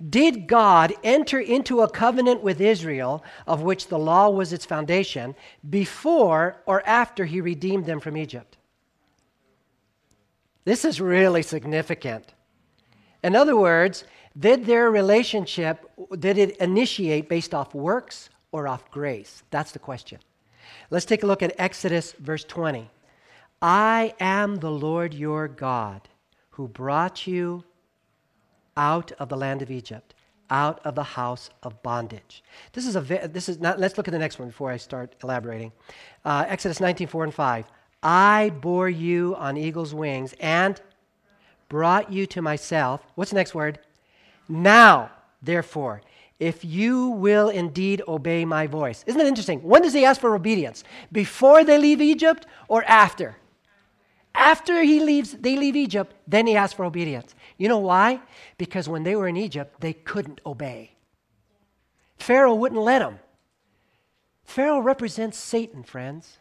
Did 0.10 0.48
God 0.48 0.94
enter 1.04 1.40
into 1.40 1.82
a 1.82 1.90
covenant 1.90 2.42
with 2.42 2.62
Israel 2.62 3.24
of 3.48 3.62
which 3.62 3.88
the 3.88 4.00
law 4.00 4.30
was 4.30 4.54
its 4.54 4.66
foundation 4.66 5.36
before 5.70 6.58
or 6.66 6.86
after 6.88 7.26
he 7.26 7.42
redeemed 7.42 7.86
them 7.86 8.00
from 8.00 8.16
Egypt? 8.16 8.58
This 10.64 10.86
is 10.86 11.02
really 11.02 11.44
significant. 11.44 12.34
In 13.24 13.36
other 13.36 13.58
words, 13.58 14.06
did 14.38 14.66
their 14.66 14.90
relationship 14.90 15.90
did 16.20 16.38
it 16.38 16.58
initiate 16.58 17.28
based 17.28 17.54
off 17.54 17.74
works 17.74 18.30
or 18.52 18.68
off 18.68 18.90
grace? 18.90 19.44
That's 19.50 19.72
the 19.72 19.80
question. 19.80 20.20
Let's 20.90 21.06
take 21.06 21.24
a 21.24 21.28
look 21.28 21.44
at 21.44 21.54
Exodus 21.58 22.14
verse 22.14 22.44
20. 22.44 22.90
I 23.62 24.14
am 24.20 24.58
the 24.58 24.72
Lord 24.72 25.14
your 25.14 25.48
God 25.48 26.08
who 26.52 26.68
brought 26.68 27.26
you 27.26 27.64
out 28.78 29.12
of 29.14 29.30
the 29.30 29.38
land 29.38 29.62
of 29.62 29.72
Egypt, 29.72 30.14
out 30.50 30.80
of 30.86 30.96
the 30.96 31.04
house 31.04 31.50
of 31.64 31.82
bondage. 31.82 32.44
This 32.74 32.86
is 32.86 32.96
a 32.96 33.02
this 33.02 33.50
is 33.50 33.60
not. 33.60 33.80
Let's 33.80 33.98
look 33.98 34.08
at 34.08 34.12
the 34.12 34.20
next 34.20 34.40
one 34.40 34.50
before 34.50 34.72
I 34.72 34.78
start 34.78 35.16
elaborating. 35.24 35.72
Uh, 36.24 36.46
Exodus 36.48 36.80
19, 36.80 37.08
4 37.08 37.24
and 37.26 37.34
5. 37.34 37.66
I 38.04 38.52
bore 38.62 38.90
you 38.90 39.36
on 39.38 39.58
eagle's 39.58 39.94
wings 39.94 40.36
and 40.40 40.80
brought 41.70 42.12
you 42.12 42.26
to 42.28 42.42
myself. 42.42 43.02
What's 43.16 43.32
the 43.32 43.36
next 43.36 43.56
word? 43.56 43.80
Now, 44.48 45.12
therefore, 45.42 46.02
if 46.40 46.64
you 46.64 47.08
will 47.08 47.50
indeed 47.50 48.02
obey 48.08 48.46
my 48.46 48.68
voice. 48.68 49.04
Isn't 49.08 49.22
it 49.22 49.28
interesting? 49.28 49.64
When 49.64 49.82
does 49.82 49.94
he 49.94 50.06
ask 50.06 50.22
for 50.22 50.36
obedience? 50.36 50.84
Before 51.12 51.64
they 51.64 51.78
leave 51.78 52.02
Egypt 52.02 52.46
or 52.68 52.84
after? 52.84 53.38
After 54.38 54.84
he 54.84 55.00
leaves, 55.00 55.32
they 55.32 55.56
leave 55.56 55.76
Egypt, 55.76 56.14
then 56.28 56.46
he 56.48 56.56
asks 56.56 56.74
for 56.74 56.86
obedience. 56.86 57.34
You 57.58 57.68
know 57.68 57.80
why? 57.80 58.22
Because 58.58 58.90
when 58.90 59.04
they 59.04 59.16
were 59.16 59.28
in 59.28 59.38
Egypt, 59.38 59.80
they 59.80 59.94
couldn't 59.94 60.42
obey. 60.46 60.92
Pharaoh 62.18 62.56
wouldn't 62.56 62.82
let 62.82 63.00
them. 63.00 63.20
Pharaoh 64.44 64.80
represents 64.80 65.38
Satan, 65.38 65.84
friends, 65.84 66.38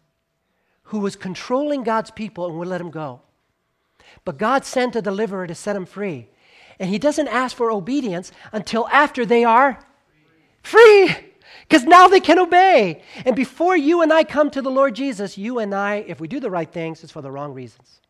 who 0.85 0.99
was 0.99 1.17
controlling 1.17 1.83
God's 1.83 2.11
people 2.11 2.47
and 2.47 2.59
would 2.59 2.69
let 2.69 2.79
them 2.79 2.91
go. 2.91 3.23
But 4.25 4.39
God 4.39 4.65
sent 4.65 4.97
a 4.97 5.03
deliverer 5.03 5.47
to 5.47 5.55
set 5.55 5.73
them 5.73 5.87
free. 5.87 6.29
And 6.79 6.91
he 6.91 6.99
doesn't 6.99 7.29
ask 7.29 7.57
for 7.57 7.71
obedience 7.71 8.33
until 8.53 8.89
after 8.89 9.25
they 9.25 9.45
are 9.45 9.79
free. 10.63 11.15
Because 11.69 11.85
now 11.85 12.09
they 12.09 12.21
can 12.21 12.39
obey. 12.39 13.03
And 13.25 13.35
before 13.35 13.77
you 13.77 14.03
and 14.03 14.13
I 14.13 14.25
come 14.25 14.51
to 14.51 14.63
the 14.63 14.71
Lord 14.71 14.95
Jesus, 14.95 15.39
you 15.39 15.59
and 15.59 15.75
I, 15.75 16.05
if 16.07 16.21
we 16.21 16.29
do 16.29 16.39
the 16.39 16.51
right 16.51 16.71
things, 16.71 17.03
it's 17.03 17.13
for 17.13 17.23
the 17.23 17.31
wrong 17.31 17.55
reasons. 17.55 18.01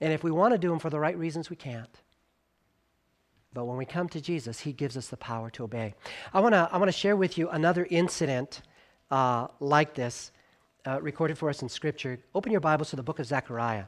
And 0.00 0.12
if 0.12 0.22
we 0.22 0.30
want 0.30 0.52
to 0.52 0.58
do 0.58 0.68
them 0.68 0.78
for 0.78 0.90
the 0.90 1.00
right 1.00 1.16
reasons, 1.16 1.48
we 1.48 1.56
can't. 1.56 1.88
But 3.54 3.64
when 3.64 3.78
we 3.78 3.86
come 3.86 4.08
to 4.10 4.20
Jesus, 4.20 4.60
He 4.60 4.72
gives 4.72 4.96
us 4.96 5.08
the 5.08 5.16
power 5.16 5.48
to 5.50 5.64
obey. 5.64 5.94
I 6.34 6.40
want 6.40 6.54
to 6.54 6.68
I 6.70 6.76
wanna 6.76 6.92
share 6.92 7.16
with 7.16 7.38
you 7.38 7.48
another 7.48 7.86
incident 7.88 8.62
uh, 9.10 9.46
like 9.60 9.94
this, 9.94 10.32
uh, 10.86 11.00
recorded 11.00 11.38
for 11.38 11.48
us 11.48 11.62
in 11.62 11.68
Scripture. 11.68 12.18
Open 12.34 12.52
your 12.52 12.60
Bibles 12.60 12.90
to 12.90 12.96
the 12.96 13.02
book 13.02 13.20
of 13.20 13.26
Zechariah. 13.26 13.84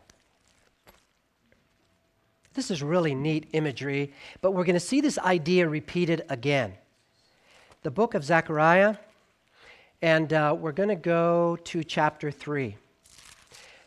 This 2.54 2.70
is 2.70 2.82
really 2.82 3.14
neat 3.14 3.50
imagery, 3.52 4.14
but 4.40 4.52
we're 4.52 4.64
going 4.64 4.74
to 4.74 4.80
see 4.80 5.02
this 5.02 5.18
idea 5.18 5.68
repeated 5.68 6.22
again 6.30 6.72
the 7.86 7.90
book 7.92 8.14
of 8.14 8.24
Zechariah, 8.24 8.96
and 10.02 10.32
uh, 10.32 10.56
we're 10.58 10.72
going 10.72 10.88
to 10.88 10.96
go 10.96 11.56
to 11.62 11.84
chapter 11.84 12.32
3. 12.32 12.76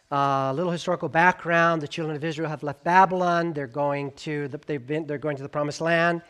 Uh, 0.09 0.15
a 0.15 0.53
little 0.53 0.71
historical 0.71 1.09
background: 1.09 1.81
the 1.81 1.87
children 1.89 2.15
of 2.15 2.23
Israel 2.23 2.49
have 2.49 2.63
left 2.63 2.81
Babylon. 2.85 3.51
They're 3.51 3.67
going 3.67 4.11
to 4.11 4.47
the, 4.47 4.57
they've 4.57 4.87
been 4.87 5.05
they're 5.05 5.17
going 5.17 5.35
to 5.35 5.43
the 5.43 5.49
Promised 5.49 5.81
Land, 5.81 6.21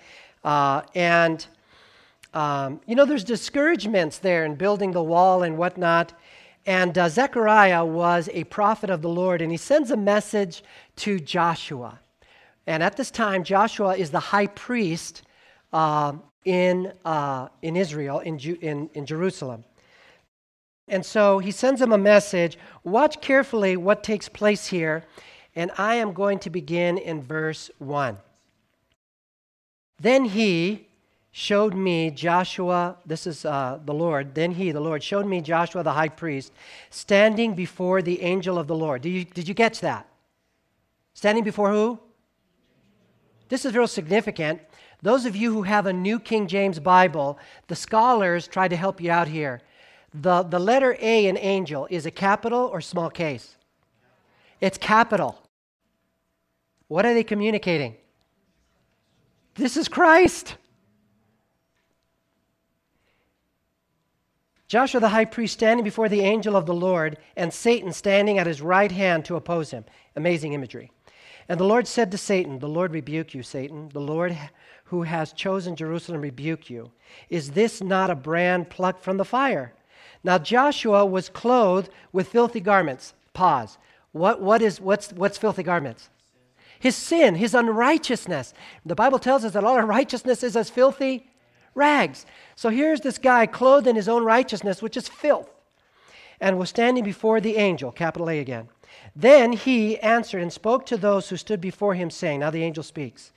uh, 0.43 0.81
and 0.95 1.45
um, 2.33 2.81
you 2.87 2.95
know 2.95 3.05
there's 3.05 3.23
discouragements 3.23 4.17
there 4.17 4.45
in 4.45 4.55
building 4.55 4.91
the 4.91 5.03
wall 5.03 5.43
and 5.43 5.55
whatnot. 5.55 6.13
And 6.65 6.97
uh, 6.97 7.07
Zechariah 7.07 7.85
was 7.85 8.29
a 8.33 8.45
prophet 8.45 8.89
of 8.89 9.03
the 9.03 9.09
Lord, 9.09 9.43
and 9.43 9.51
he 9.51 9.57
sends 9.57 9.91
a 9.91 9.97
message 9.97 10.63
to 10.95 11.19
Joshua. 11.19 11.99
And 12.65 12.81
at 12.81 12.97
this 12.97 13.11
time, 13.11 13.43
Joshua 13.43 13.95
is 13.95 14.09
the 14.09 14.19
high 14.19 14.47
priest 14.47 15.21
uh, 15.71 16.13
in, 16.49 16.91
uh, 17.05 17.47
in 17.61 17.75
Israel, 17.75 18.19
in, 18.21 18.39
Ju- 18.39 18.57
in, 18.59 18.89
in 18.95 19.05
Jerusalem. 19.05 19.63
And 20.87 21.05
so 21.05 21.37
he 21.37 21.51
sends 21.51 21.79
him 21.79 21.91
a 21.91 21.97
message. 21.97 22.57
Watch 22.83 23.21
carefully 23.21 23.77
what 23.77 24.01
takes 24.01 24.27
place 24.27 24.65
here. 24.65 25.05
And 25.55 25.69
I 25.77 25.95
am 25.95 26.11
going 26.11 26.39
to 26.39 26.49
begin 26.49 26.97
in 26.97 27.21
verse 27.21 27.69
1. 27.77 28.17
Then 30.01 30.25
he 30.25 30.87
showed 31.29 31.75
me 31.75 32.09
Joshua, 32.09 32.97
this 33.05 33.27
is 33.27 33.45
uh, 33.45 33.77
the 33.85 33.93
Lord, 33.93 34.33
then 34.33 34.49
he, 34.53 34.71
the 34.71 34.79
Lord, 34.79 35.03
showed 35.03 35.27
me 35.27 35.41
Joshua 35.41 35.83
the 35.83 35.93
high 35.93 36.09
priest 36.09 36.51
standing 36.89 37.53
before 37.53 38.01
the 38.01 38.23
angel 38.23 38.57
of 38.57 38.65
the 38.65 38.75
Lord. 38.75 39.03
Did 39.03 39.09
you, 39.09 39.23
did 39.23 39.47
you 39.47 39.53
catch 39.53 39.81
that? 39.81 40.07
Standing 41.13 41.43
before 41.43 41.69
who? 41.69 41.99
This 43.49 43.65
is 43.65 43.75
real 43.75 43.87
significant 43.87 44.61
those 45.01 45.25
of 45.25 45.35
you 45.35 45.53
who 45.53 45.63
have 45.63 45.85
a 45.85 45.93
New 45.93 46.19
King 46.19 46.47
James 46.47 46.79
Bible, 46.79 47.39
the 47.67 47.75
scholars 47.75 48.47
try 48.47 48.67
to 48.67 48.75
help 48.75 48.99
you 48.99 49.11
out 49.11 49.27
here. 49.27 49.61
The, 50.13 50.43
the 50.43 50.59
letter 50.59 50.97
A 50.99 51.27
in 51.27 51.37
angel 51.37 51.87
is 51.89 52.05
a 52.05 52.11
capital 52.11 52.69
or 52.71 52.81
small 52.81 53.09
case? 53.09 53.55
It's 54.59 54.77
capital. 54.77 55.41
What 56.87 57.05
are 57.05 57.13
they 57.13 57.23
communicating? 57.23 57.95
This 59.55 59.77
is 59.77 59.87
Christ. 59.87 60.55
Joshua 64.67 64.99
the 64.99 65.09
high 65.09 65.25
priest 65.25 65.53
standing 65.53 65.83
before 65.83 66.09
the 66.09 66.21
angel 66.21 66.55
of 66.55 66.65
the 66.65 66.73
Lord, 66.73 67.17
and 67.35 67.53
Satan 67.53 67.91
standing 67.91 68.37
at 68.37 68.47
his 68.47 68.61
right 68.61 68.91
hand 68.91 69.25
to 69.25 69.35
oppose 69.35 69.71
him. 69.71 69.85
Amazing 70.15 70.53
imagery. 70.53 70.91
And 71.47 71.59
the 71.59 71.65
Lord 71.65 71.87
said 71.87 72.11
to 72.11 72.17
Satan, 72.17 72.59
The 72.59 72.67
Lord 72.67 72.93
rebuke 72.93 73.33
you, 73.33 73.41
Satan. 73.41 73.89
The 73.89 73.99
Lord 73.99 74.37
who 74.89 75.03
has 75.03 75.33
chosen 75.33 75.75
Jerusalem 75.75 76.21
rebuke 76.21 76.69
you. 76.69 76.91
Is 77.29 77.51
this 77.51 77.81
not 77.81 78.09
a 78.09 78.15
brand 78.15 78.69
plucked 78.69 79.03
from 79.03 79.17
the 79.17 79.25
fire? 79.25 79.73
Now 80.23 80.39
Joshua 80.39 81.05
was 81.05 81.29
clothed 81.29 81.89
with 82.11 82.27
filthy 82.27 82.59
garments. 82.59 83.13
Pause. 83.33 83.77
What, 84.13 84.41
what 84.41 84.63
is, 84.63 84.81
what's, 84.81 85.13
what's 85.13 85.37
filthy 85.37 85.61
garments? 85.61 86.09
His 86.79 86.95
sin, 86.95 87.35
his 87.35 87.53
unrighteousness. 87.53 88.53
The 88.83 88.95
Bible 88.95 89.19
tells 89.19 89.45
us 89.45 89.53
that 89.53 89.63
all 89.63 89.75
our 89.75 89.85
righteousness 89.85 90.43
is 90.43 90.55
as 90.55 90.71
filthy 90.71 91.27
rags. 91.75 92.25
So 92.55 92.69
here's 92.69 93.01
this 93.01 93.19
guy 93.19 93.45
clothed 93.45 93.85
in 93.85 93.95
his 93.95 94.09
own 94.09 94.23
righteousness, 94.23 94.81
which 94.81 94.97
is 94.97 95.07
filth, 95.07 95.49
and 96.41 96.57
was 96.57 96.69
standing 96.69 97.03
before 97.03 97.39
the 97.39 97.57
angel, 97.57 97.91
capital 97.91 98.29
A 98.29 98.39
again. 98.39 98.69
Then 99.15 99.53
he 99.53 99.99
answered 99.99 100.41
and 100.41 100.51
spoke 100.51 100.85
to 100.87 100.97
those 100.97 101.29
who 101.29 101.37
stood 101.37 101.61
before 101.61 101.93
him, 101.93 102.09
saying, 102.09 102.39
Now 102.39 102.49
the 102.49 102.63
angel 102.63 102.83
speaks. 102.83 103.31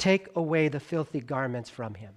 Take 0.00 0.28
away 0.34 0.66
the 0.66 0.80
filthy 0.80 1.20
garments 1.20 1.70
from 1.70 1.94
him. 1.94 2.14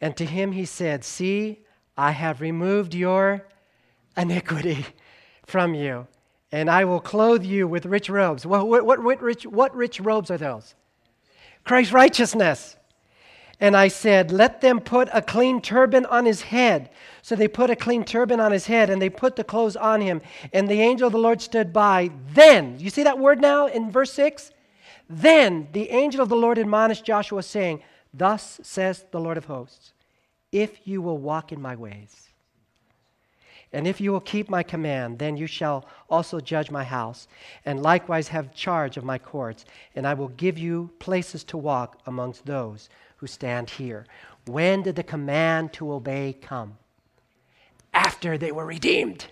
And 0.00 0.16
to 0.16 0.24
him 0.24 0.50
he 0.50 0.64
said, 0.64 1.04
See, 1.04 1.60
I 1.96 2.10
have 2.10 2.40
removed 2.40 2.94
your 2.94 3.46
iniquity. 4.16 4.84
from 5.48 5.74
you, 5.74 6.06
and 6.52 6.70
I 6.70 6.84
will 6.84 7.00
clothe 7.00 7.42
you 7.42 7.66
with 7.66 7.86
rich 7.86 8.08
robes. 8.08 8.46
Well, 8.46 8.68
what, 8.68 8.84
what, 8.84 9.02
what, 9.02 9.20
rich, 9.20 9.44
what 9.44 9.74
rich 9.74 9.98
robes 9.98 10.30
are 10.30 10.36
those? 10.36 10.74
Christ's 11.64 11.92
righteousness. 11.92 12.76
And 13.60 13.76
I 13.76 13.88
said, 13.88 14.30
Let 14.30 14.60
them 14.60 14.78
put 14.78 15.08
a 15.12 15.20
clean 15.20 15.60
turban 15.60 16.06
on 16.06 16.26
his 16.26 16.42
head. 16.42 16.90
So 17.22 17.34
they 17.34 17.48
put 17.48 17.70
a 17.70 17.76
clean 17.76 18.04
turban 18.04 18.38
on 18.38 18.52
his 18.52 18.66
head 18.66 18.88
and 18.88 19.02
they 19.02 19.10
put 19.10 19.34
the 19.34 19.42
clothes 19.42 19.74
on 19.74 20.00
him. 20.00 20.20
And 20.52 20.68
the 20.68 20.80
angel 20.80 21.08
of 21.08 21.12
the 21.12 21.18
Lord 21.18 21.42
stood 21.42 21.72
by. 21.72 22.10
Then, 22.34 22.78
you 22.78 22.88
see 22.88 23.02
that 23.02 23.18
word 23.18 23.40
now 23.40 23.66
in 23.66 23.90
verse 23.90 24.12
6? 24.12 24.52
Then 25.08 25.68
the 25.72 25.90
angel 25.90 26.20
of 26.20 26.28
the 26.28 26.36
Lord 26.36 26.58
admonished 26.58 27.04
Joshua, 27.04 27.42
saying, 27.42 27.82
Thus 28.12 28.60
says 28.62 29.04
the 29.10 29.20
Lord 29.20 29.38
of 29.38 29.46
hosts, 29.46 29.92
if 30.52 30.86
you 30.86 31.00
will 31.02 31.18
walk 31.18 31.52
in 31.52 31.60
my 31.60 31.76
ways, 31.76 32.28
and 33.72 33.86
if 33.86 34.00
you 34.00 34.12
will 34.12 34.20
keep 34.20 34.48
my 34.48 34.62
command, 34.62 35.18
then 35.18 35.36
you 35.36 35.46
shall 35.46 35.86
also 36.08 36.40
judge 36.40 36.70
my 36.70 36.84
house, 36.84 37.28
and 37.66 37.82
likewise 37.82 38.28
have 38.28 38.54
charge 38.54 38.96
of 38.96 39.04
my 39.04 39.18
courts, 39.18 39.66
and 39.94 40.06
I 40.06 40.14
will 40.14 40.28
give 40.28 40.58
you 40.58 40.90
places 40.98 41.44
to 41.44 41.58
walk 41.58 41.98
amongst 42.06 42.46
those 42.46 42.88
who 43.16 43.26
stand 43.26 43.68
here. 43.68 44.06
When 44.46 44.82
did 44.82 44.96
the 44.96 45.02
command 45.02 45.74
to 45.74 45.92
obey 45.92 46.34
come? 46.40 46.78
After 47.92 48.38
they 48.38 48.52
were 48.52 48.64
redeemed. 48.64 49.26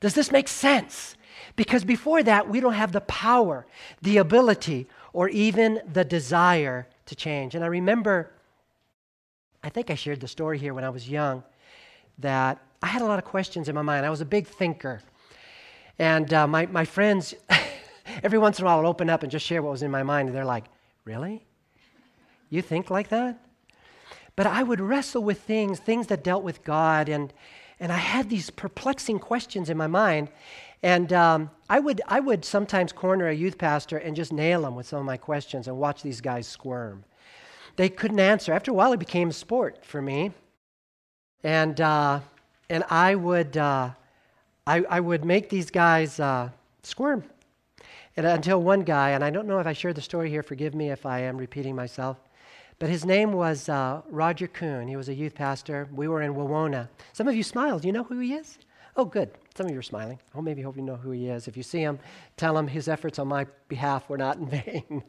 Does 0.00 0.14
this 0.14 0.32
make 0.32 0.48
sense? 0.48 1.16
Because 1.56 1.84
before 1.84 2.22
that, 2.22 2.48
we 2.48 2.60
don't 2.60 2.74
have 2.74 2.92
the 2.92 3.02
power, 3.02 3.66
the 4.02 4.16
ability, 4.16 4.88
or 5.12 5.28
even 5.28 5.80
the 5.92 6.04
desire 6.04 6.86
to 7.06 7.14
change. 7.14 7.54
And 7.54 7.62
I 7.62 7.66
remember, 7.66 8.30
I 9.62 9.68
think 9.68 9.90
I 9.90 9.94
shared 9.94 10.20
the 10.20 10.28
story 10.28 10.58
here 10.58 10.72
when 10.74 10.84
I 10.84 10.90
was 10.90 11.08
young, 11.08 11.42
that 12.18 12.58
I 12.82 12.86
had 12.86 13.02
a 13.02 13.04
lot 13.04 13.18
of 13.18 13.24
questions 13.24 13.68
in 13.68 13.74
my 13.74 13.82
mind. 13.82 14.06
I 14.06 14.10
was 14.10 14.20
a 14.20 14.26
big 14.26 14.46
thinker. 14.46 15.02
And 15.98 16.32
uh, 16.32 16.46
my, 16.46 16.66
my 16.66 16.84
friends, 16.84 17.34
every 18.22 18.38
once 18.38 18.58
in 18.58 18.64
a 18.64 18.66
while, 18.66 18.78
would 18.78 18.88
open 18.88 19.10
up 19.10 19.22
and 19.22 19.30
just 19.30 19.44
share 19.44 19.62
what 19.62 19.72
was 19.72 19.82
in 19.82 19.90
my 19.90 20.02
mind. 20.02 20.28
And 20.28 20.36
they're 20.36 20.44
like, 20.44 20.64
Really? 21.04 21.44
You 22.50 22.62
think 22.62 22.90
like 22.90 23.08
that? 23.08 23.38
But 24.36 24.46
I 24.46 24.62
would 24.62 24.80
wrestle 24.80 25.22
with 25.22 25.40
things, 25.40 25.78
things 25.80 26.06
that 26.08 26.22
dealt 26.22 26.42
with 26.42 26.62
God. 26.62 27.08
And, 27.08 27.32
and 27.80 27.90
I 27.90 27.96
had 27.96 28.28
these 28.28 28.50
perplexing 28.50 29.18
questions 29.18 29.70
in 29.70 29.76
my 29.76 29.86
mind. 29.86 30.28
And 30.82 31.12
um, 31.12 31.50
I, 31.68 31.80
would, 31.80 32.02
I 32.06 32.20
would 32.20 32.44
sometimes 32.44 32.92
corner 32.92 33.28
a 33.28 33.34
youth 33.34 33.58
pastor 33.58 33.96
and 33.96 34.14
just 34.14 34.32
nail 34.32 34.66
him 34.66 34.76
with 34.76 34.86
some 34.86 34.98
of 34.98 35.04
my 35.04 35.16
questions 35.16 35.66
and 35.66 35.76
watch 35.78 36.02
these 36.02 36.20
guys 36.20 36.46
squirm. 36.46 37.04
They 37.76 37.88
couldn't 37.88 38.20
answer. 38.20 38.52
After 38.52 38.70
a 38.70 38.74
while, 38.74 38.92
it 38.92 38.98
became 38.98 39.30
a 39.30 39.32
sport 39.32 39.84
for 39.84 40.00
me. 40.00 40.32
And, 41.42 41.80
uh, 41.80 42.20
and 42.68 42.84
I, 42.90 43.14
would, 43.14 43.56
uh, 43.56 43.90
I, 44.66 44.84
I 44.88 45.00
would 45.00 45.24
make 45.24 45.48
these 45.48 45.70
guys 45.70 46.20
uh, 46.20 46.50
squirm. 46.82 47.24
And 48.16 48.26
until 48.26 48.62
one 48.62 48.82
guy, 48.82 49.10
and 49.10 49.24
I 49.24 49.30
don't 49.30 49.46
know 49.46 49.58
if 49.58 49.66
I 49.66 49.72
shared 49.72 49.94
the 49.94 50.02
story 50.02 50.28
here, 50.28 50.42
forgive 50.42 50.74
me 50.74 50.90
if 50.90 51.06
I 51.06 51.20
am 51.20 51.38
repeating 51.38 51.74
myself, 51.74 52.18
but 52.80 52.88
his 52.88 53.04
name 53.04 53.32
was 53.32 53.68
uh, 53.68 54.00
Roger 54.10 54.48
Kuhn. 54.48 54.88
He 54.88 54.96
was 54.96 55.10
a 55.10 55.14
youth 55.14 55.34
pastor. 55.34 55.86
We 55.92 56.08
were 56.08 56.22
in 56.22 56.34
Wawona. 56.34 56.88
Some 57.12 57.28
of 57.28 57.36
you 57.36 57.42
smiled. 57.42 57.84
You 57.84 57.92
know 57.92 58.04
who 58.04 58.18
he 58.18 58.32
is? 58.32 58.58
Oh, 58.96 59.04
good. 59.04 59.30
Some 59.54 59.66
of 59.66 59.72
you 59.72 59.78
are 59.78 59.82
smiling. 59.82 60.18
Oh, 60.34 60.40
maybe 60.40 60.62
hope 60.62 60.76
you 60.76 60.82
know 60.82 60.96
who 60.96 61.10
he 61.10 61.28
is. 61.28 61.46
If 61.46 61.58
you 61.58 61.62
see 61.62 61.80
him, 61.80 61.98
tell 62.38 62.56
him 62.56 62.66
his 62.66 62.88
efforts 62.88 63.18
on 63.18 63.28
my 63.28 63.46
behalf 63.68 64.08
were 64.08 64.16
not 64.16 64.38
in 64.38 64.46
vain. 64.50 65.04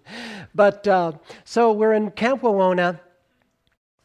but 0.53 0.85
uh, 0.85 1.13
so 1.45 1.71
we're 1.71 1.93
in 1.93 2.11
Camp 2.11 2.41
Wawona. 2.41 2.99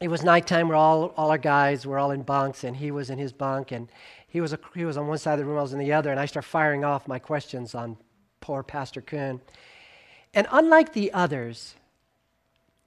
It 0.00 0.08
was 0.08 0.22
nighttime. 0.22 0.68
We're 0.68 0.76
all, 0.76 1.12
all 1.16 1.32
our 1.32 1.38
guys 1.38 1.84
were 1.84 1.98
all 1.98 2.12
in 2.12 2.22
bunks, 2.22 2.62
and 2.62 2.76
he 2.76 2.92
was 2.92 3.10
in 3.10 3.18
his 3.18 3.32
bunk, 3.32 3.72
and 3.72 3.90
he 4.28 4.40
was, 4.40 4.52
a, 4.52 4.60
he 4.76 4.84
was 4.84 4.96
on 4.96 5.08
one 5.08 5.18
side 5.18 5.34
of 5.34 5.38
the 5.40 5.44
room, 5.44 5.58
I 5.58 5.62
was 5.62 5.72
on 5.72 5.80
the 5.80 5.92
other, 5.92 6.12
and 6.12 6.20
I 6.20 6.26
start 6.26 6.44
firing 6.44 6.84
off 6.84 7.08
my 7.08 7.18
questions 7.18 7.74
on 7.74 7.96
poor 8.40 8.62
Pastor 8.62 9.00
Kuhn. 9.00 9.40
And 10.34 10.46
unlike 10.52 10.92
the 10.92 11.12
others, 11.12 11.74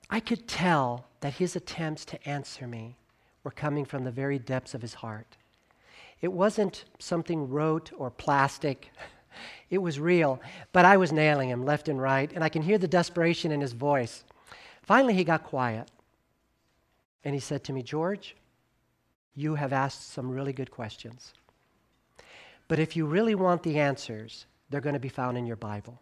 I 0.09 0.19
could 0.19 0.47
tell 0.47 1.05
that 1.21 1.35
his 1.35 1.55
attempts 1.55 2.05
to 2.05 2.27
answer 2.27 2.67
me 2.67 2.95
were 3.43 3.51
coming 3.51 3.85
from 3.85 4.03
the 4.03 4.11
very 4.11 4.39
depths 4.39 4.73
of 4.73 4.81
his 4.81 4.95
heart. 4.95 5.37
It 6.21 6.33
wasn't 6.33 6.85
something 6.97 7.49
rote 7.49 7.91
or 7.97 8.09
plastic. 8.09 8.91
It 9.69 9.77
was 9.77 9.99
real, 9.99 10.41
but 10.73 10.85
I 10.85 10.97
was 10.97 11.11
nailing 11.11 11.49
him 11.49 11.63
left 11.63 11.87
and 11.87 12.01
right, 12.01 12.29
and 12.33 12.43
I 12.43 12.49
can 12.49 12.63
hear 12.63 12.79
the 12.79 12.87
desperation 12.87 13.51
in 13.51 13.61
his 13.61 13.73
voice. 13.73 14.23
Finally, 14.81 15.13
he 15.13 15.23
got 15.23 15.43
quiet, 15.43 15.89
and 17.23 17.35
he 17.35 17.39
said 17.39 17.63
to 17.65 17.73
me, 17.73 17.83
George, 17.83 18.35
you 19.35 19.53
have 19.53 19.71
asked 19.71 20.11
some 20.11 20.31
really 20.31 20.51
good 20.51 20.71
questions. 20.71 21.33
But 22.67 22.79
if 22.79 22.95
you 22.95 23.05
really 23.05 23.35
want 23.35 23.61
the 23.61 23.79
answers, 23.79 24.47
they're 24.69 24.81
going 24.81 24.93
to 24.93 24.99
be 24.99 25.09
found 25.09 25.37
in 25.37 25.45
your 25.45 25.55
Bible. 25.55 26.01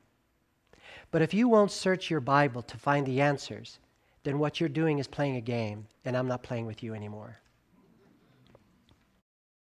But 1.11 1.21
if 1.21 1.33
you 1.33 1.49
won't 1.49 1.71
search 1.71 2.09
your 2.09 2.21
Bible 2.21 2.61
to 2.61 2.77
find 2.77 3.05
the 3.05 3.19
answers, 3.19 3.79
then 4.27 4.39
what 4.39 4.59
you're 4.59 4.69
doing 4.69 4.99
is 4.99 5.07
playing 5.07 5.37
a 5.37 5.41
game, 5.41 5.87
and 6.03 6.17
I'm 6.17 6.27
not 6.27 6.43
playing 6.43 6.65
with 6.65 6.83
you 6.83 6.93
anymore. 6.93 7.39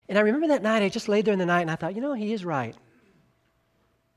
And 0.07 0.17
I 0.17 0.21
remember 0.21 0.47
that 0.49 0.61
night, 0.61 0.83
I 0.83 0.89
just 0.89 1.09
laid 1.09 1.25
there 1.25 1.33
in 1.33 1.39
the 1.39 1.45
night 1.45 1.61
and 1.61 1.71
I 1.71 1.75
thought, 1.75 1.95
you 1.95 2.01
know, 2.01 2.13
he 2.13 2.33
is 2.33 2.45
right. 2.45 2.75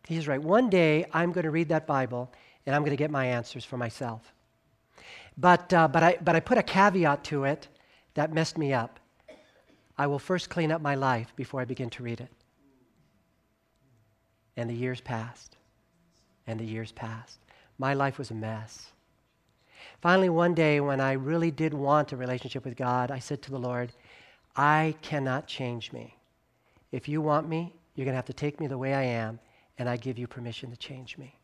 He 0.06 0.16
is 0.16 0.28
right. 0.28 0.42
One 0.42 0.68
day 0.68 1.06
I'm 1.12 1.32
going 1.32 1.44
to 1.44 1.50
read 1.50 1.68
that 1.70 1.86
Bible 1.86 2.32
and 2.66 2.74
I'm 2.74 2.82
going 2.82 2.90
to 2.90 2.96
get 2.96 3.10
my 3.10 3.24
answers 3.26 3.64
for 3.64 3.76
myself. 3.76 4.34
But, 5.38 5.72
uh, 5.72 5.88
but, 5.88 6.02
I, 6.02 6.18
but 6.22 6.34
I 6.34 6.40
put 6.40 6.58
a 6.58 6.62
caveat 6.62 7.24
to 7.24 7.44
it 7.44 7.68
that 8.14 8.32
messed 8.32 8.58
me 8.58 8.72
up. 8.72 8.98
I 9.96 10.06
will 10.06 10.18
first 10.18 10.50
clean 10.50 10.72
up 10.72 10.82
my 10.82 10.96
life 10.96 11.32
before 11.36 11.60
I 11.60 11.64
begin 11.64 11.90
to 11.90 12.02
read 12.02 12.20
it. 12.20 12.30
And 14.56 14.68
the 14.68 14.74
years 14.74 15.00
passed. 15.00 15.56
And 16.46 16.58
the 16.58 16.64
years 16.64 16.92
passed. 16.92 17.38
My 17.78 17.94
life 17.94 18.18
was 18.18 18.30
a 18.30 18.34
mess. 18.34 18.92
Finally, 20.06 20.28
one 20.28 20.54
day 20.54 20.78
when 20.78 21.00
I 21.00 21.14
really 21.14 21.50
did 21.50 21.74
want 21.74 22.12
a 22.12 22.16
relationship 22.16 22.64
with 22.64 22.76
God, 22.76 23.10
I 23.10 23.18
said 23.18 23.42
to 23.42 23.50
the 23.50 23.58
Lord, 23.58 23.90
I 24.54 24.94
cannot 25.02 25.48
change 25.48 25.90
me. 25.90 26.16
If 26.92 27.08
you 27.08 27.20
want 27.20 27.48
me, 27.48 27.74
you're 27.96 28.04
going 28.04 28.12
to 28.12 28.16
have 28.18 28.26
to 28.26 28.32
take 28.32 28.60
me 28.60 28.68
the 28.68 28.78
way 28.78 28.94
I 28.94 29.02
am, 29.02 29.40
and 29.78 29.88
I 29.88 29.96
give 29.96 30.16
you 30.16 30.28
permission 30.28 30.70
to 30.70 30.76
change 30.76 31.18
me. 31.18 31.34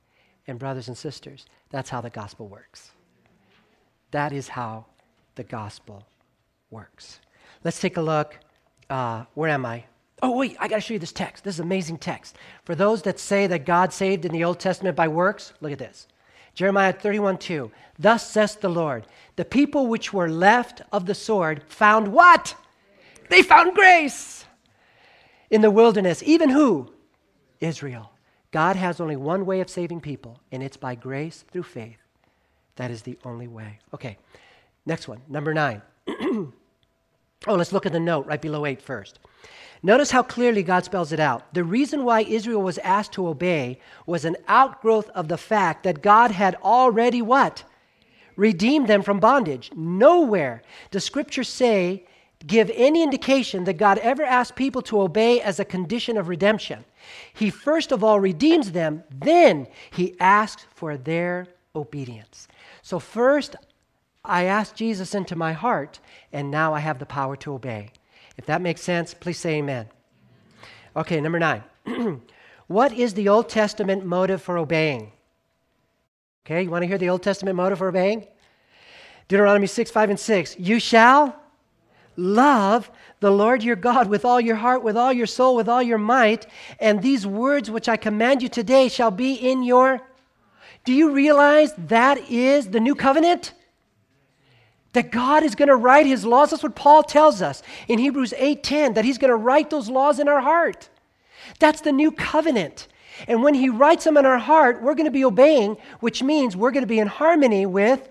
And, 0.46 0.60
brothers 0.60 0.86
and 0.86 0.96
sisters, 0.96 1.46
that's 1.70 1.90
how 1.90 2.00
the 2.00 2.10
gospel 2.10 2.46
works. 2.46 2.92
That 4.12 4.32
is 4.32 4.46
how 4.46 4.86
the 5.34 5.42
gospel 5.42 6.06
works. 6.70 7.18
Let's 7.64 7.80
take 7.80 7.96
a 7.96 8.00
look. 8.00 8.38
Uh, 8.88 9.24
where 9.34 9.50
am 9.50 9.66
I? 9.66 9.86
Oh, 10.22 10.36
wait, 10.36 10.56
I 10.60 10.68
got 10.68 10.76
to 10.76 10.80
show 10.82 10.94
you 10.94 11.00
this 11.00 11.10
text. 11.10 11.42
This 11.42 11.56
is 11.56 11.60
amazing 11.60 11.98
text. 11.98 12.36
For 12.62 12.76
those 12.76 13.02
that 13.02 13.18
say 13.18 13.48
that 13.48 13.66
God 13.66 13.92
saved 13.92 14.24
in 14.24 14.30
the 14.30 14.44
Old 14.44 14.60
Testament 14.60 14.94
by 14.94 15.08
works, 15.08 15.52
look 15.60 15.72
at 15.72 15.80
this. 15.80 16.06
Jeremiah 16.54 16.92
31 16.92 17.38
2. 17.38 17.70
Thus 17.98 18.30
says 18.30 18.56
the 18.56 18.68
Lord, 18.68 19.06
the 19.36 19.44
people 19.44 19.86
which 19.86 20.12
were 20.12 20.28
left 20.28 20.82
of 20.92 21.06
the 21.06 21.14
sword 21.14 21.62
found 21.68 22.08
what? 22.08 22.54
They 23.28 23.42
found 23.42 23.74
grace 23.74 24.44
in 25.50 25.60
the 25.60 25.70
wilderness. 25.70 26.22
Even 26.22 26.50
who? 26.50 26.92
Israel. 27.60 28.10
God 28.50 28.76
has 28.76 29.00
only 29.00 29.16
one 29.16 29.46
way 29.46 29.60
of 29.60 29.70
saving 29.70 30.00
people, 30.00 30.38
and 30.52 30.62
it's 30.62 30.76
by 30.76 30.94
grace 30.94 31.44
through 31.50 31.62
faith. 31.62 31.96
That 32.76 32.90
is 32.90 33.02
the 33.02 33.18
only 33.24 33.48
way. 33.48 33.78
Okay, 33.94 34.18
next 34.84 35.08
one, 35.08 35.22
number 35.28 35.54
nine. 35.54 35.80
oh, 36.08 36.52
let's 37.46 37.72
look 37.72 37.86
at 37.86 37.92
the 37.92 38.00
note 38.00 38.26
right 38.26 38.40
below 38.40 38.66
eight 38.66 38.82
first. 38.82 39.18
Notice 39.82 40.12
how 40.12 40.22
clearly 40.22 40.62
God 40.62 40.84
spells 40.84 41.12
it 41.12 41.18
out. 41.18 41.52
The 41.54 41.64
reason 41.64 42.04
why 42.04 42.20
Israel 42.20 42.62
was 42.62 42.78
asked 42.78 43.12
to 43.12 43.26
obey 43.26 43.80
was 44.06 44.24
an 44.24 44.36
outgrowth 44.46 45.08
of 45.10 45.28
the 45.28 45.36
fact 45.36 45.82
that 45.82 46.02
God 46.02 46.30
had 46.30 46.54
already 46.62 47.20
what? 47.20 47.64
Redeemed 48.36 48.86
them 48.86 49.02
from 49.02 49.18
bondage. 49.18 49.70
Nowhere 49.74 50.62
does 50.90 51.04
Scripture 51.04 51.44
say 51.44 52.04
give 52.46 52.70
any 52.74 53.02
indication 53.02 53.64
that 53.64 53.74
God 53.74 53.98
ever 53.98 54.22
asked 54.22 54.56
people 54.56 54.82
to 54.82 55.00
obey 55.00 55.40
as 55.40 55.58
a 55.58 55.64
condition 55.64 56.16
of 56.16 56.28
redemption. 56.28 56.84
He 57.34 57.50
first 57.50 57.92
of 57.92 58.04
all 58.04 58.20
redeems 58.20 58.72
them, 58.72 59.02
then 59.10 59.66
he 59.90 60.14
asks 60.20 60.64
for 60.74 60.96
their 60.96 61.48
obedience. 61.74 62.48
So, 62.82 62.98
first, 62.98 63.56
I 64.24 64.44
asked 64.44 64.76
Jesus 64.76 65.14
into 65.14 65.34
my 65.34 65.52
heart, 65.52 65.98
and 66.32 66.50
now 66.50 66.74
I 66.74 66.80
have 66.80 66.98
the 66.98 67.06
power 67.06 67.36
to 67.36 67.54
obey. 67.54 67.90
If 68.36 68.46
that 68.46 68.60
makes 68.60 68.80
sense, 68.80 69.14
please 69.14 69.38
say 69.38 69.54
amen. 69.56 69.88
Okay, 70.96 71.20
number 71.20 71.38
nine. 71.38 71.62
what 72.66 72.92
is 72.92 73.14
the 73.14 73.28
Old 73.28 73.48
Testament 73.48 74.04
motive 74.04 74.42
for 74.42 74.58
obeying? 74.58 75.12
Okay, 76.44 76.62
you 76.62 76.70
want 76.70 76.82
to 76.82 76.86
hear 76.86 76.98
the 76.98 77.08
Old 77.08 77.22
Testament 77.22 77.56
motive 77.56 77.78
for 77.78 77.88
obeying? 77.88 78.26
Deuteronomy 79.28 79.66
6, 79.66 79.90
5, 79.90 80.10
and 80.10 80.20
6. 80.20 80.58
You 80.58 80.78
shall 80.78 81.42
Love 82.16 82.90
the 83.20 83.30
Lord 83.30 83.62
your 83.62 83.76
God 83.76 84.08
with 84.08 84.24
all 84.24 84.40
your 84.40 84.56
heart, 84.56 84.82
with 84.82 84.96
all 84.96 85.12
your 85.12 85.26
soul, 85.26 85.56
with 85.56 85.68
all 85.68 85.82
your 85.82 85.98
might. 85.98 86.46
And 86.78 87.00
these 87.00 87.26
words 87.26 87.70
which 87.70 87.88
I 87.88 87.96
command 87.96 88.42
you 88.42 88.48
today 88.48 88.88
shall 88.88 89.10
be 89.10 89.34
in 89.34 89.62
your. 89.62 90.00
Do 90.84 90.92
you 90.92 91.12
realize 91.12 91.72
that 91.74 92.30
is 92.30 92.68
the 92.68 92.80
new 92.80 92.94
covenant? 92.94 93.54
That 94.92 95.10
God 95.10 95.42
is 95.42 95.54
going 95.54 95.68
to 95.68 95.76
write 95.76 96.06
his 96.06 96.24
laws. 96.24 96.50
That's 96.50 96.62
what 96.62 96.74
Paul 96.74 97.02
tells 97.02 97.40
us 97.40 97.62
in 97.88 97.98
Hebrews 97.98 98.34
8:10, 98.36 98.94
that 98.94 99.04
he's 99.04 99.18
going 99.18 99.30
to 99.30 99.36
write 99.36 99.70
those 99.70 99.88
laws 99.88 100.18
in 100.18 100.28
our 100.28 100.40
heart. 100.40 100.90
That's 101.58 101.80
the 101.80 101.92
new 101.92 102.10
covenant. 102.10 102.88
And 103.28 103.42
when 103.42 103.54
He 103.54 103.68
writes 103.68 104.04
them 104.04 104.16
in 104.16 104.26
our 104.26 104.38
heart, 104.38 104.82
we're 104.82 104.94
going 104.94 105.06
to 105.06 105.10
be 105.10 105.24
obeying, 105.24 105.76
which 106.00 106.22
means 106.22 106.56
we're 106.56 106.70
going 106.70 106.82
to 106.82 106.88
be 106.88 106.98
in 106.98 107.08
harmony 107.08 107.66
with, 107.66 108.08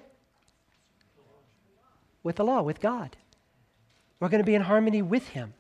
with 2.24 2.36
the 2.36 2.44
law, 2.44 2.62
with 2.62 2.80
God. 2.80 3.16
We're 4.20 4.30
going 4.30 4.42
to 4.42 4.46
be 4.46 4.56
in 4.56 4.62
harmony 4.62 5.02
with 5.02 5.28
Him. 5.30 5.54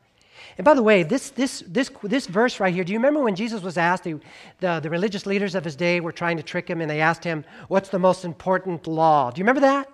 And 0.58 0.66
by 0.66 0.74
the 0.74 0.84
way, 0.84 1.04
this, 1.04 1.30
this, 1.30 1.64
this, 1.68 1.90
this 2.04 2.28
verse 2.28 2.60
right 2.60 2.74
here, 2.74 2.84
do 2.84 2.92
you 2.92 3.00
remember 3.00 3.22
when 3.24 3.36
Jesus 3.36 3.62
was 3.62 3.78
asked, 3.78 4.04
the, 4.04 4.20
the, 4.60 4.80
the 4.80 4.90
religious 4.90 5.26
leaders 5.26 5.56
of 5.56 5.64
his 5.64 5.76
day 5.76 6.00
were 6.00 6.12
trying 6.12 6.38
to 6.38 6.44
trick 6.44 6.68
him 6.68 6.82
and 6.82 6.90
they 6.90 7.00
asked 7.00 7.24
him, 7.24 7.46
What's 7.68 7.90
the 7.90 8.00
most 8.00 8.26
important 8.26 8.88
law? 8.88 9.30
Do 9.30 9.40
you 9.40 9.44
remember 9.44 9.62
that? 9.62 9.90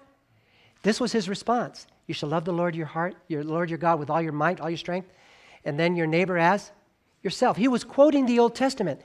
This 0.87 1.01
was 1.01 1.11
his 1.11 1.27
response. 1.27 1.85
You 2.05 2.13
shall 2.13 2.29
love 2.29 2.45
the 2.45 2.53
Lord 2.53 2.73
your 2.73 2.85
heart, 2.85 3.17
your 3.27 3.43
Lord 3.43 3.69
your 3.69 3.77
God 3.77 3.99
with 3.99 4.09
all 4.09 4.21
your 4.21 4.31
might, 4.31 4.61
all 4.61 4.69
your 4.69 4.77
strength, 4.77 5.11
and 5.65 5.77
then 5.77 5.97
your 5.97 6.07
neighbor 6.07 6.37
as 6.37 6.71
yourself. 7.21 7.57
He 7.57 7.67
was 7.67 7.83
quoting 7.83 8.25
the 8.25 8.39
Old 8.39 8.55
Testament. 8.55 9.01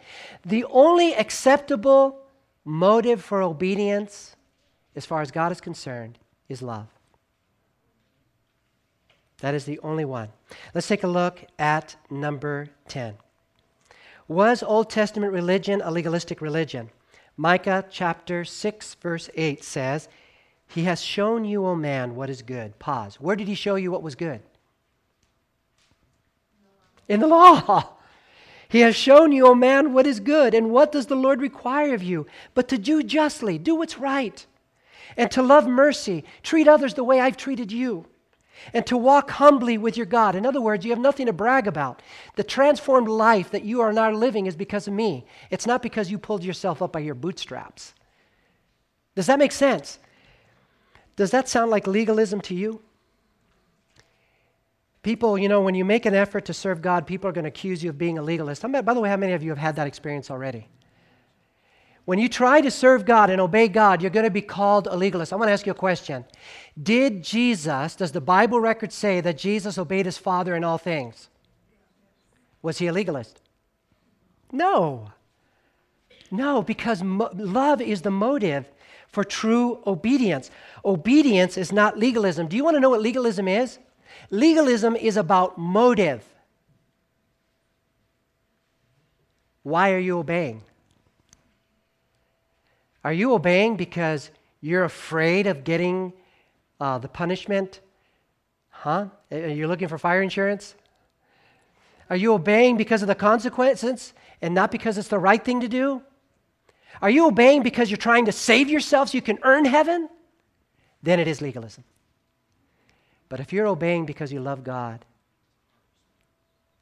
The 0.46 0.64
only 0.66 1.12
acceptable 1.12 2.20
motive 2.64 3.20
for 3.20 3.42
obedience, 3.42 4.36
as 4.94 5.04
far 5.04 5.22
as 5.22 5.32
God 5.32 5.50
is 5.50 5.60
concerned, 5.60 6.20
is 6.48 6.62
love. 6.62 6.86
That 9.40 9.54
is 9.54 9.64
the 9.64 9.80
only 9.80 10.04
one. 10.04 10.28
Let's 10.74 10.86
take 10.86 11.02
a 11.02 11.08
look 11.08 11.44
at 11.58 11.96
number 12.08 12.68
10. 12.86 13.14
Was 14.28 14.62
Old 14.62 14.88
Testament 14.88 15.32
religion 15.32 15.82
a 15.84 15.90
legalistic 15.90 16.40
religion? 16.40 16.90
Micah 17.36 17.84
chapter 17.90 18.44
6, 18.44 18.94
verse 19.02 19.28
8 19.34 19.64
says, 19.64 20.08
He 20.74 20.84
has 20.84 21.02
shown 21.02 21.44
you, 21.44 21.66
O 21.66 21.74
man, 21.74 22.14
what 22.14 22.30
is 22.30 22.42
good. 22.42 22.78
Pause. 22.78 23.16
Where 23.16 23.36
did 23.36 23.48
He 23.48 23.54
show 23.54 23.74
you 23.74 23.90
what 23.90 24.02
was 24.02 24.14
good? 24.14 24.40
In 27.08 27.20
the 27.20 27.26
law. 27.26 27.90
He 28.68 28.80
has 28.80 28.96
shown 28.96 29.32
you, 29.32 29.48
O 29.48 29.54
man, 29.54 29.92
what 29.92 30.06
is 30.06 30.18
good. 30.18 30.54
And 30.54 30.70
what 30.70 30.92
does 30.92 31.04
the 31.04 31.14
Lord 31.14 31.42
require 31.42 31.92
of 31.92 32.02
you? 32.02 32.26
But 32.54 32.68
to 32.68 32.78
do 32.78 33.02
justly, 33.02 33.58
do 33.58 33.74
what's 33.74 33.98
right, 33.98 34.46
and 35.14 35.30
to 35.32 35.42
love 35.42 35.66
mercy, 35.66 36.24
treat 36.42 36.66
others 36.66 36.94
the 36.94 37.04
way 37.04 37.20
I've 37.20 37.36
treated 37.36 37.70
you 37.70 38.06
and 38.72 38.86
to 38.86 38.96
walk 38.96 39.30
humbly 39.32 39.78
with 39.78 39.96
your 39.96 40.06
God. 40.06 40.34
In 40.34 40.46
other 40.46 40.60
words, 40.60 40.84
you 40.84 40.90
have 40.90 40.98
nothing 40.98 41.26
to 41.26 41.32
brag 41.32 41.66
about. 41.66 42.02
The 42.36 42.44
transformed 42.44 43.08
life 43.08 43.50
that 43.50 43.64
you 43.64 43.80
are 43.80 43.92
now 43.92 44.10
living 44.10 44.46
is 44.46 44.56
because 44.56 44.86
of 44.86 44.94
me. 44.94 45.26
It's 45.50 45.66
not 45.66 45.82
because 45.82 46.10
you 46.10 46.18
pulled 46.18 46.44
yourself 46.44 46.82
up 46.82 46.92
by 46.92 47.00
your 47.00 47.14
bootstraps. 47.14 47.94
Does 49.14 49.26
that 49.26 49.38
make 49.38 49.52
sense? 49.52 49.98
Does 51.22 51.30
that 51.30 51.48
sound 51.48 51.70
like 51.70 51.86
legalism 51.86 52.40
to 52.40 52.52
you? 52.52 52.80
People, 55.04 55.38
you 55.38 55.48
know, 55.48 55.60
when 55.60 55.76
you 55.76 55.84
make 55.84 56.04
an 56.04 56.16
effort 56.16 56.44
to 56.46 56.52
serve 56.52 56.82
God, 56.82 57.06
people 57.06 57.30
are 57.30 57.32
going 57.32 57.44
to 57.44 57.48
accuse 57.48 57.80
you 57.84 57.90
of 57.90 57.96
being 57.96 58.18
a 58.18 58.22
legalist. 58.22 58.62
by 58.62 58.82
the 58.82 58.98
way, 58.98 59.08
how 59.08 59.16
many 59.16 59.32
of 59.32 59.40
you 59.40 59.50
have 59.50 59.58
had 59.58 59.76
that 59.76 59.86
experience 59.86 60.32
already? 60.32 60.66
When 62.06 62.18
you 62.18 62.28
try 62.28 62.60
to 62.60 62.72
serve 62.72 63.04
God 63.04 63.30
and 63.30 63.40
obey 63.40 63.68
God, 63.68 64.02
you're 64.02 64.10
going 64.10 64.24
to 64.24 64.32
be 64.32 64.42
called 64.42 64.88
a 64.88 64.96
legalist. 64.96 65.32
I 65.32 65.36
want 65.36 65.46
to 65.46 65.52
ask 65.52 65.64
you 65.64 65.70
a 65.70 65.76
question. 65.76 66.24
Did 66.82 67.22
Jesus, 67.22 67.94
does 67.94 68.10
the 68.10 68.20
Bible 68.20 68.58
record 68.58 68.92
say 68.92 69.20
that 69.20 69.38
Jesus 69.38 69.78
obeyed 69.78 70.06
his 70.06 70.18
Father 70.18 70.56
in 70.56 70.64
all 70.64 70.76
things? 70.76 71.28
Was 72.62 72.78
he 72.78 72.88
a 72.88 72.92
legalist? 72.92 73.40
No. 74.50 75.12
No, 76.32 76.62
because 76.62 77.00
mo- 77.00 77.30
love 77.32 77.80
is 77.80 78.02
the 78.02 78.10
motive 78.10 78.68
for 79.12 79.22
true 79.22 79.80
obedience. 79.86 80.50
Obedience 80.84 81.56
is 81.56 81.70
not 81.70 81.98
legalism. 81.98 82.48
Do 82.48 82.56
you 82.56 82.64
want 82.64 82.76
to 82.76 82.80
know 82.80 82.90
what 82.90 83.02
legalism 83.02 83.46
is? 83.46 83.78
Legalism 84.30 84.96
is 84.96 85.16
about 85.16 85.58
motive. 85.58 86.24
Why 89.62 89.92
are 89.92 89.98
you 89.98 90.18
obeying? 90.18 90.62
Are 93.04 93.12
you 93.12 93.34
obeying 93.34 93.76
because 93.76 94.30
you're 94.60 94.84
afraid 94.84 95.46
of 95.46 95.62
getting 95.62 96.14
uh, 96.80 96.98
the 96.98 97.08
punishment? 97.08 97.80
Huh? 98.70 99.06
Are 99.30 99.48
you 99.48 99.68
looking 99.68 99.88
for 99.88 99.98
fire 99.98 100.22
insurance? 100.22 100.74
Are 102.08 102.16
you 102.16 102.32
obeying 102.32 102.76
because 102.76 103.02
of 103.02 103.08
the 103.08 103.14
consequences 103.14 104.14
and 104.40 104.54
not 104.54 104.70
because 104.70 104.98
it's 104.98 105.08
the 105.08 105.18
right 105.18 105.44
thing 105.44 105.60
to 105.60 105.68
do? 105.68 106.02
Are 107.02 107.10
you 107.10 107.26
obeying 107.26 107.62
because 107.64 107.90
you're 107.90 107.98
trying 107.98 108.26
to 108.26 108.32
save 108.32 108.70
yourself 108.70 109.10
so 109.10 109.16
you 109.16 109.22
can 109.22 109.38
earn 109.42 109.64
heaven? 109.64 110.08
Then 111.02 111.18
it 111.18 111.26
is 111.26 111.42
legalism. 111.42 111.82
But 113.28 113.40
if 113.40 113.52
you're 113.52 113.66
obeying 113.66 114.06
because 114.06 114.32
you 114.32 114.40
love 114.40 114.62
God, 114.62 115.04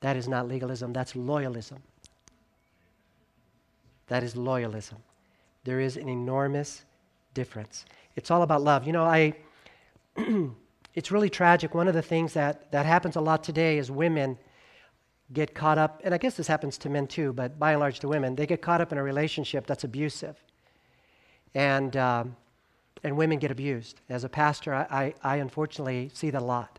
that 0.00 0.16
is 0.16 0.28
not 0.28 0.46
legalism, 0.46 0.92
that's 0.92 1.14
loyalism. 1.14 1.78
That 4.08 4.22
is 4.22 4.34
loyalism. 4.34 4.96
There 5.64 5.80
is 5.80 5.96
an 5.96 6.08
enormous 6.08 6.84
difference. 7.32 7.86
It's 8.16 8.30
all 8.30 8.42
about 8.42 8.62
love. 8.62 8.86
You 8.86 8.92
know, 8.92 9.04
I 9.04 9.34
it's 10.94 11.10
really 11.10 11.30
tragic. 11.30 11.74
One 11.74 11.88
of 11.88 11.94
the 11.94 12.02
things 12.02 12.34
that, 12.34 12.70
that 12.72 12.84
happens 12.84 13.16
a 13.16 13.20
lot 13.20 13.42
today 13.42 13.78
is 13.78 13.90
women 13.90 14.36
get 15.32 15.54
caught 15.54 15.78
up, 15.78 16.00
and 16.04 16.14
I 16.14 16.18
guess 16.18 16.34
this 16.34 16.46
happens 16.46 16.76
to 16.78 16.88
men 16.88 17.06
too, 17.06 17.32
but 17.32 17.58
by 17.58 17.72
and 17.72 17.80
large 17.80 18.00
to 18.00 18.08
women, 18.08 18.34
they 18.34 18.46
get 18.46 18.62
caught 18.62 18.80
up 18.80 18.92
in 18.92 18.98
a 18.98 19.02
relationship 19.02 19.66
that's 19.66 19.84
abusive. 19.84 20.36
And, 21.54 21.96
um, 21.96 22.36
and 23.02 23.16
women 23.16 23.38
get 23.38 23.50
abused. 23.50 24.00
As 24.08 24.24
a 24.24 24.28
pastor, 24.28 24.74
I, 24.74 25.14
I, 25.22 25.34
I 25.34 25.36
unfortunately 25.36 26.10
see 26.14 26.30
that 26.30 26.42
a 26.42 26.44
lot. 26.44 26.78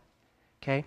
Okay? 0.62 0.86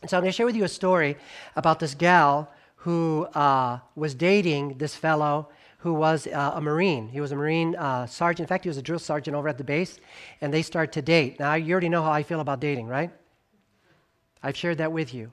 And 0.00 0.10
so 0.10 0.16
I'm 0.16 0.22
going 0.22 0.32
to 0.32 0.36
share 0.36 0.46
with 0.46 0.56
you 0.56 0.64
a 0.64 0.68
story 0.68 1.16
about 1.56 1.80
this 1.80 1.94
gal 1.94 2.50
who 2.76 3.24
uh, 3.34 3.80
was 3.96 4.14
dating 4.14 4.78
this 4.78 4.94
fellow 4.94 5.48
who 5.78 5.94
was 5.94 6.26
uh, 6.26 6.52
a 6.54 6.60
Marine. 6.60 7.08
He 7.08 7.20
was 7.20 7.30
a 7.30 7.36
Marine 7.36 7.76
uh, 7.76 8.06
sergeant. 8.06 8.40
In 8.40 8.48
fact, 8.48 8.64
he 8.64 8.68
was 8.68 8.78
a 8.78 8.82
drill 8.82 8.98
sergeant 8.98 9.36
over 9.36 9.48
at 9.48 9.58
the 9.58 9.64
base, 9.64 10.00
and 10.40 10.52
they 10.52 10.62
start 10.62 10.92
to 10.92 11.02
date. 11.02 11.38
Now, 11.38 11.54
you 11.54 11.72
already 11.72 11.88
know 11.88 12.02
how 12.02 12.10
I 12.10 12.24
feel 12.24 12.40
about 12.40 12.58
dating, 12.60 12.88
right? 12.88 13.10
I've 14.42 14.56
shared 14.56 14.78
that 14.78 14.90
with 14.90 15.14
you. 15.14 15.30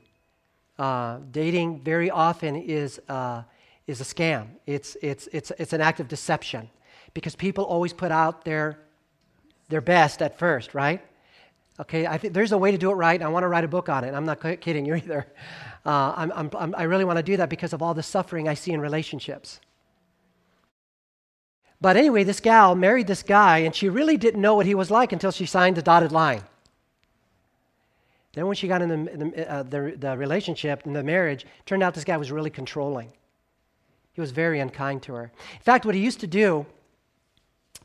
Uh, 0.78 1.19
dating 1.32 1.82
very 1.82 2.09
often 2.11 2.55
is, 2.55 2.99
uh, 3.07 3.41
is 3.88 4.01
a 4.01 4.03
scam, 4.03 4.47
it's, 4.65 4.97
it's, 5.01 5.28
it's, 5.32 5.51
it's 5.57 5.71
an 5.71 5.80
act 5.80 5.99
of 5.99 6.07
deception 6.07 6.69
because 7.13 7.36
people 7.36 7.63
always 7.63 7.93
put 7.93 8.11
out 8.11 8.43
their, 8.43 8.80
their 9.69 9.82
best 9.82 10.21
at 10.21 10.38
first, 10.38 10.73
right? 10.73 11.01
Okay, 11.80 12.05
I 12.07 12.17
think 12.17 12.34
there's 12.34 12.51
a 12.51 12.57
way 12.57 12.71
to 12.71 12.78
do 12.78 12.89
it 12.91 12.95
right. 12.95 13.21
I 13.21 13.28
want 13.28 13.43
to 13.43 13.47
write 13.47 13.63
a 13.63 13.67
book 13.67 13.89
on 13.89 14.03
it. 14.03 14.13
I'm 14.13 14.26
not 14.26 14.39
kidding 14.61 14.86
you 14.86 14.95
either. 14.95 15.28
Uh, 15.86 16.13
I'm, 16.15 16.32
I'm, 16.34 16.49
I'm, 16.57 16.76
i 16.76 16.84
really 16.84 17.05
want 17.05 17.17
to 17.17 17.23
do 17.23 17.38
that 17.38 17.49
because 17.49 17.73
of 17.73 17.82
all 17.82 17.93
the 17.93 18.03
suffering 18.03 18.47
I 18.47 18.53
see 18.53 18.71
in 18.71 18.82
relationships. 18.82 19.59
But 21.82 21.97
anyway, 21.97 22.23
this 22.23 22.39
gal 22.39 22.76
married 22.76 23.07
this 23.07 23.23
guy, 23.23 23.59
and 23.59 23.76
she 23.76 23.89
really 23.89 24.17
didn't 24.17 24.41
know 24.41 24.55
what 24.55 24.65
he 24.65 24.73
was 24.73 24.89
like 24.89 25.11
until 25.11 25.32
she 25.32 25.45
signed 25.45 25.78
the 25.78 25.82
dotted 25.82 26.11
line. 26.11 26.43
Then, 28.36 28.47
when 28.47 28.55
she 28.55 28.67
got 28.67 28.81
in 28.81 28.89
the, 28.89 29.17
the, 29.17 29.51
uh, 29.51 29.63
the, 29.63 29.95
the 29.97 30.17
relationship 30.17 30.86
and 30.86 30.93
the 30.93 31.03
marriage, 31.03 31.45
turned 31.65 31.81
out 31.81 31.93
this 31.93 32.03
guy 32.03 32.17
was 32.17 32.33
really 32.33 32.49
controlling. 32.49 33.11
He 34.11 34.19
was 34.19 34.31
very 34.31 34.59
unkind 34.59 35.03
to 35.03 35.13
her. 35.13 35.31
In 35.53 35.61
fact, 35.61 35.86
what 35.86 35.95
he 35.95 36.01
used 36.01 36.19
to 36.19 36.27
do, 36.27 36.65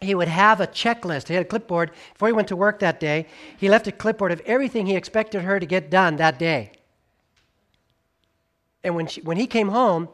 he 0.00 0.14
would 0.14 0.26
have 0.26 0.60
a 0.60 0.66
checklist. 0.66 1.28
He 1.28 1.34
had 1.34 1.46
a 1.46 1.48
clipboard. 1.48 1.92
Before 2.14 2.26
he 2.26 2.32
went 2.32 2.48
to 2.48 2.56
work 2.56 2.80
that 2.80 2.98
day, 2.98 3.26
he 3.56 3.68
left 3.68 3.86
a 3.86 3.92
clipboard 3.92 4.32
of 4.32 4.40
everything 4.44 4.86
he 4.86 4.96
expected 4.96 5.42
her 5.42 5.60
to 5.60 5.66
get 5.66 5.88
done 5.88 6.16
that 6.16 6.38
day. 6.38 6.72
And 8.82 8.96
when, 8.96 9.06
she, 9.06 9.20
when 9.20 9.36
he 9.36 9.46
came 9.46 9.68
home, 9.68 10.08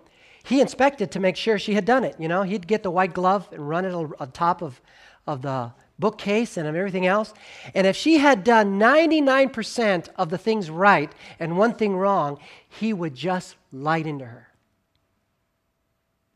he 0.45 0.61
inspected 0.61 1.11
to 1.13 1.21
make 1.21 1.37
sure 1.37 1.59
she 1.59 1.75
had 1.75 1.87
done 1.87 2.05
it. 2.05 2.15
You 2.19 2.29
know, 2.29 2.43
he'd 2.43 2.67
get 2.67 2.83
the 2.83 2.91
white 2.91 3.15
glove 3.15 3.49
and 3.53 3.67
run 3.67 3.87
it 3.87 3.95
on 3.95 4.31
top 4.33 4.61
of, 4.61 4.83
of 5.27 5.41
the 5.41 5.73
bookcase 5.99 6.57
and 6.57 6.67
everything 6.67 7.07
else. 7.07 7.33
And 7.75 7.87
if 7.87 7.97
she 7.97 8.19
had 8.19 8.45
done 8.45 8.79
99% 8.79 10.09
of 10.17 10.31
the 10.31 10.39
things 10.39 10.71
right 10.71 11.13
and 11.39 11.57
one 11.57 11.75
thing 11.75 11.97
wrong, 11.97 12.39
he 12.69 12.93
would 12.93 13.15
just 13.15 13.57
light 13.73 14.07
into 14.07 14.27
her. 14.27 14.49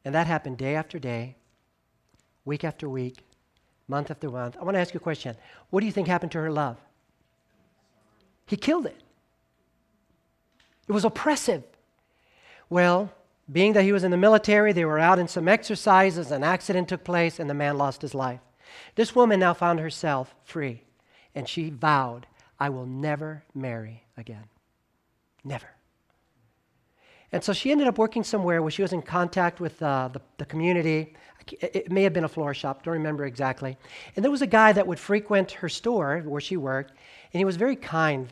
And 0.05 0.15
that 0.15 0.27
happened 0.27 0.57
day 0.57 0.75
after 0.75 0.99
day, 0.99 1.37
week 2.45 2.65
after 2.65 2.89
week, 2.89 3.19
month 3.87 4.11
after 4.11 4.31
month. 4.31 4.57
I 4.59 4.65
want 4.65 4.77
to 4.77 4.81
ask 4.81 4.95
you 4.95 4.99
a 4.99 5.03
question. 5.03 5.37
What 5.69 5.81
do 5.81 5.87
you 5.87 5.93
think 5.93 6.09
happened 6.09 6.33
to 6.33 6.39
her 6.39 6.51
love? 6.51 6.79
He 8.47 8.57
killed 8.57 8.87
it. 8.87 8.97
It 10.89 10.93
was 10.93 11.05
oppressive. 11.05 11.63
Well, 12.69 13.13
being 13.53 13.75
that 13.75 13.85
he 13.85 13.93
was 13.93 14.05
in 14.05 14.11
the 14.11 14.17
military, 14.17 14.73
they 14.73 14.85
were 14.85 14.99
out 14.99 15.19
in 15.19 15.29
some 15.29 15.49
exercises, 15.49 16.31
an 16.31 16.43
accident 16.43 16.89
took 16.89 17.05
place, 17.05 17.39
and 17.39 17.51
the 17.51 17.55
man 17.55 17.77
lost 17.77 18.03
his 18.03 18.15
life. 18.15 18.41
This 18.95 19.15
woman 19.15 19.41
now 19.41 19.55
found 19.55 19.81
herself 19.81 20.35
free, 20.45 20.83
and 21.35 21.49
she 21.49 21.71
vowed, 21.71 22.27
I 22.59 22.69
will 22.69 22.87
never 22.87 23.43
marry 23.55 24.05
again. 24.17 24.45
Never. 25.45 25.69
And 27.33 27.43
so 27.45 27.53
she 27.53 27.71
ended 27.71 27.87
up 27.87 27.99
working 27.99 28.25
somewhere 28.25 28.61
where 28.61 28.71
she 28.71 28.83
was 28.83 28.93
in 28.93 29.03
contact 29.03 29.61
with 29.61 29.83
uh, 29.83 30.09
the, 30.13 30.21
the 30.39 30.45
community. 30.45 31.15
It 31.61 31.91
may 31.91 32.03
have 32.03 32.13
been 32.13 32.25
a 32.25 32.29
floor 32.29 32.55
shop, 32.55 32.83
don't 32.83 32.95
remember 32.95 33.25
exactly. 33.25 33.77
And 34.15 34.25
there 34.25 34.31
was 34.31 34.43
a 34.43 34.47
guy 34.47 34.73
that 34.73 34.87
would 34.87 34.99
frequent 34.99 35.53
her 35.53 35.69
store 35.69 36.23
where 36.27 36.41
she 36.41 36.57
worked, 36.57 36.91
and 37.33 37.39
he 37.39 37.45
was 37.45 37.57
very 37.57 37.77
kind, 37.77 38.29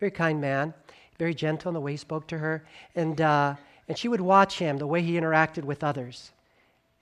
very 0.00 0.12
kind 0.12 0.40
man, 0.40 0.72
very 1.18 1.34
gentle 1.34 1.70
in 1.70 1.74
the 1.74 1.80
way 1.80 1.92
he 1.92 1.96
spoke 1.96 2.26
to 2.28 2.38
her. 2.38 2.64
And 2.94 3.20
uh, 3.20 3.56
And 3.88 3.96
she 3.96 4.08
would 4.08 4.20
watch 4.20 4.58
him, 4.58 4.76
the 4.76 4.86
way 4.86 5.02
he 5.02 5.18
interacted 5.18 5.64
with 5.64 5.82
others. 5.82 6.32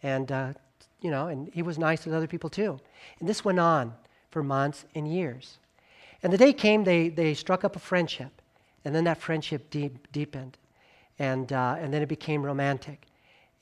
And, 0.03 0.31
uh, 0.31 0.53
you 1.01 1.11
know, 1.11 1.29
and 1.29 1.51
he 1.53 1.63
was 1.63 1.79
nice 1.79 2.03
to 2.05 2.17
other 2.17 2.27
people 2.27 2.51
too. 2.51 2.79
And 3.21 3.29
this 3.29 3.45
went 3.45 3.61
on 3.61 3.95
for 4.31 4.43
months 4.43 4.85
and 4.95 5.07
years. 5.11 5.59
And 6.23 6.33
the 6.33 6.39
day 6.39 6.53
came, 6.53 6.85
they, 6.85 7.09
they 7.09 7.35
struck 7.35 7.65
up 7.65 7.77
a 7.77 7.81
friendship. 7.81 8.43
And 8.85 8.95
then 8.95 9.05
that 9.05 9.21
friendship 9.21 9.71
deep, 9.71 10.11
deepened. 10.13 10.59
And, 11.19 11.53
uh, 11.53 11.77
and 11.79 11.93
then 11.93 12.03
it 12.03 12.09
became 12.09 12.45
romantic. 12.45 13.07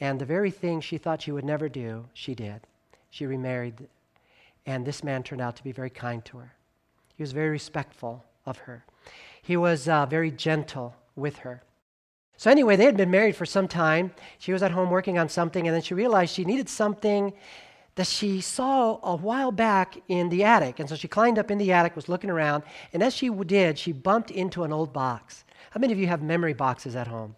And 0.00 0.20
the 0.20 0.24
very 0.24 0.50
thing 0.50 0.80
she 0.80 0.98
thought 0.98 1.22
she 1.22 1.32
would 1.32 1.44
never 1.44 1.68
do, 1.68 2.06
she 2.12 2.34
did. 2.34 2.60
She 3.10 3.26
remarried. 3.26 3.88
And 4.66 4.84
this 4.84 5.04
man 5.04 5.22
turned 5.22 5.40
out 5.40 5.56
to 5.56 5.64
be 5.64 5.72
very 5.72 5.90
kind 5.90 6.24
to 6.26 6.38
her. 6.38 6.52
He 7.16 7.22
was 7.22 7.32
very 7.32 7.50
respectful 7.50 8.24
of 8.44 8.58
her. 8.58 8.84
He 9.40 9.56
was 9.56 9.88
uh, 9.88 10.06
very 10.06 10.30
gentle 10.30 10.96
with 11.14 11.38
her. 11.38 11.62
So, 12.36 12.50
anyway, 12.50 12.76
they 12.76 12.84
had 12.84 12.96
been 12.96 13.10
married 13.10 13.36
for 13.36 13.46
some 13.46 13.68
time. 13.68 14.12
She 14.38 14.52
was 14.52 14.62
at 14.62 14.72
home 14.72 14.90
working 14.90 15.18
on 15.18 15.28
something, 15.28 15.66
and 15.66 15.74
then 15.74 15.82
she 15.82 15.94
realized 15.94 16.34
she 16.34 16.44
needed 16.44 16.68
something 16.68 17.32
that 17.94 18.06
she 18.06 18.40
saw 18.40 18.98
a 19.02 19.14
while 19.14 19.52
back 19.52 19.98
in 20.08 20.28
the 20.28 20.42
attic. 20.42 20.80
And 20.80 20.88
so 20.88 20.96
she 20.96 21.06
climbed 21.06 21.38
up 21.38 21.50
in 21.50 21.58
the 21.58 21.72
attic, 21.72 21.94
was 21.94 22.08
looking 22.08 22.30
around, 22.30 22.64
and 22.92 23.02
as 23.02 23.14
she 23.14 23.28
did, 23.28 23.78
she 23.78 23.92
bumped 23.92 24.30
into 24.30 24.64
an 24.64 24.72
old 24.72 24.92
box. 24.92 25.44
How 25.70 25.80
many 25.80 25.92
of 25.92 25.98
you 25.98 26.08
have 26.08 26.22
memory 26.22 26.54
boxes 26.54 26.96
at 26.96 27.06
home? 27.06 27.36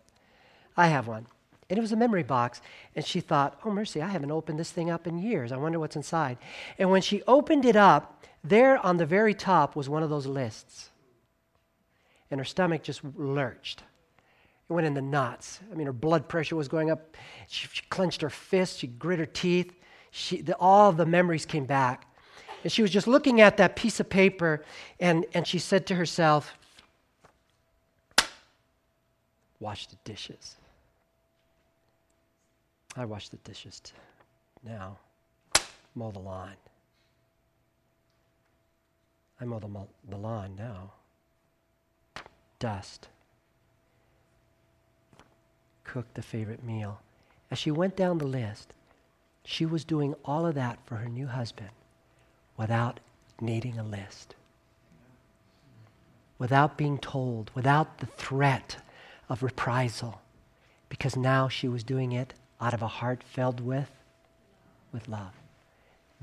I 0.77 0.89
have 0.89 1.07
one. 1.07 1.27
And 1.69 1.79
it 1.79 1.83
was 1.83 1.93
a 1.93 1.97
memory 1.97 2.23
box. 2.23 2.61
And 2.95 3.05
she 3.05 3.21
thought, 3.21 3.59
oh, 3.65 3.71
mercy, 3.71 4.01
I 4.01 4.09
haven't 4.09 4.31
opened 4.31 4.59
this 4.59 4.71
thing 4.71 4.91
up 4.91 5.07
in 5.07 5.19
years. 5.19 5.53
I 5.53 5.57
wonder 5.57 5.79
what's 5.81 5.97
inside. 5.97 6.39
And 6.79 6.91
when 6.91 7.03
she 7.03 7.23
opened 7.27 7.65
it 7.65 7.77
up, 7.77 8.25
there 8.45 8.79
on 8.85 8.99
the 8.99 9.07
very 9.07 9.35
top 9.35 9.75
was 9.75 9.89
one 9.89 10.03
of 10.03 10.11
those 10.11 10.27
lists. 10.27 10.91
And 12.31 12.39
her 12.39 12.45
stomach 12.45 12.83
just 12.83 13.03
lurched. 13.17 13.83
It 14.69 14.73
went 14.73 14.87
into 14.87 15.01
knots. 15.01 15.61
I 15.71 15.75
mean, 15.75 15.87
her 15.87 15.93
blood 15.93 16.29
pressure 16.29 16.57
was 16.57 16.69
going 16.69 16.91
up. 16.91 17.17
She, 17.47 17.69
she 17.73 17.83
clenched 17.89 18.21
her 18.23 18.31
fists. 18.31 18.79
She 18.79 18.89
grit 18.89 19.19
her 19.19 19.27
teeth. 19.27 19.73
She, 20.11 20.41
the, 20.41 20.57
all 20.57 20.93
the 20.93 21.07
memories 21.07 21.47
came 21.47 21.67
back. 21.67 22.07
And 22.63 22.73
she 22.73 22.83
was 22.83 22.91
just 22.91 23.07
looking 23.07 23.41
at 23.41 23.59
that 23.59 23.77
piece 23.77 24.01
of 24.01 24.09
paper, 24.09 24.65
and, 24.99 25.25
and 25.35 25.47
she 25.47 25.59
said 25.59 25.87
to 25.87 25.95
herself, 25.95 26.59
Wash 29.61 29.87
the 29.87 29.97
dishes. 30.05 30.57
I 32.97 33.05
wash 33.05 33.29
the 33.29 33.37
dishes 33.39 33.81
now. 34.65 34.99
Mow 35.95 36.11
the 36.11 36.19
lawn. 36.19 36.55
I 39.41 39.45
mow 39.45 39.59
the, 39.59 39.69
the 40.11 40.17
lawn 40.17 40.57
now. 40.57 40.93
Dust. 42.59 43.09
Cook 45.87 46.13
the 46.15 46.23
favorite 46.23 46.65
meal. 46.65 47.01
As 47.51 47.59
she 47.59 47.71
went 47.71 47.97
down 47.97 48.19
the 48.19 48.27
list, 48.27 48.75
she 49.45 49.65
was 49.65 49.85
doing 49.85 50.15
all 50.25 50.45
of 50.45 50.55
that 50.57 50.79
for 50.85 50.97
her 50.97 51.09
new 51.09 51.29
husband 51.29 51.71
without 52.57 53.01
needing 53.41 53.79
a 53.79 53.85
list, 53.85 54.35
without 56.39 56.77
being 56.77 56.99
told, 56.99 57.51
without 57.55 57.99
the 57.99 58.07
threat 58.07 58.79
of 59.29 59.43
reprisal, 59.43 60.21
because 60.89 61.17
now 61.17 61.49
she 61.49 61.69
was 61.69 61.85
doing 61.85 62.13
it 62.13 62.35
out 62.61 62.75
of 62.75 62.83
a 62.83 62.89
heart 62.89 63.23
filled 63.23 63.61
with 63.61 63.91
with 64.93 65.09
love. 65.09 65.33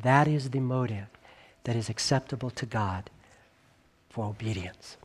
That 0.02 0.28
is 0.28 0.50
the 0.50 0.60
motive 0.60 1.08
that 1.64 1.76
is 1.76 1.90
acceptable 1.90 2.50
to 2.52 2.66
God 2.66 3.10
for 4.10 4.26
obedience. 4.26 4.98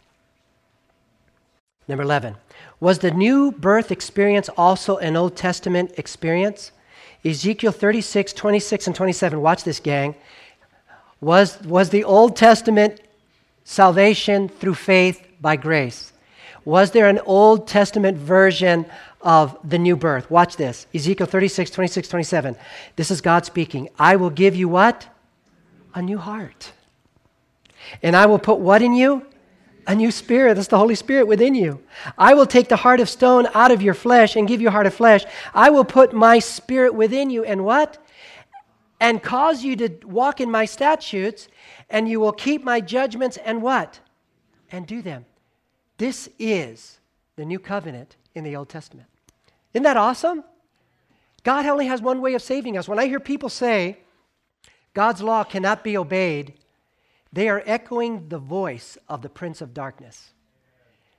Number 1.89 2.05
11. 2.05 2.37
Was 2.81 2.99
the 2.99 3.11
new 3.11 3.51
birth 3.51 3.91
experience 3.91 4.49
also 4.51 4.99
an 4.99 5.17
Old 5.17 5.37
Testament 5.37 5.93
experience? 5.97 6.71
Ezekiel 7.25 7.73
36, 7.73 8.33
26, 8.35 8.87
and 8.87 8.97
27. 8.97 9.41
Watch 9.41 9.65
this, 9.65 9.81
gang. 9.81 10.15
Was, 11.21 11.61
was 11.63 11.91
the 11.91 12.05
Old 12.05 12.37
Testament 12.37 13.01
salvation 13.65 14.49
through 14.49 14.75
faith 14.75 15.27
by 15.41 15.57
grace? 15.57 16.13
Was 16.65 16.91
there 16.91 17.09
an 17.09 17.19
Old 17.25 17.67
Testament 17.67 18.19
version 18.19 18.87
of 19.23 19.59
the 19.69 19.79
new 19.79 19.97
birth? 19.97 20.31
Watch 20.31 20.57
this 20.57 20.87
Ezekiel 20.95 21.27
36, 21.27 21.71
26, 21.71 22.09
27. 22.09 22.57
This 22.97 23.11
is 23.11 23.21
God 23.21 23.47
speaking. 23.47 23.89
I 23.99 24.17
will 24.17 24.31
give 24.31 24.55
you 24.55 24.69
what? 24.69 25.09
A 25.95 26.03
new 26.03 26.19
heart. 26.19 26.73
And 28.03 28.15
I 28.15 28.27
will 28.27 28.39
put 28.39 28.59
what 28.59 28.83
in 28.83 28.93
you? 28.93 29.27
A 29.89 29.95
new 29.95 30.11
spirit. 30.11 30.55
That's 30.55 30.69
the 30.69 30.79
Holy 30.79 30.95
Spirit 30.95 31.27
within 31.27 31.55
you. 31.55 31.83
I 32.17 32.35
will 32.35 32.47
take 32.47 32.69
the 32.69 32.77
heart 32.77 33.01
of 33.01 33.09
stone 33.09 33.49
out 33.55 33.71
of 33.71 33.83
your 33.83 33.95
flesh 33.95 34.37
and 34.37 34.47
give 34.47 34.61
you 34.61 34.71
heart 34.71 34.87
of 34.87 34.93
flesh. 34.93 35.25
I 35.55 35.71
will 35.71 35.85
put 35.85 36.13
my 36.13 36.39
spirit 36.39 36.95
within 36.95 37.31
you 37.31 37.43
and 37.43 37.65
what? 37.65 37.99
And 39.01 39.23
cause 39.23 39.65
you 39.65 39.77
to 39.77 39.89
walk 40.05 40.41
in 40.41 40.51
my 40.51 40.67
statutes, 40.67 41.49
and 41.89 42.09
you 42.09 42.21
will 42.21 42.33
keep 42.33 42.63
my 42.65 42.81
judgments 42.81 43.39
and 43.39 43.63
what? 43.63 44.01
And 44.71 44.87
do 44.87 45.01
them. 45.01 45.25
This 45.97 46.29
is 46.39 46.99
the 47.37 47.45
new 47.45 47.59
covenant 47.59 48.17
in 48.35 48.45
the 48.45 48.57
Old 48.57 48.69
Testament. 48.69 49.09
Isn't 49.73 49.85
that 49.85 49.97
awesome? 49.97 50.45
God 51.45 51.65
only 51.65 51.87
has 51.87 52.03
one 52.03 52.21
way 52.21 52.35
of 52.35 52.43
saving 52.43 52.77
us. 52.77 52.89
When 52.89 52.99
I 52.99 53.07
hear 53.07 53.21
people 53.21 53.49
say 53.49 53.99
God's 54.93 55.23
law 55.23 55.45
cannot 55.45 55.83
be 55.83 55.97
obeyed, 55.97 56.55
they 57.33 57.49
are 57.49 57.63
echoing 57.67 58.29
the 58.29 58.39
voice 58.39 58.97
of 59.09 59.23
the 59.23 59.29
Prince 59.29 59.61
of 59.61 59.75
Darkness. 59.75 60.33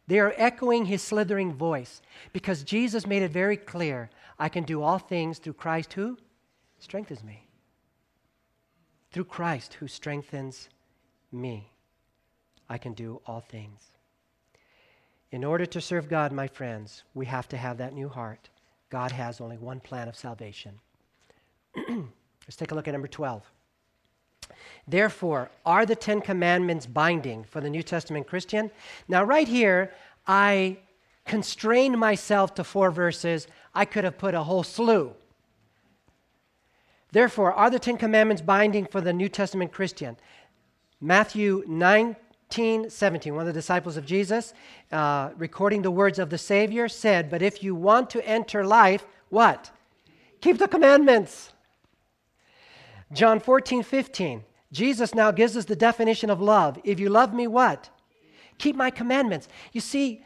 They 0.07 0.19
are 0.19 0.33
echoing 0.37 0.85
his 0.85 1.03
slithering 1.03 1.53
voice 1.53 2.01
because 2.33 2.63
Jesus 2.63 3.05
made 3.05 3.21
it 3.21 3.31
very 3.31 3.57
clear 3.57 4.09
I 4.39 4.49
can 4.49 4.63
do 4.63 4.81
all 4.81 4.97
things 4.97 5.37
through 5.37 5.53
Christ 5.53 5.93
who 5.93 6.17
strengthens 6.79 7.23
me. 7.23 7.47
Through 9.11 9.25
Christ 9.25 9.75
who 9.75 9.87
strengthens 9.87 10.69
me, 11.31 11.71
I 12.67 12.77
can 12.77 12.93
do 12.93 13.21
all 13.27 13.41
things. 13.41 13.81
In 15.31 15.43
order 15.43 15.65
to 15.67 15.81
serve 15.81 16.09
God, 16.09 16.31
my 16.31 16.47
friends, 16.47 17.03
we 17.13 17.27
have 17.27 17.47
to 17.49 17.57
have 17.57 17.77
that 17.77 17.93
new 17.93 18.09
heart. 18.09 18.49
God 18.89 19.11
has 19.11 19.39
only 19.39 19.57
one 19.57 19.79
plan 19.79 20.07
of 20.07 20.15
salvation. 20.15 20.79
Let's 21.75 22.55
take 22.55 22.71
a 22.71 22.75
look 22.75 22.87
at 22.87 22.91
number 22.91 23.07
12. 23.07 23.43
Therefore, 24.89 25.51
are 25.67 25.85
the 25.85 25.95
Ten 25.95 26.19
Commandments 26.19 26.87
binding 26.87 27.43
for 27.43 27.61
the 27.61 27.69
New 27.69 27.83
Testament 27.83 28.25
Christian? 28.25 28.71
Now, 29.07 29.23
right 29.23 29.47
here, 29.47 29.93
I 30.25 30.77
constrained 31.25 31.99
myself 31.99 32.55
to 32.55 32.63
four 32.63 32.89
verses. 32.89 33.47
I 33.75 33.85
could 33.85 34.03
have 34.03 34.17
put 34.17 34.33
a 34.33 34.41
whole 34.41 34.63
slew. 34.63 35.13
Therefore, 37.11 37.53
are 37.53 37.69
the 37.69 37.77
Ten 37.77 37.97
Commandments 37.97 38.41
binding 38.41 38.87
for 38.87 38.99
the 38.99 39.13
New 39.13 39.29
Testament 39.29 39.71
Christian? 39.71 40.17
Matthew 40.99 41.63
19, 41.67 42.89
17, 42.89 43.35
one 43.35 43.41
of 43.41 43.47
the 43.47 43.53
disciples 43.53 43.95
of 43.95 44.07
Jesus, 44.07 44.53
uh, 44.91 45.29
recording 45.37 45.83
the 45.83 45.91
words 45.91 46.17
of 46.17 46.31
the 46.31 46.37
Savior, 46.39 46.87
said, 46.87 47.29
But 47.29 47.43
if 47.43 47.61
you 47.61 47.75
want 47.75 48.09
to 48.11 48.27
enter 48.27 48.65
life, 48.65 49.05
what? 49.29 49.69
Keep 50.41 50.57
the 50.57 50.67
commandments. 50.67 51.53
John 53.13 53.39
14, 53.39 53.83
15. 53.83 54.43
Jesus 54.71 55.15
now 55.15 55.31
gives 55.31 55.57
us 55.57 55.65
the 55.65 55.75
definition 55.75 56.29
of 56.29 56.41
love. 56.41 56.79
If 56.83 56.99
you 56.99 57.09
love 57.09 57.33
me, 57.33 57.47
what? 57.47 57.89
Keep 58.57 58.75
my 58.75 58.91
commandments. 58.91 59.47
You 59.73 59.81
see, 59.81 60.23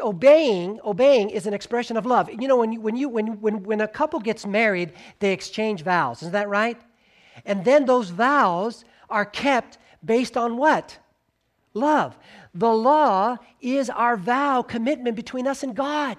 obeying 0.00 0.80
obeying 0.84 1.30
is 1.30 1.46
an 1.46 1.54
expression 1.54 1.96
of 1.96 2.06
love. 2.06 2.30
You 2.30 2.48
know, 2.48 2.56
when 2.56 2.72
you, 2.72 2.80
when 2.80 2.96
you 2.96 3.08
when 3.08 3.40
when 3.40 3.62
when 3.64 3.80
a 3.80 3.88
couple 3.88 4.20
gets 4.20 4.46
married, 4.46 4.92
they 5.18 5.32
exchange 5.32 5.82
vows. 5.82 6.22
Isn't 6.22 6.32
that 6.32 6.48
right? 6.48 6.80
And 7.44 7.64
then 7.64 7.84
those 7.84 8.10
vows 8.10 8.84
are 9.10 9.24
kept 9.24 9.78
based 10.04 10.36
on 10.36 10.56
what? 10.56 10.98
Love. 11.74 12.16
The 12.54 12.72
law 12.72 13.36
is 13.60 13.90
our 13.90 14.16
vow 14.16 14.62
commitment 14.62 15.16
between 15.16 15.46
us 15.46 15.62
and 15.62 15.74
God. 15.74 16.16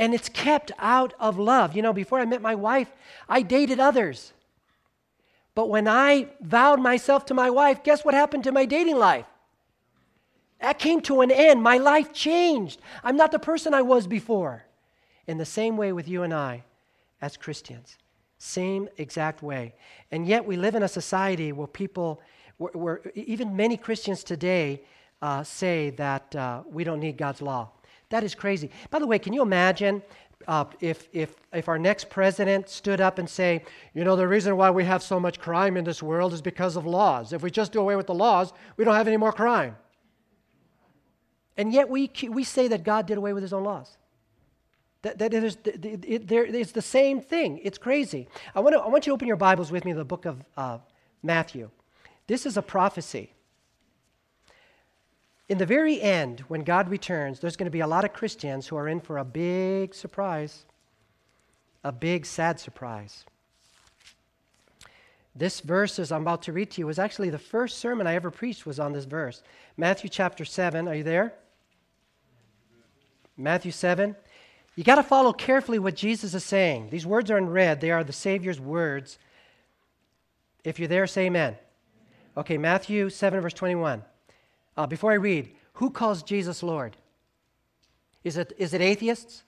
And 0.00 0.14
it's 0.14 0.30
kept 0.30 0.72
out 0.78 1.12
of 1.20 1.38
love. 1.38 1.76
You 1.76 1.82
know, 1.82 1.92
before 1.92 2.18
I 2.18 2.24
met 2.24 2.40
my 2.40 2.54
wife, 2.54 2.90
I 3.28 3.42
dated 3.42 3.78
others. 3.78 4.32
But 5.54 5.68
when 5.68 5.86
I 5.86 6.28
vowed 6.40 6.80
myself 6.80 7.26
to 7.26 7.34
my 7.34 7.50
wife, 7.50 7.84
guess 7.84 8.02
what 8.02 8.14
happened 8.14 8.44
to 8.44 8.52
my 8.52 8.64
dating 8.64 8.96
life? 8.96 9.26
That 10.60 10.78
came 10.78 11.02
to 11.02 11.20
an 11.20 11.30
end. 11.30 11.62
My 11.62 11.76
life 11.76 12.14
changed. 12.14 12.80
I'm 13.04 13.16
not 13.16 13.30
the 13.30 13.38
person 13.38 13.74
I 13.74 13.82
was 13.82 14.06
before. 14.06 14.64
In 15.26 15.36
the 15.36 15.44
same 15.44 15.76
way 15.76 15.92
with 15.92 16.08
you 16.08 16.22
and 16.22 16.32
I 16.32 16.64
as 17.20 17.36
Christians. 17.36 17.98
Same 18.38 18.88
exact 18.96 19.42
way. 19.42 19.74
And 20.10 20.26
yet 20.26 20.46
we 20.46 20.56
live 20.56 20.74
in 20.74 20.82
a 20.82 20.88
society 20.88 21.52
where 21.52 21.66
people, 21.66 22.22
where, 22.56 22.72
where 22.72 23.00
even 23.14 23.54
many 23.54 23.76
Christians 23.76 24.24
today 24.24 24.82
uh, 25.20 25.44
say 25.44 25.90
that 25.90 26.34
uh, 26.34 26.62
we 26.66 26.84
don't 26.84 27.00
need 27.00 27.18
God's 27.18 27.42
law. 27.42 27.68
That 28.10 28.24
is 28.24 28.34
crazy. 28.34 28.70
By 28.90 28.98
the 28.98 29.06
way, 29.06 29.18
can 29.18 29.32
you 29.32 29.42
imagine 29.42 30.02
uh, 30.48 30.64
if, 30.80 31.08
if, 31.12 31.34
if 31.52 31.68
our 31.68 31.78
next 31.78 32.10
president 32.10 32.68
stood 32.68 33.00
up 33.00 33.18
and 33.18 33.28
say, 33.28 33.62
you 33.94 34.04
know, 34.04 34.16
the 34.16 34.26
reason 34.26 34.56
why 34.56 34.70
we 34.70 34.84
have 34.84 35.02
so 35.02 35.20
much 35.20 35.38
crime 35.38 35.76
in 35.76 35.84
this 35.84 36.02
world 36.02 36.32
is 36.32 36.42
because 36.42 36.76
of 36.76 36.86
laws. 36.86 37.32
If 37.32 37.42
we 37.42 37.50
just 37.50 37.72
do 37.72 37.80
away 37.80 37.96
with 37.96 38.06
the 38.06 38.14
laws, 38.14 38.52
we 38.76 38.84
don't 38.84 38.94
have 38.94 39.06
any 39.06 39.16
more 39.16 39.32
crime. 39.32 39.76
And 41.56 41.72
yet 41.72 41.88
we, 41.88 42.10
we 42.28 42.44
say 42.44 42.68
that 42.68 42.84
God 42.84 43.06
did 43.06 43.18
away 43.18 43.32
with 43.32 43.42
his 43.42 43.52
own 43.52 43.64
laws. 43.64 43.96
That, 45.02 45.18
that 45.18 45.32
it 45.32 45.44
is, 45.44 45.58
it, 45.64 46.26
there, 46.26 46.44
it's 46.44 46.72
the 46.72 46.82
same 46.82 47.20
thing. 47.20 47.60
It's 47.62 47.78
crazy. 47.78 48.28
I 48.54 48.60
want, 48.60 48.74
to, 48.74 48.80
I 48.80 48.88
want 48.88 49.06
you 49.06 49.10
to 49.10 49.14
open 49.14 49.28
your 49.28 49.36
Bibles 49.36 49.70
with 49.70 49.84
me 49.84 49.92
to 49.92 49.98
the 49.98 50.04
book 50.04 50.26
of 50.26 50.42
uh, 50.56 50.78
Matthew. 51.22 51.70
This 52.26 52.44
is 52.44 52.56
a 52.56 52.62
prophecy. 52.62 53.32
In 55.50 55.58
the 55.58 55.66
very 55.66 56.00
end, 56.00 56.44
when 56.46 56.62
God 56.62 56.88
returns, 56.88 57.40
there's 57.40 57.56
going 57.56 57.66
to 57.66 57.72
be 57.72 57.80
a 57.80 57.86
lot 57.88 58.04
of 58.04 58.12
Christians 58.12 58.68
who 58.68 58.76
are 58.76 58.86
in 58.86 59.00
for 59.00 59.18
a 59.18 59.24
big 59.24 59.96
surprise, 59.96 60.64
a 61.82 61.90
big, 61.90 62.24
sad 62.24 62.60
surprise. 62.60 63.24
This 65.34 65.58
verse, 65.58 65.98
as 65.98 66.12
I'm 66.12 66.22
about 66.22 66.42
to 66.42 66.52
read 66.52 66.70
to 66.70 66.80
you, 66.80 66.86
was 66.86 67.00
actually 67.00 67.30
the 67.30 67.38
first 67.38 67.78
sermon 67.78 68.06
I 68.06 68.14
ever 68.14 68.30
preached 68.30 68.64
was 68.64 68.78
on 68.78 68.92
this 68.92 69.06
verse. 69.06 69.42
Matthew 69.76 70.08
chapter 70.08 70.44
7. 70.44 70.86
Are 70.86 70.94
you 70.94 71.02
there? 71.02 71.34
Matthew 73.36 73.72
7. 73.72 74.14
You 74.76 74.84
got 74.84 74.96
to 74.96 75.02
follow 75.02 75.32
carefully 75.32 75.80
what 75.80 75.96
Jesus 75.96 76.32
is 76.32 76.44
saying. 76.44 76.90
These 76.90 77.06
words 77.06 77.28
are 77.28 77.38
in 77.38 77.50
red, 77.50 77.80
they 77.80 77.90
are 77.90 78.04
the 78.04 78.12
Savior's 78.12 78.60
words. 78.60 79.18
If 80.62 80.78
you're 80.78 80.86
there, 80.86 81.08
say 81.08 81.26
amen. 81.26 81.56
Okay, 82.36 82.56
Matthew 82.56 83.10
7, 83.10 83.40
verse 83.40 83.54
21. 83.54 84.04
Uh, 84.80 84.86
before 84.86 85.12
I 85.12 85.16
read, 85.16 85.50
who 85.74 85.90
calls 85.90 86.22
Jesus 86.22 86.62
Lord? 86.62 86.96
Is 88.24 88.38
it, 88.38 88.54
is 88.56 88.72
it 88.72 88.80
atheists? 88.80 89.44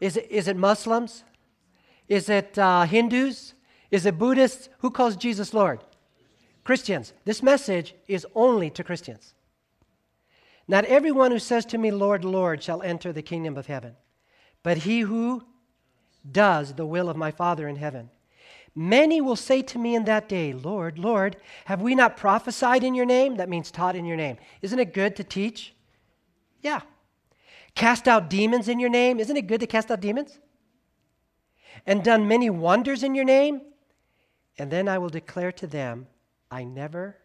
Is 0.00 0.16
it, 0.16 0.26
is 0.30 0.48
it 0.48 0.56
Muslims? 0.56 1.24
Is 2.08 2.30
it 2.30 2.58
uh, 2.58 2.84
Hindus? 2.84 3.52
Is 3.90 4.06
it 4.06 4.16
Buddhists? 4.16 4.70
Who 4.78 4.90
calls 4.90 5.14
Jesus 5.14 5.52
Lord? 5.52 5.84
Christians. 6.64 7.12
This 7.26 7.42
message 7.42 7.94
is 8.08 8.26
only 8.34 8.70
to 8.70 8.82
Christians. 8.82 9.34
Not 10.66 10.86
everyone 10.86 11.30
who 11.30 11.38
says 11.38 11.66
to 11.66 11.76
me, 11.76 11.90
Lord, 11.90 12.24
Lord, 12.24 12.62
shall 12.62 12.80
enter 12.80 13.12
the 13.12 13.20
kingdom 13.20 13.58
of 13.58 13.66
heaven, 13.66 13.94
but 14.62 14.78
he 14.78 15.00
who 15.00 15.44
does 16.32 16.72
the 16.72 16.86
will 16.86 17.10
of 17.10 17.16
my 17.18 17.30
Father 17.30 17.68
in 17.68 17.76
heaven. 17.76 18.08
Many 18.78 19.22
will 19.22 19.36
say 19.36 19.62
to 19.62 19.78
me 19.78 19.94
in 19.94 20.04
that 20.04 20.28
day, 20.28 20.52
Lord, 20.52 20.98
Lord, 20.98 21.36
have 21.64 21.80
we 21.80 21.94
not 21.94 22.18
prophesied 22.18 22.84
in 22.84 22.94
your 22.94 23.06
name? 23.06 23.36
That 23.36 23.48
means 23.48 23.70
taught 23.70 23.96
in 23.96 24.04
your 24.04 24.18
name. 24.18 24.36
Isn't 24.60 24.78
it 24.78 24.92
good 24.92 25.16
to 25.16 25.24
teach? 25.24 25.74
Yeah. 26.60 26.82
Cast 27.74 28.06
out 28.06 28.28
demons 28.28 28.68
in 28.68 28.78
your 28.78 28.90
name? 28.90 29.18
Isn't 29.18 29.36
it 29.38 29.46
good 29.46 29.60
to 29.60 29.66
cast 29.66 29.90
out 29.90 30.02
demons? 30.02 30.38
And 31.86 32.04
done 32.04 32.28
many 32.28 32.50
wonders 32.50 33.02
in 33.02 33.14
your 33.14 33.24
name? 33.24 33.62
And 34.58 34.70
then 34.70 34.88
I 34.88 34.98
will 34.98 35.08
declare 35.08 35.52
to 35.52 35.66
them, 35.66 36.06
I 36.50 36.64
never 36.64 37.16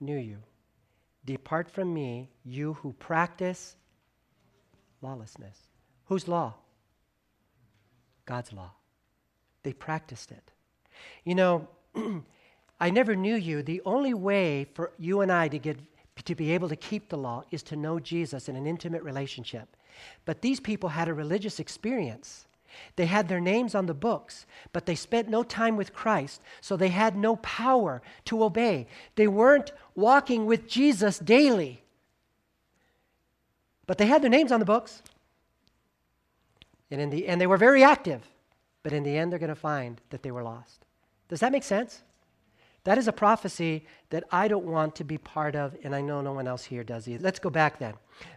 knew 0.00 0.16
you. 0.16 0.38
Depart 1.26 1.70
from 1.70 1.92
me, 1.92 2.30
you 2.44 2.74
who 2.74 2.94
practice 2.94 3.76
lawlessness. 5.02 5.58
Whose 6.06 6.26
law? 6.28 6.54
God's 8.24 8.54
law. 8.54 8.72
They 9.66 9.72
practiced 9.72 10.30
it. 10.30 10.52
You 11.24 11.34
know, 11.34 11.68
I 12.80 12.90
never 12.90 13.16
knew 13.16 13.34
you. 13.34 13.64
The 13.64 13.82
only 13.84 14.14
way 14.14 14.68
for 14.74 14.92
you 14.96 15.22
and 15.22 15.32
I 15.32 15.48
to 15.48 15.58
get 15.58 15.76
to 16.24 16.36
be 16.36 16.52
able 16.52 16.68
to 16.68 16.76
keep 16.76 17.08
the 17.08 17.18
law 17.18 17.42
is 17.50 17.64
to 17.64 17.74
know 17.74 17.98
Jesus 17.98 18.48
in 18.48 18.54
an 18.54 18.64
intimate 18.64 19.02
relationship. 19.02 19.76
But 20.24 20.40
these 20.40 20.60
people 20.60 20.90
had 20.90 21.08
a 21.08 21.14
religious 21.14 21.58
experience. 21.58 22.46
They 22.94 23.06
had 23.06 23.26
their 23.26 23.40
names 23.40 23.74
on 23.74 23.86
the 23.86 23.92
books, 23.92 24.46
but 24.72 24.86
they 24.86 24.94
spent 24.94 25.28
no 25.28 25.42
time 25.42 25.76
with 25.76 25.92
Christ, 25.92 26.40
so 26.60 26.76
they 26.76 26.90
had 26.90 27.16
no 27.16 27.34
power 27.34 28.02
to 28.26 28.44
obey. 28.44 28.86
They 29.16 29.26
weren't 29.26 29.72
walking 29.96 30.46
with 30.46 30.68
Jesus 30.68 31.18
daily, 31.18 31.82
but 33.84 33.98
they 33.98 34.06
had 34.06 34.22
their 34.22 34.30
names 34.30 34.52
on 34.52 34.60
the 34.60 34.64
books. 34.64 35.02
And, 36.88 37.12
the, 37.12 37.26
and 37.26 37.40
they 37.40 37.48
were 37.48 37.56
very 37.56 37.82
active, 37.82 38.22
but 38.86 38.92
in 38.92 39.02
the 39.02 39.18
end, 39.18 39.32
they're 39.32 39.40
going 39.40 39.48
to 39.48 39.56
find 39.56 40.00
that 40.10 40.22
they 40.22 40.30
were 40.30 40.44
lost. 40.44 40.84
Does 41.28 41.40
that 41.40 41.50
make 41.50 41.64
sense? 41.64 42.04
That 42.84 42.98
is 42.98 43.08
a 43.08 43.12
prophecy 43.12 43.84
that 44.10 44.22
I 44.30 44.46
don't 44.46 44.64
want 44.64 44.94
to 44.94 45.02
be 45.02 45.18
part 45.18 45.56
of, 45.56 45.76
and 45.82 45.92
I 45.92 46.00
know 46.00 46.20
no 46.20 46.32
one 46.32 46.46
else 46.46 46.62
here 46.62 46.84
does 46.84 47.08
either. 47.08 47.24
Let's 47.24 47.40
go 47.40 47.50
back 47.50 47.80
then. 47.80 47.94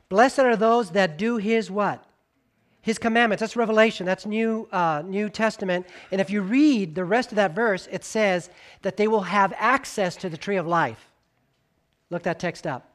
Blessed 0.10 0.40
are 0.40 0.56
those 0.56 0.90
that 0.94 1.20
do 1.20 1.38
his 1.38 1.70
what? 1.70 2.04
his 2.82 2.98
commandments. 2.98 3.42
That's 3.42 3.56
Revelation. 3.56 4.08
That's 4.08 4.26
New, 4.26 4.68
uh, 4.72 5.04
New 5.06 5.30
Testament. 5.30 5.86
And 6.12 6.20
if 6.20 6.32
you 6.32 6.42
read 6.42 6.96
the 6.96 7.06
rest 7.06 7.32
of 7.32 7.36
that 7.36 7.54
verse, 7.54 7.88
it 7.92 8.04
says 8.04 8.50
that 8.82 8.98
they 8.98 9.08
will 9.08 9.22
have 9.22 9.54
access 9.56 10.16
to 10.16 10.30
the 10.30 10.38
tree 10.38 10.56
of 10.56 10.66
life. 10.66 11.12
Look 12.10 12.24
that 12.24 12.40
text 12.40 12.66
up. 12.66 12.89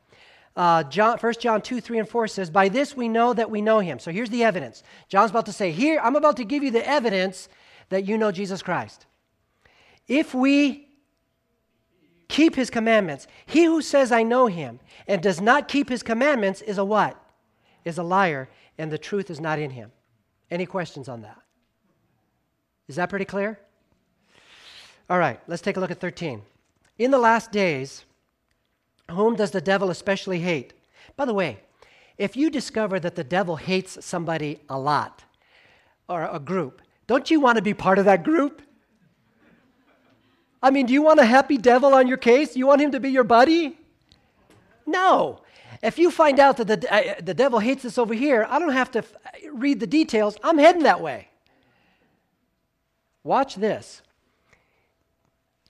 Uh, 0.57 0.85
John, 0.85 1.19
1 1.19 1.35
John 1.41 1.61
2, 1.63 1.81
3, 1.81 1.99
and 1.99 2.09
4 2.09 2.29
says, 2.29 2.51
By 2.51 2.69
this 2.69 2.97
we 2.97 3.09
know 3.09 3.33
that 3.35 3.51
we 3.51 3.61
know 3.61 3.81
him. 3.81 3.99
So 3.99 4.13
here's 4.13 4.31
the 4.31 4.45
evidence. 4.45 4.83
John's 5.09 5.31
about 5.31 5.47
to 5.47 5.53
say, 5.53 5.73
Here, 5.73 6.01
I'm 6.03 6.17
about 6.17 6.37
to 6.37 6.45
give 6.45 6.63
you 6.63 6.71
the 6.71 6.87
evidence 6.87 7.49
that 7.89 8.07
you 8.07 8.17
know 8.17 8.31
Jesus 8.31 8.63
Christ. 8.63 9.07
If 10.07 10.35
we 10.35 10.89
keep 12.29 12.55
his 12.55 12.71
commandments, 12.71 13.27
he 13.47 13.65
who 13.65 13.83
says, 13.83 14.13
I 14.13 14.23
know 14.23 14.47
him, 14.47 14.81
and 15.09 15.23
does 15.23 15.41
not 15.41 15.69
keep 15.69 15.89
his 15.89 16.03
commandments 16.03 16.63
is 16.63 16.79
a 16.79 16.85
what? 16.85 17.21
Is 17.85 17.99
a 17.99 18.03
liar, 18.03 18.49
and 18.79 18.91
the 18.91 18.99
truth 18.99 19.31
is 19.31 19.41
not 19.41 19.59
in 19.59 19.71
him. 19.71 19.93
Any 20.51 20.67
questions 20.67 21.09
on 21.09 21.23
that? 21.23 21.41
Is 22.87 22.97
that 22.97 23.11
pretty 23.11 23.25
clear? 23.25 23.59
All 25.11 25.19
right, 25.19 25.41
let's 25.49 25.63
take 25.63 25.77
a 25.77 25.81
look 25.81 25.91
at 25.91 26.01
13. 26.01 26.43
In 26.99 27.11
the 27.11 27.19
last 27.19 27.51
days, 27.51 28.05
whom 29.11 29.37
does 29.37 29.51
the 29.51 29.61
devil 29.61 29.91
especially 29.91 30.41
hate? 30.41 30.73
By 31.17 31.25
the 31.25 31.35
way, 31.35 31.61
if 32.17 32.37
you 32.37 32.51
discover 32.51 33.01
that 33.01 33.17
the 33.17 33.25
devil 33.25 33.57
hates 33.57 34.05
somebody 34.05 34.61
a 34.69 34.79
lot 34.79 35.25
or 36.09 36.29
a 36.31 36.39
group, 36.39 36.81
don't 37.07 37.31
you 37.31 37.41
want 37.41 37.57
to 37.57 37.63
be 37.63 37.75
part 37.75 37.99
of 37.99 38.05
that 38.05 38.25
group? 38.25 38.63
I 40.63 40.71
mean, 40.71 40.87
do 40.87 40.95
you 40.95 41.03
want 41.03 41.21
a 41.21 41.27
happy 41.27 41.59
devil 41.59 41.93
on 41.95 42.07
your 42.07 42.17
case? 42.17 42.57
You 42.57 42.67
want 42.67 42.81
him 42.81 42.93
to 42.93 43.01
be 43.01 43.11
your 43.11 43.25
buddy? 43.25 43.77
No. 44.87 45.41
If 45.83 45.99
you 45.99 46.11
find 46.11 46.41
out 46.41 46.57
that 46.57 46.67
the, 46.67 46.95
uh, 46.95 47.21
the 47.21 47.35
devil 47.35 47.59
hates 47.59 47.85
us 47.85 47.99
over 47.99 48.15
here, 48.15 48.47
I 48.49 48.59
don't 48.59 48.73
have 48.73 48.91
to 48.93 49.01
f- 49.01 49.15
read 49.53 49.81
the 49.81 49.87
details. 49.87 50.39
I'm 50.43 50.57
heading 50.57 50.85
that 50.85 51.03
way. 51.03 51.29
Watch 53.23 53.57
this. 53.57 54.01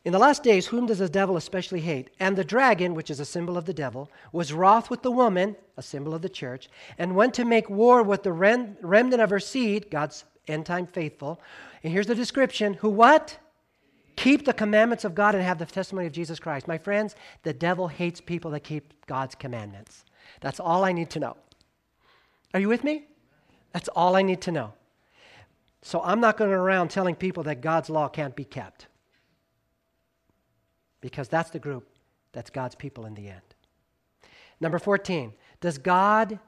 In 0.05 0.13
the 0.13 0.19
last 0.19 0.43
days, 0.43 0.67
whom 0.67 0.87
does 0.87 0.99
the 0.99 1.09
devil 1.09 1.37
especially 1.37 1.81
hate? 1.81 2.11
And 2.21 2.37
the 2.37 2.45
dragon, 2.45 2.95
which 2.95 3.11
is 3.11 3.21
a 3.21 3.25
symbol 3.25 3.57
of 3.57 3.65
the 3.65 3.73
devil, 3.73 4.11
was 4.33 4.53
wroth 4.53 4.91
with 4.91 5.01
the 5.01 5.11
woman, 5.11 5.57
a 5.79 5.83
symbol 5.83 6.15
of 6.15 6.21
the 6.21 6.29
church, 6.29 6.69
and 6.99 7.17
went 7.17 7.33
to 7.35 7.45
make 7.45 7.71
war 7.71 8.03
with 8.03 8.23
the 8.23 8.33
rem- 8.33 8.77
remnant 8.83 9.23
of 9.23 9.31
her 9.31 9.41
seed, 9.41 9.91
God's 9.91 10.25
end 10.47 10.67
time 10.67 10.87
faithful. 10.87 11.41
And 11.83 11.93
here's 11.93 12.07
the 12.07 12.15
description 12.15 12.75
who 12.75 12.91
what? 12.91 13.39
Keep 14.17 14.45
the 14.45 14.53
commandments 14.53 15.05
of 15.05 15.15
God 15.15 15.35
and 15.35 15.43
have 15.43 15.59
the 15.59 15.67
testimony 15.67 16.07
of 16.07 16.13
Jesus 16.13 16.39
Christ. 16.39 16.69
My 16.69 16.79
friends, 16.79 17.17
the 17.43 17.53
devil 17.53 17.89
hates 17.89 18.21
people 18.21 18.51
that 18.53 18.61
keep 18.61 19.07
God's 19.07 19.35
commandments. 19.35 20.05
That's 20.41 20.61
all 20.61 20.85
I 20.85 20.93
need 20.93 21.11
to 21.11 21.21
know. 21.21 21.37
Are 22.53 22.61
you 22.61 22.69
with 22.69 22.85
me? 22.85 23.07
That's 23.73 23.89
all 23.89 24.15
I 24.15 24.23
need 24.23 24.41
to 24.43 24.53
know. 24.53 24.73
So 25.83 26.01
I'm 26.03 26.21
not 26.21 26.37
going 26.37 26.51
around 26.51 26.91
telling 26.91 27.17
people 27.17 27.43
that 27.45 27.61
God's 27.61 27.91
law 27.91 28.09
can't 28.09 28.37
be 28.37 28.45
kept. 28.45 28.87
Because 31.05 31.29
that's 31.29 31.51
the 31.51 31.59
group 31.59 31.87
that's 32.33 32.49
God's 32.49 32.75
people 32.75 33.05
in 33.05 33.13
the 33.13 33.29
end. 33.29 33.43
Number 34.59 34.79
14, 34.79 35.35
does 35.61 35.77
God, 35.77 36.39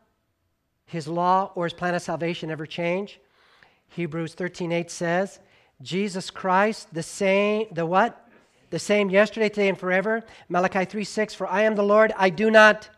his 0.86 1.06
law, 1.06 1.52
or 1.54 1.64
his 1.64 1.74
plan 1.74 1.94
of 1.94 2.00
salvation 2.00 2.50
ever 2.50 2.64
change? 2.64 3.20
Hebrews 3.88 4.34
13:8 4.34 4.88
says, 4.88 5.40
Jesus 5.82 6.30
Christ, 6.30 6.94
the 6.94 7.02
same, 7.02 7.66
the 7.70 7.84
what? 7.84 8.30
The 8.70 8.78
same 8.78 9.10
yesterday, 9.10 9.50
today, 9.50 9.68
and 9.68 9.78
forever. 9.78 10.24
Malachi 10.48 10.86
3 10.86 11.04
6, 11.04 11.34
for 11.34 11.46
I 11.46 11.60
am 11.60 11.74
the 11.74 11.82
Lord, 11.82 12.14
I 12.16 12.30
do 12.30 12.50
not 12.50 12.88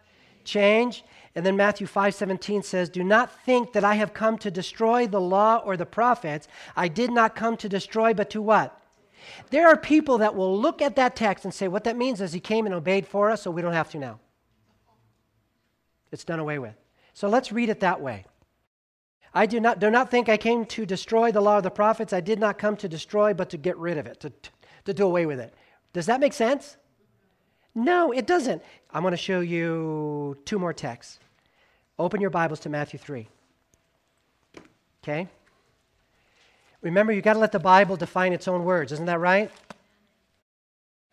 change. 0.44 1.02
And 1.34 1.44
then 1.44 1.56
Matthew 1.56 1.88
5 1.88 2.14
17 2.14 2.62
says, 2.62 2.88
Do 2.88 3.02
not 3.02 3.32
think 3.44 3.72
that 3.72 3.82
I 3.82 3.96
have 3.96 4.14
come 4.14 4.38
to 4.38 4.50
destroy 4.52 5.08
the 5.08 5.20
law 5.20 5.56
or 5.56 5.76
the 5.76 5.86
prophets. 5.86 6.46
I 6.76 6.86
did 6.86 7.10
not 7.10 7.34
come 7.34 7.56
to 7.56 7.68
destroy, 7.68 8.14
but 8.14 8.30
to 8.30 8.40
what? 8.40 8.80
There 9.50 9.66
are 9.68 9.76
people 9.76 10.18
that 10.18 10.34
will 10.34 10.58
look 10.58 10.82
at 10.82 10.96
that 10.96 11.16
text 11.16 11.44
and 11.44 11.52
say, 11.52 11.68
What 11.68 11.84
that 11.84 11.96
means 11.96 12.20
is 12.20 12.32
he 12.32 12.40
came 12.40 12.66
and 12.66 12.74
obeyed 12.74 13.06
for 13.06 13.30
us, 13.30 13.42
so 13.42 13.50
we 13.50 13.62
don't 13.62 13.72
have 13.72 13.90
to 13.90 13.98
now. 13.98 14.20
It's 16.10 16.24
done 16.24 16.38
away 16.38 16.58
with. 16.58 16.74
So 17.12 17.28
let's 17.28 17.52
read 17.52 17.68
it 17.68 17.80
that 17.80 18.00
way. 18.00 18.24
I 19.34 19.46
do 19.46 19.60
not, 19.60 19.78
do 19.78 19.90
not 19.90 20.10
think 20.10 20.28
I 20.28 20.36
came 20.36 20.64
to 20.66 20.86
destroy 20.86 21.30
the 21.30 21.40
law 21.40 21.58
of 21.58 21.62
the 21.62 21.70
prophets. 21.70 22.12
I 22.12 22.20
did 22.20 22.38
not 22.38 22.58
come 22.58 22.76
to 22.78 22.88
destroy, 22.88 23.34
but 23.34 23.50
to 23.50 23.56
get 23.56 23.76
rid 23.76 23.98
of 23.98 24.06
it, 24.06 24.20
to, 24.20 24.32
to 24.84 24.94
do 24.94 25.04
away 25.04 25.26
with 25.26 25.38
it. 25.38 25.54
Does 25.92 26.06
that 26.06 26.20
make 26.20 26.32
sense? 26.32 26.76
No, 27.74 28.10
it 28.12 28.26
doesn't. 28.26 28.62
I'm 28.90 29.02
going 29.02 29.12
to 29.12 29.16
show 29.16 29.40
you 29.40 30.38
two 30.44 30.58
more 30.58 30.72
texts. 30.72 31.18
Open 31.98 32.20
your 32.20 32.30
Bibles 32.30 32.60
to 32.60 32.68
Matthew 32.68 32.98
3. 32.98 33.28
Okay? 35.02 35.28
Remember, 36.80 37.12
you've 37.12 37.24
got 37.24 37.32
to 37.34 37.38
let 37.38 37.52
the 37.52 37.58
Bible 37.58 37.96
define 37.96 38.32
its 38.32 38.46
own 38.46 38.64
words. 38.64 38.92
Isn't 38.92 39.06
that 39.06 39.18
right? 39.18 39.50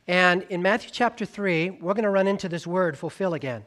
And 0.08 0.44
in 0.50 0.62
Matthew 0.62 0.92
chapter 0.92 1.26
3, 1.26 1.72
we're 1.72 1.94
going 1.94 2.04
to 2.04 2.10
run 2.10 2.28
into 2.28 2.48
this 2.48 2.68
word 2.68 2.98
fulfill 2.98 3.34
again. 3.34 3.66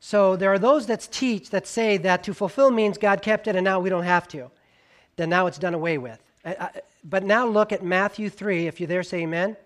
So 0.00 0.36
there 0.36 0.52
are 0.52 0.58
those 0.58 0.86
that 0.86 1.08
teach 1.10 1.50
that 1.50 1.66
say 1.66 1.96
that 1.98 2.22
to 2.24 2.34
fulfill 2.34 2.70
means 2.70 2.96
God 2.98 3.20
kept 3.20 3.48
it 3.48 3.56
and 3.56 3.64
now 3.64 3.80
we 3.80 3.90
don't 3.90 4.04
have 4.04 4.28
to. 4.28 4.50
Then 5.16 5.30
now 5.30 5.46
it's 5.46 5.58
done 5.58 5.74
away 5.74 5.98
with. 5.98 6.22
But 7.04 7.24
now 7.24 7.46
look 7.46 7.72
at 7.72 7.82
Matthew 7.82 8.30
3. 8.30 8.68
If 8.68 8.78
you're 8.78 8.86
there, 8.86 9.02
say 9.02 9.22
amen. 9.22 9.56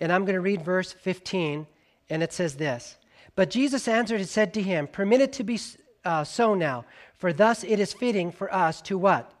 And 0.00 0.10
I'm 0.10 0.24
going 0.24 0.34
to 0.34 0.40
read 0.40 0.62
verse 0.62 0.92
15, 0.92 1.66
and 2.10 2.22
it 2.22 2.32
says 2.32 2.54
this 2.56 2.96
But 3.34 3.50
Jesus 3.50 3.86
answered 3.86 4.20
and 4.20 4.28
said 4.28 4.54
to 4.54 4.62
him, 4.62 4.86
Permit 4.86 5.20
it 5.20 5.32
to 5.34 5.44
be 5.44 5.58
uh, 6.04 6.24
so 6.24 6.54
now, 6.54 6.84
for 7.16 7.32
thus 7.32 7.64
it 7.64 7.80
is 7.80 7.92
fitting 7.92 8.32
for 8.32 8.52
us 8.52 8.80
to 8.82 8.96
what? 8.96 9.32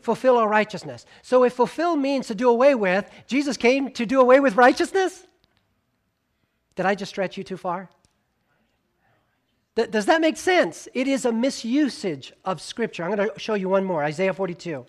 Fulfill 0.00 0.36
our 0.38 0.48
righteousness. 0.48 1.06
So 1.22 1.44
if 1.44 1.52
fulfill 1.54 1.96
means 1.96 2.28
to 2.28 2.34
do 2.34 2.48
away 2.48 2.74
with, 2.74 3.10
Jesus 3.26 3.56
came 3.56 3.90
to 3.92 4.06
do 4.06 4.20
away 4.20 4.40
with 4.40 4.56
righteousness? 4.56 5.26
Did 6.76 6.86
I 6.86 6.94
just 6.94 7.10
stretch 7.10 7.36
you 7.36 7.44
too 7.44 7.56
far? 7.56 7.90
Does 9.74 10.06
that 10.06 10.20
make 10.20 10.36
sense? 10.36 10.88
It 10.92 11.06
is 11.06 11.24
a 11.24 11.30
misusage 11.30 12.32
of 12.44 12.60
Scripture. 12.60 13.04
I'm 13.04 13.14
going 13.14 13.30
to 13.30 13.38
show 13.38 13.54
you 13.54 13.68
one 13.68 13.84
more 13.84 14.02
Isaiah 14.02 14.34
42. 14.34 14.84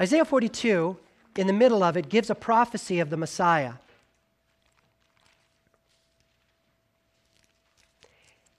Isaiah 0.00 0.24
42, 0.24 0.96
in 1.36 1.46
the 1.46 1.52
middle 1.52 1.82
of 1.82 1.96
it, 1.96 2.08
gives 2.08 2.30
a 2.30 2.34
prophecy 2.34 3.00
of 3.00 3.10
the 3.10 3.16
Messiah. 3.16 3.74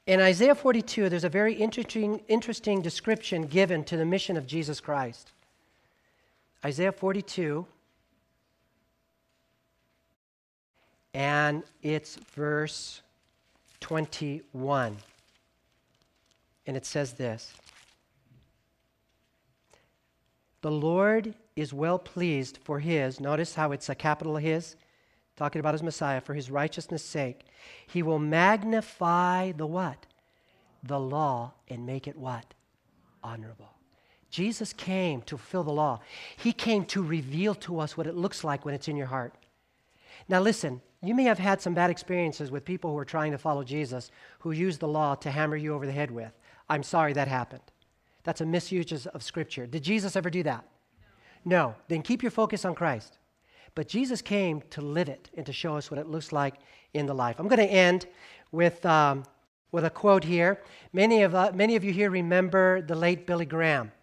In 0.09 0.19
Isaiah 0.19 0.55
42, 0.55 1.07
there's 1.07 1.23
a 1.23 1.29
very 1.29 1.53
interesting, 1.53 2.19
interesting 2.27 2.81
description 2.81 3.43
given 3.43 3.83
to 3.83 3.95
the 3.95 4.05
mission 4.05 4.37
of 4.37 4.47
Jesus 4.47 4.79
Christ. 4.79 5.33
Isaiah 6.65 6.91
42, 6.91 7.63
and 11.13 11.61
it's 11.83 12.15
verse 12.33 13.03
21. 13.81 14.97
And 16.65 16.75
it 16.75 16.87
says 16.87 17.13
this 17.13 17.53
The 20.61 20.71
Lord 20.71 21.35
is 21.55 21.71
well 21.71 21.99
pleased 21.99 22.57
for 22.63 22.79
his, 22.79 23.19
notice 23.19 23.53
how 23.53 23.73
it's 23.73 23.89
a 23.89 23.93
capital 23.93 24.37
his, 24.37 24.75
talking 25.35 25.59
about 25.59 25.75
his 25.75 25.83
Messiah, 25.83 26.19
for 26.19 26.33
his 26.33 26.49
righteousness' 26.49 27.05
sake. 27.05 27.45
He 27.87 28.03
will 28.03 28.19
magnify 28.19 29.51
the 29.51 29.65
what? 29.65 30.05
The 30.83 30.99
law 30.99 31.53
and 31.67 31.85
make 31.85 32.07
it 32.07 32.17
what? 32.17 32.53
Honorable. 33.23 33.71
Jesus 34.29 34.73
came 34.73 35.21
to 35.23 35.37
fulfill 35.37 35.63
the 35.63 35.71
law. 35.71 35.99
He 36.37 36.53
came 36.53 36.85
to 36.85 37.03
reveal 37.03 37.55
to 37.55 37.79
us 37.79 37.97
what 37.97 38.07
it 38.07 38.15
looks 38.15 38.43
like 38.43 38.63
when 38.63 38.75
it's 38.75 38.87
in 38.87 38.95
your 38.95 39.07
heart. 39.07 39.33
Now, 40.27 40.39
listen, 40.39 40.81
you 41.01 41.15
may 41.15 41.23
have 41.23 41.39
had 41.39 41.61
some 41.61 41.73
bad 41.73 41.89
experiences 41.89 42.51
with 42.51 42.65
people 42.65 42.91
who 42.91 42.97
are 42.97 43.05
trying 43.05 43.31
to 43.31 43.37
follow 43.37 43.63
Jesus 43.63 44.11
who 44.39 44.51
use 44.51 44.77
the 44.77 44.87
law 44.87 45.15
to 45.15 45.31
hammer 45.31 45.55
you 45.55 45.73
over 45.73 45.85
the 45.85 45.91
head 45.91 46.11
with. 46.11 46.31
I'm 46.69 46.83
sorry 46.83 47.13
that 47.13 47.27
happened. 47.27 47.63
That's 48.23 48.41
a 48.41 48.45
misuse 48.45 49.07
of 49.07 49.23
Scripture. 49.23 49.65
Did 49.65 49.83
Jesus 49.83 50.15
ever 50.15 50.29
do 50.29 50.43
that? 50.43 50.65
No. 51.45 51.75
Then 51.87 52.01
keep 52.01 52.21
your 52.21 52.31
focus 52.31 52.65
on 52.65 52.75
Christ. 52.75 53.18
But 53.79 53.87
Jesus 53.87 54.21
came 54.21 54.61
to 54.71 54.81
live 54.81 55.07
it 55.07 55.29
and 55.37 55.45
to 55.45 55.53
show 55.53 55.77
us 55.77 55.89
what 55.89 56.01
it 56.01 56.07
looks 56.09 56.33
like 56.33 56.55
in 56.93 57.05
the 57.05 57.13
life. 57.13 57.37
I'm 57.39 57.47
going 57.47 57.65
to 57.65 57.73
end 57.73 58.07
with, 58.51 58.85
um, 58.85 59.23
with 59.71 59.85
a 59.85 59.89
quote 59.89 60.25
here. 60.25 60.61
Many 60.91 61.23
of, 61.23 61.33
uh, 61.33 61.53
many 61.55 61.77
of 61.77 61.85
you 61.85 61.93
here 61.93 62.09
remember 62.09 62.81
the 62.81 62.95
late 62.95 63.25
Billy 63.25 63.45
Graham, 63.45 63.93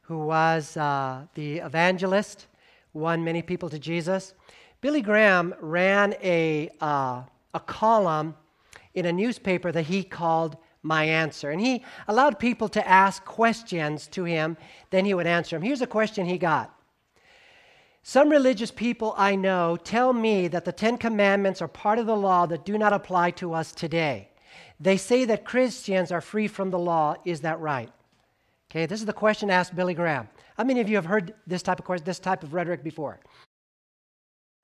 who 0.00 0.24
was 0.24 0.78
uh, 0.78 1.26
the 1.34 1.58
evangelist, 1.58 2.46
won 2.94 3.22
many 3.22 3.42
people 3.42 3.68
to 3.68 3.78
Jesus. 3.78 4.32
Billy 4.80 5.02
Graham 5.02 5.54
ran 5.60 6.14
a, 6.22 6.70
uh, 6.80 7.20
a 7.52 7.60
column 7.60 8.34
in 8.94 9.04
a 9.04 9.12
newspaper 9.12 9.70
that 9.70 9.82
he 9.82 10.02
called 10.02 10.56
My 10.82 11.04
Answer. 11.04 11.50
And 11.50 11.60
he 11.60 11.84
allowed 12.08 12.38
people 12.38 12.70
to 12.70 12.88
ask 12.88 13.22
questions 13.26 14.06
to 14.12 14.24
him, 14.24 14.56
then 14.88 15.04
he 15.04 15.12
would 15.12 15.26
answer 15.26 15.56
them. 15.56 15.62
Here's 15.62 15.82
a 15.82 15.86
question 15.86 16.24
he 16.24 16.38
got 16.38 16.72
some 18.08 18.28
religious 18.28 18.70
people 18.70 19.14
I 19.16 19.34
know 19.34 19.76
tell 19.76 20.12
me 20.12 20.46
that 20.46 20.64
the 20.64 20.70
Ten 20.70 20.96
Commandments 20.96 21.60
are 21.60 21.66
part 21.66 21.98
of 21.98 22.06
the 22.06 22.14
law 22.14 22.46
that 22.46 22.64
do 22.64 22.78
not 22.78 22.92
apply 22.92 23.32
to 23.32 23.52
us 23.52 23.72
today. 23.72 24.28
They 24.78 24.96
say 24.96 25.24
that 25.24 25.44
Christians 25.44 26.12
are 26.12 26.20
free 26.20 26.46
from 26.46 26.70
the 26.70 26.78
law. 26.78 27.16
Is 27.24 27.40
that 27.40 27.58
right? 27.58 27.90
Okay, 28.70 28.86
this 28.86 29.00
is 29.00 29.06
the 29.06 29.12
question 29.12 29.50
asked 29.50 29.74
Billy 29.74 29.92
Graham. 29.92 30.28
How 30.56 30.62
many 30.62 30.78
of 30.78 30.88
you 30.88 30.94
have 30.94 31.06
heard 31.06 31.34
this 31.48 31.64
type 31.64 31.80
of 31.80 32.04
this 32.04 32.20
type 32.20 32.44
of 32.44 32.54
rhetoric 32.54 32.84
before? 32.84 33.18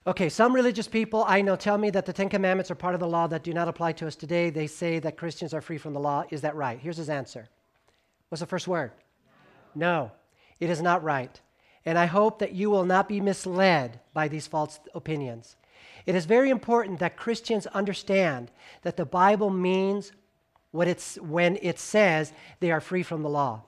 Okay, 0.07 0.29
some 0.29 0.55
religious 0.55 0.87
people 0.87 1.25
I 1.27 1.43
know 1.43 1.57
tell 1.57 1.79
me 1.79 1.91
that 1.91 2.07
the 2.07 2.13
Ten 2.13 2.29
Commandments 2.29 2.71
are 2.71 2.77
part 2.77 2.95
of 2.95 3.01
the 3.01 3.09
law 3.09 3.27
that 3.27 3.43
do 3.43 3.53
not 3.53 3.67
apply 3.67 3.91
to 3.95 4.07
us 4.07 4.15
today. 4.15 4.51
They 4.51 4.69
say 4.69 5.01
that 5.01 5.17
Christians 5.17 5.53
are 5.53 5.61
free 5.61 5.79
from 5.79 5.95
the 5.95 6.01
law. 6.01 6.23
Is 6.31 6.43
that 6.43 6.55
right? 6.55 6.79
Here's 6.79 6.97
his 6.97 7.11
answer. 7.11 7.49
What's 8.29 8.39
the 8.39 8.47
first 8.47 8.69
word? 8.69 8.93
No, 9.75 10.05
no 10.05 10.13
it 10.61 10.71
is 10.71 10.81
not 10.81 11.03
right 11.03 11.41
and 11.85 11.99
I 11.99 12.07
hope 12.07 12.39
that 12.39 12.53
you 12.53 12.71
will 12.71 12.85
not 12.85 13.09
be 13.09 13.21
misled 13.21 14.01
by 14.15 14.29
these 14.29 14.47
false 14.47 14.81
opinions. 14.95 15.57
It 16.07 16.15
is 16.15 16.25
very 16.25 16.51
important 16.51 16.99
that 16.99 17.17
Christians 17.17 17.67
understand 17.69 18.51
that 18.83 18.97
the 18.97 19.05
Bible 19.05 19.51
means 19.51 20.13
what 20.71 20.89
it's 20.89 21.17
when 21.17 21.59
it 21.63 21.79
says 21.79 22.33
they 22.61 22.71
are 22.71 22.81
free 22.81 23.03
from 23.03 23.23
the 23.23 23.29
law. 23.29 23.63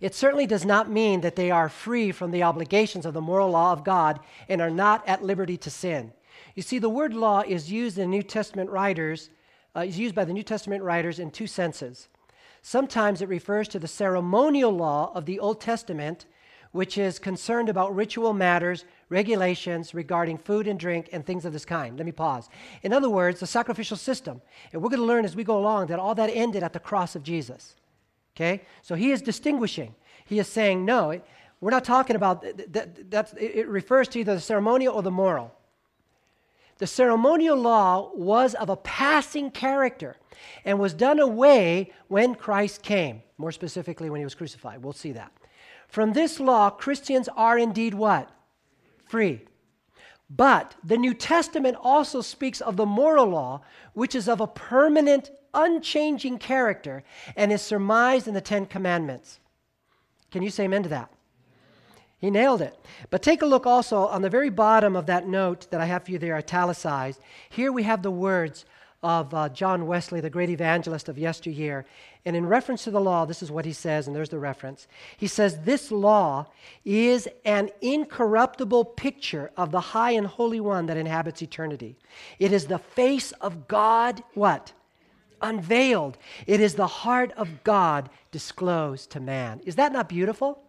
It 0.00 0.14
certainly 0.14 0.46
does 0.46 0.64
not 0.64 0.90
mean 0.90 1.20
that 1.20 1.36
they 1.36 1.52
are 1.52 1.68
free 1.68 2.10
from 2.10 2.32
the 2.32 2.42
obligations 2.42 3.06
of 3.06 3.14
the 3.14 3.20
moral 3.20 3.50
law 3.50 3.72
of 3.72 3.84
God 3.84 4.18
and 4.48 4.60
are 4.60 4.70
not 4.70 5.06
at 5.08 5.22
liberty 5.22 5.56
to 5.58 5.70
sin. 5.70 6.12
You 6.56 6.62
see, 6.62 6.80
the 6.80 6.88
word 6.88 7.14
law 7.14 7.42
is 7.46 7.70
used 7.70 7.98
in 7.98 8.10
New 8.10 8.24
Testament 8.24 8.68
writers, 8.70 9.30
uh, 9.76 9.80
is 9.80 9.98
used 9.98 10.16
by 10.16 10.24
the 10.24 10.32
New 10.32 10.42
Testament 10.42 10.82
writers 10.82 11.20
in 11.20 11.30
two 11.30 11.46
senses. 11.46 12.08
Sometimes 12.62 13.22
it 13.22 13.28
refers 13.28 13.68
to 13.68 13.78
the 13.78 13.86
ceremonial 13.86 14.72
law 14.72 15.12
of 15.14 15.24
the 15.24 15.38
Old 15.38 15.60
Testament 15.60 16.26
which 16.72 16.98
is 16.98 17.18
concerned 17.18 17.68
about 17.68 17.94
ritual 17.94 18.32
matters, 18.32 18.84
regulations 19.08 19.94
regarding 19.94 20.38
food 20.38 20.66
and 20.66 20.78
drink, 20.78 21.08
and 21.12 21.24
things 21.24 21.44
of 21.44 21.52
this 21.52 21.64
kind. 21.64 21.96
Let 21.96 22.06
me 22.06 22.12
pause. 22.12 22.48
In 22.82 22.92
other 22.92 23.10
words, 23.10 23.40
the 23.40 23.46
sacrificial 23.46 23.96
system. 23.96 24.40
And 24.72 24.82
we're 24.82 24.88
going 24.88 25.00
to 25.00 25.06
learn 25.06 25.24
as 25.24 25.36
we 25.36 25.44
go 25.44 25.58
along 25.58 25.86
that 25.88 25.98
all 25.98 26.14
that 26.14 26.30
ended 26.30 26.62
at 26.62 26.72
the 26.72 26.80
cross 26.80 27.14
of 27.14 27.22
Jesus. 27.22 27.76
Okay? 28.34 28.62
So 28.80 28.94
he 28.94 29.12
is 29.12 29.20
distinguishing. 29.20 29.94
He 30.24 30.38
is 30.38 30.48
saying, 30.48 30.84
no, 30.84 31.20
we're 31.60 31.70
not 31.70 31.84
talking 31.84 32.16
about 32.16 32.42
that. 32.42 33.10
that 33.10 33.34
it 33.38 33.68
refers 33.68 34.08
to 34.08 34.20
either 34.20 34.34
the 34.34 34.40
ceremonial 34.40 34.94
or 34.94 35.02
the 35.02 35.10
moral. 35.10 35.54
The 36.78 36.86
ceremonial 36.86 37.56
law 37.56 38.10
was 38.14 38.54
of 38.54 38.70
a 38.70 38.76
passing 38.76 39.50
character 39.50 40.16
and 40.64 40.80
was 40.80 40.94
done 40.94 41.20
away 41.20 41.92
when 42.08 42.34
Christ 42.34 42.82
came, 42.82 43.22
more 43.36 43.52
specifically 43.52 44.10
when 44.10 44.20
he 44.20 44.24
was 44.24 44.34
crucified. 44.34 44.82
We'll 44.82 44.92
see 44.94 45.12
that. 45.12 45.30
From 45.92 46.14
this 46.14 46.40
law, 46.40 46.70
Christians 46.70 47.28
are 47.36 47.58
indeed 47.58 47.92
what? 47.92 48.30
Free. 49.04 49.42
But 50.30 50.74
the 50.82 50.96
New 50.96 51.12
Testament 51.12 51.76
also 51.78 52.22
speaks 52.22 52.62
of 52.62 52.78
the 52.78 52.86
moral 52.86 53.26
law, 53.26 53.60
which 53.92 54.14
is 54.14 54.26
of 54.26 54.40
a 54.40 54.46
permanent, 54.46 55.30
unchanging 55.52 56.38
character 56.38 57.04
and 57.36 57.52
is 57.52 57.60
surmised 57.60 58.26
in 58.26 58.32
the 58.32 58.40
Ten 58.40 58.64
Commandments. 58.64 59.38
Can 60.30 60.42
you 60.42 60.48
say 60.48 60.64
amen 60.64 60.84
to 60.84 60.88
that? 60.88 61.12
He 62.18 62.30
nailed 62.30 62.62
it. 62.62 62.74
But 63.10 63.20
take 63.20 63.42
a 63.42 63.46
look 63.46 63.66
also 63.66 64.06
on 64.06 64.22
the 64.22 64.30
very 64.30 64.48
bottom 64.48 64.96
of 64.96 65.04
that 65.06 65.28
note 65.28 65.70
that 65.70 65.82
I 65.82 65.84
have 65.84 66.04
for 66.06 66.12
you 66.12 66.18
there, 66.18 66.38
italicized. 66.38 67.20
Here 67.50 67.70
we 67.70 67.82
have 67.82 68.00
the 68.00 68.10
words 68.10 68.64
of 69.02 69.34
uh, 69.34 69.48
John 69.48 69.86
Wesley, 69.86 70.20
the 70.20 70.30
great 70.30 70.50
evangelist 70.50 71.08
of 71.08 71.18
yesteryear. 71.18 71.84
And 72.24 72.36
in 72.36 72.46
reference 72.46 72.84
to 72.84 72.90
the 72.90 73.00
law, 73.00 73.24
this 73.24 73.42
is 73.42 73.50
what 73.50 73.64
he 73.64 73.72
says, 73.72 74.06
and 74.06 74.14
there's 74.14 74.28
the 74.28 74.38
reference. 74.38 74.86
He 75.16 75.26
says, 75.26 75.60
This 75.60 75.90
law 75.90 76.46
is 76.84 77.28
an 77.44 77.70
incorruptible 77.80 78.84
picture 78.84 79.50
of 79.56 79.72
the 79.72 79.80
high 79.80 80.12
and 80.12 80.26
holy 80.26 80.60
one 80.60 80.86
that 80.86 80.96
inhabits 80.96 81.42
eternity. 81.42 81.96
It 82.38 82.52
is 82.52 82.66
the 82.66 82.78
face 82.78 83.32
of 83.32 83.66
God, 83.66 84.22
what? 84.34 84.72
Unveiled. 85.40 86.16
It 86.46 86.60
is 86.60 86.74
the 86.74 86.86
heart 86.86 87.32
of 87.32 87.64
God 87.64 88.08
disclosed 88.30 89.10
to 89.10 89.20
man. 89.20 89.60
Is 89.64 89.74
that 89.76 89.92
not 89.92 90.08
beautiful? 90.08 90.62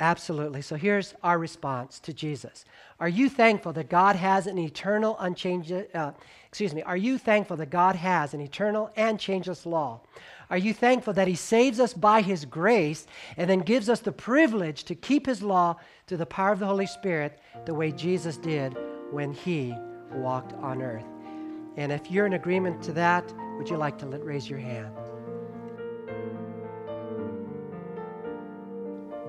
Absolutely. 0.00 0.62
So 0.62 0.76
here's 0.76 1.14
our 1.22 1.38
response 1.38 2.00
to 2.00 2.14
Jesus. 2.14 2.64
Are 2.98 3.08
you 3.08 3.28
thankful 3.28 3.74
that 3.74 3.90
God 3.90 4.16
has 4.16 4.46
an 4.46 4.58
eternal, 4.58 5.14
unchanging, 5.18 5.84
uh, 5.94 6.12
excuse 6.48 6.74
me, 6.74 6.82
are 6.82 6.96
you 6.96 7.18
thankful 7.18 7.58
that 7.58 7.68
God 7.68 7.96
has 7.96 8.32
an 8.32 8.40
eternal 8.40 8.90
and 8.96 9.20
changeless 9.20 9.66
law? 9.66 10.00
Are 10.48 10.56
you 10.56 10.72
thankful 10.72 11.12
that 11.12 11.28
He 11.28 11.34
saves 11.34 11.78
us 11.78 11.92
by 11.92 12.22
His 12.22 12.46
grace 12.46 13.06
and 13.36 13.48
then 13.48 13.60
gives 13.60 13.90
us 13.90 14.00
the 14.00 14.10
privilege 14.10 14.84
to 14.84 14.94
keep 14.94 15.26
His 15.26 15.42
law 15.42 15.76
through 16.06 16.18
the 16.18 16.26
power 16.26 16.52
of 16.52 16.60
the 16.60 16.66
Holy 16.66 16.86
Spirit 16.86 17.38
the 17.66 17.74
way 17.74 17.92
Jesus 17.92 18.38
did 18.38 18.76
when 19.10 19.32
He 19.32 19.74
walked 20.12 20.54
on 20.54 20.80
earth? 20.80 21.04
And 21.76 21.92
if 21.92 22.10
you're 22.10 22.26
in 22.26 22.32
agreement 22.32 22.82
to 22.84 22.92
that, 22.92 23.32
would 23.58 23.68
you 23.68 23.76
like 23.76 23.98
to 23.98 24.06
let, 24.06 24.24
raise 24.24 24.48
your 24.48 24.58
hand? 24.58 24.94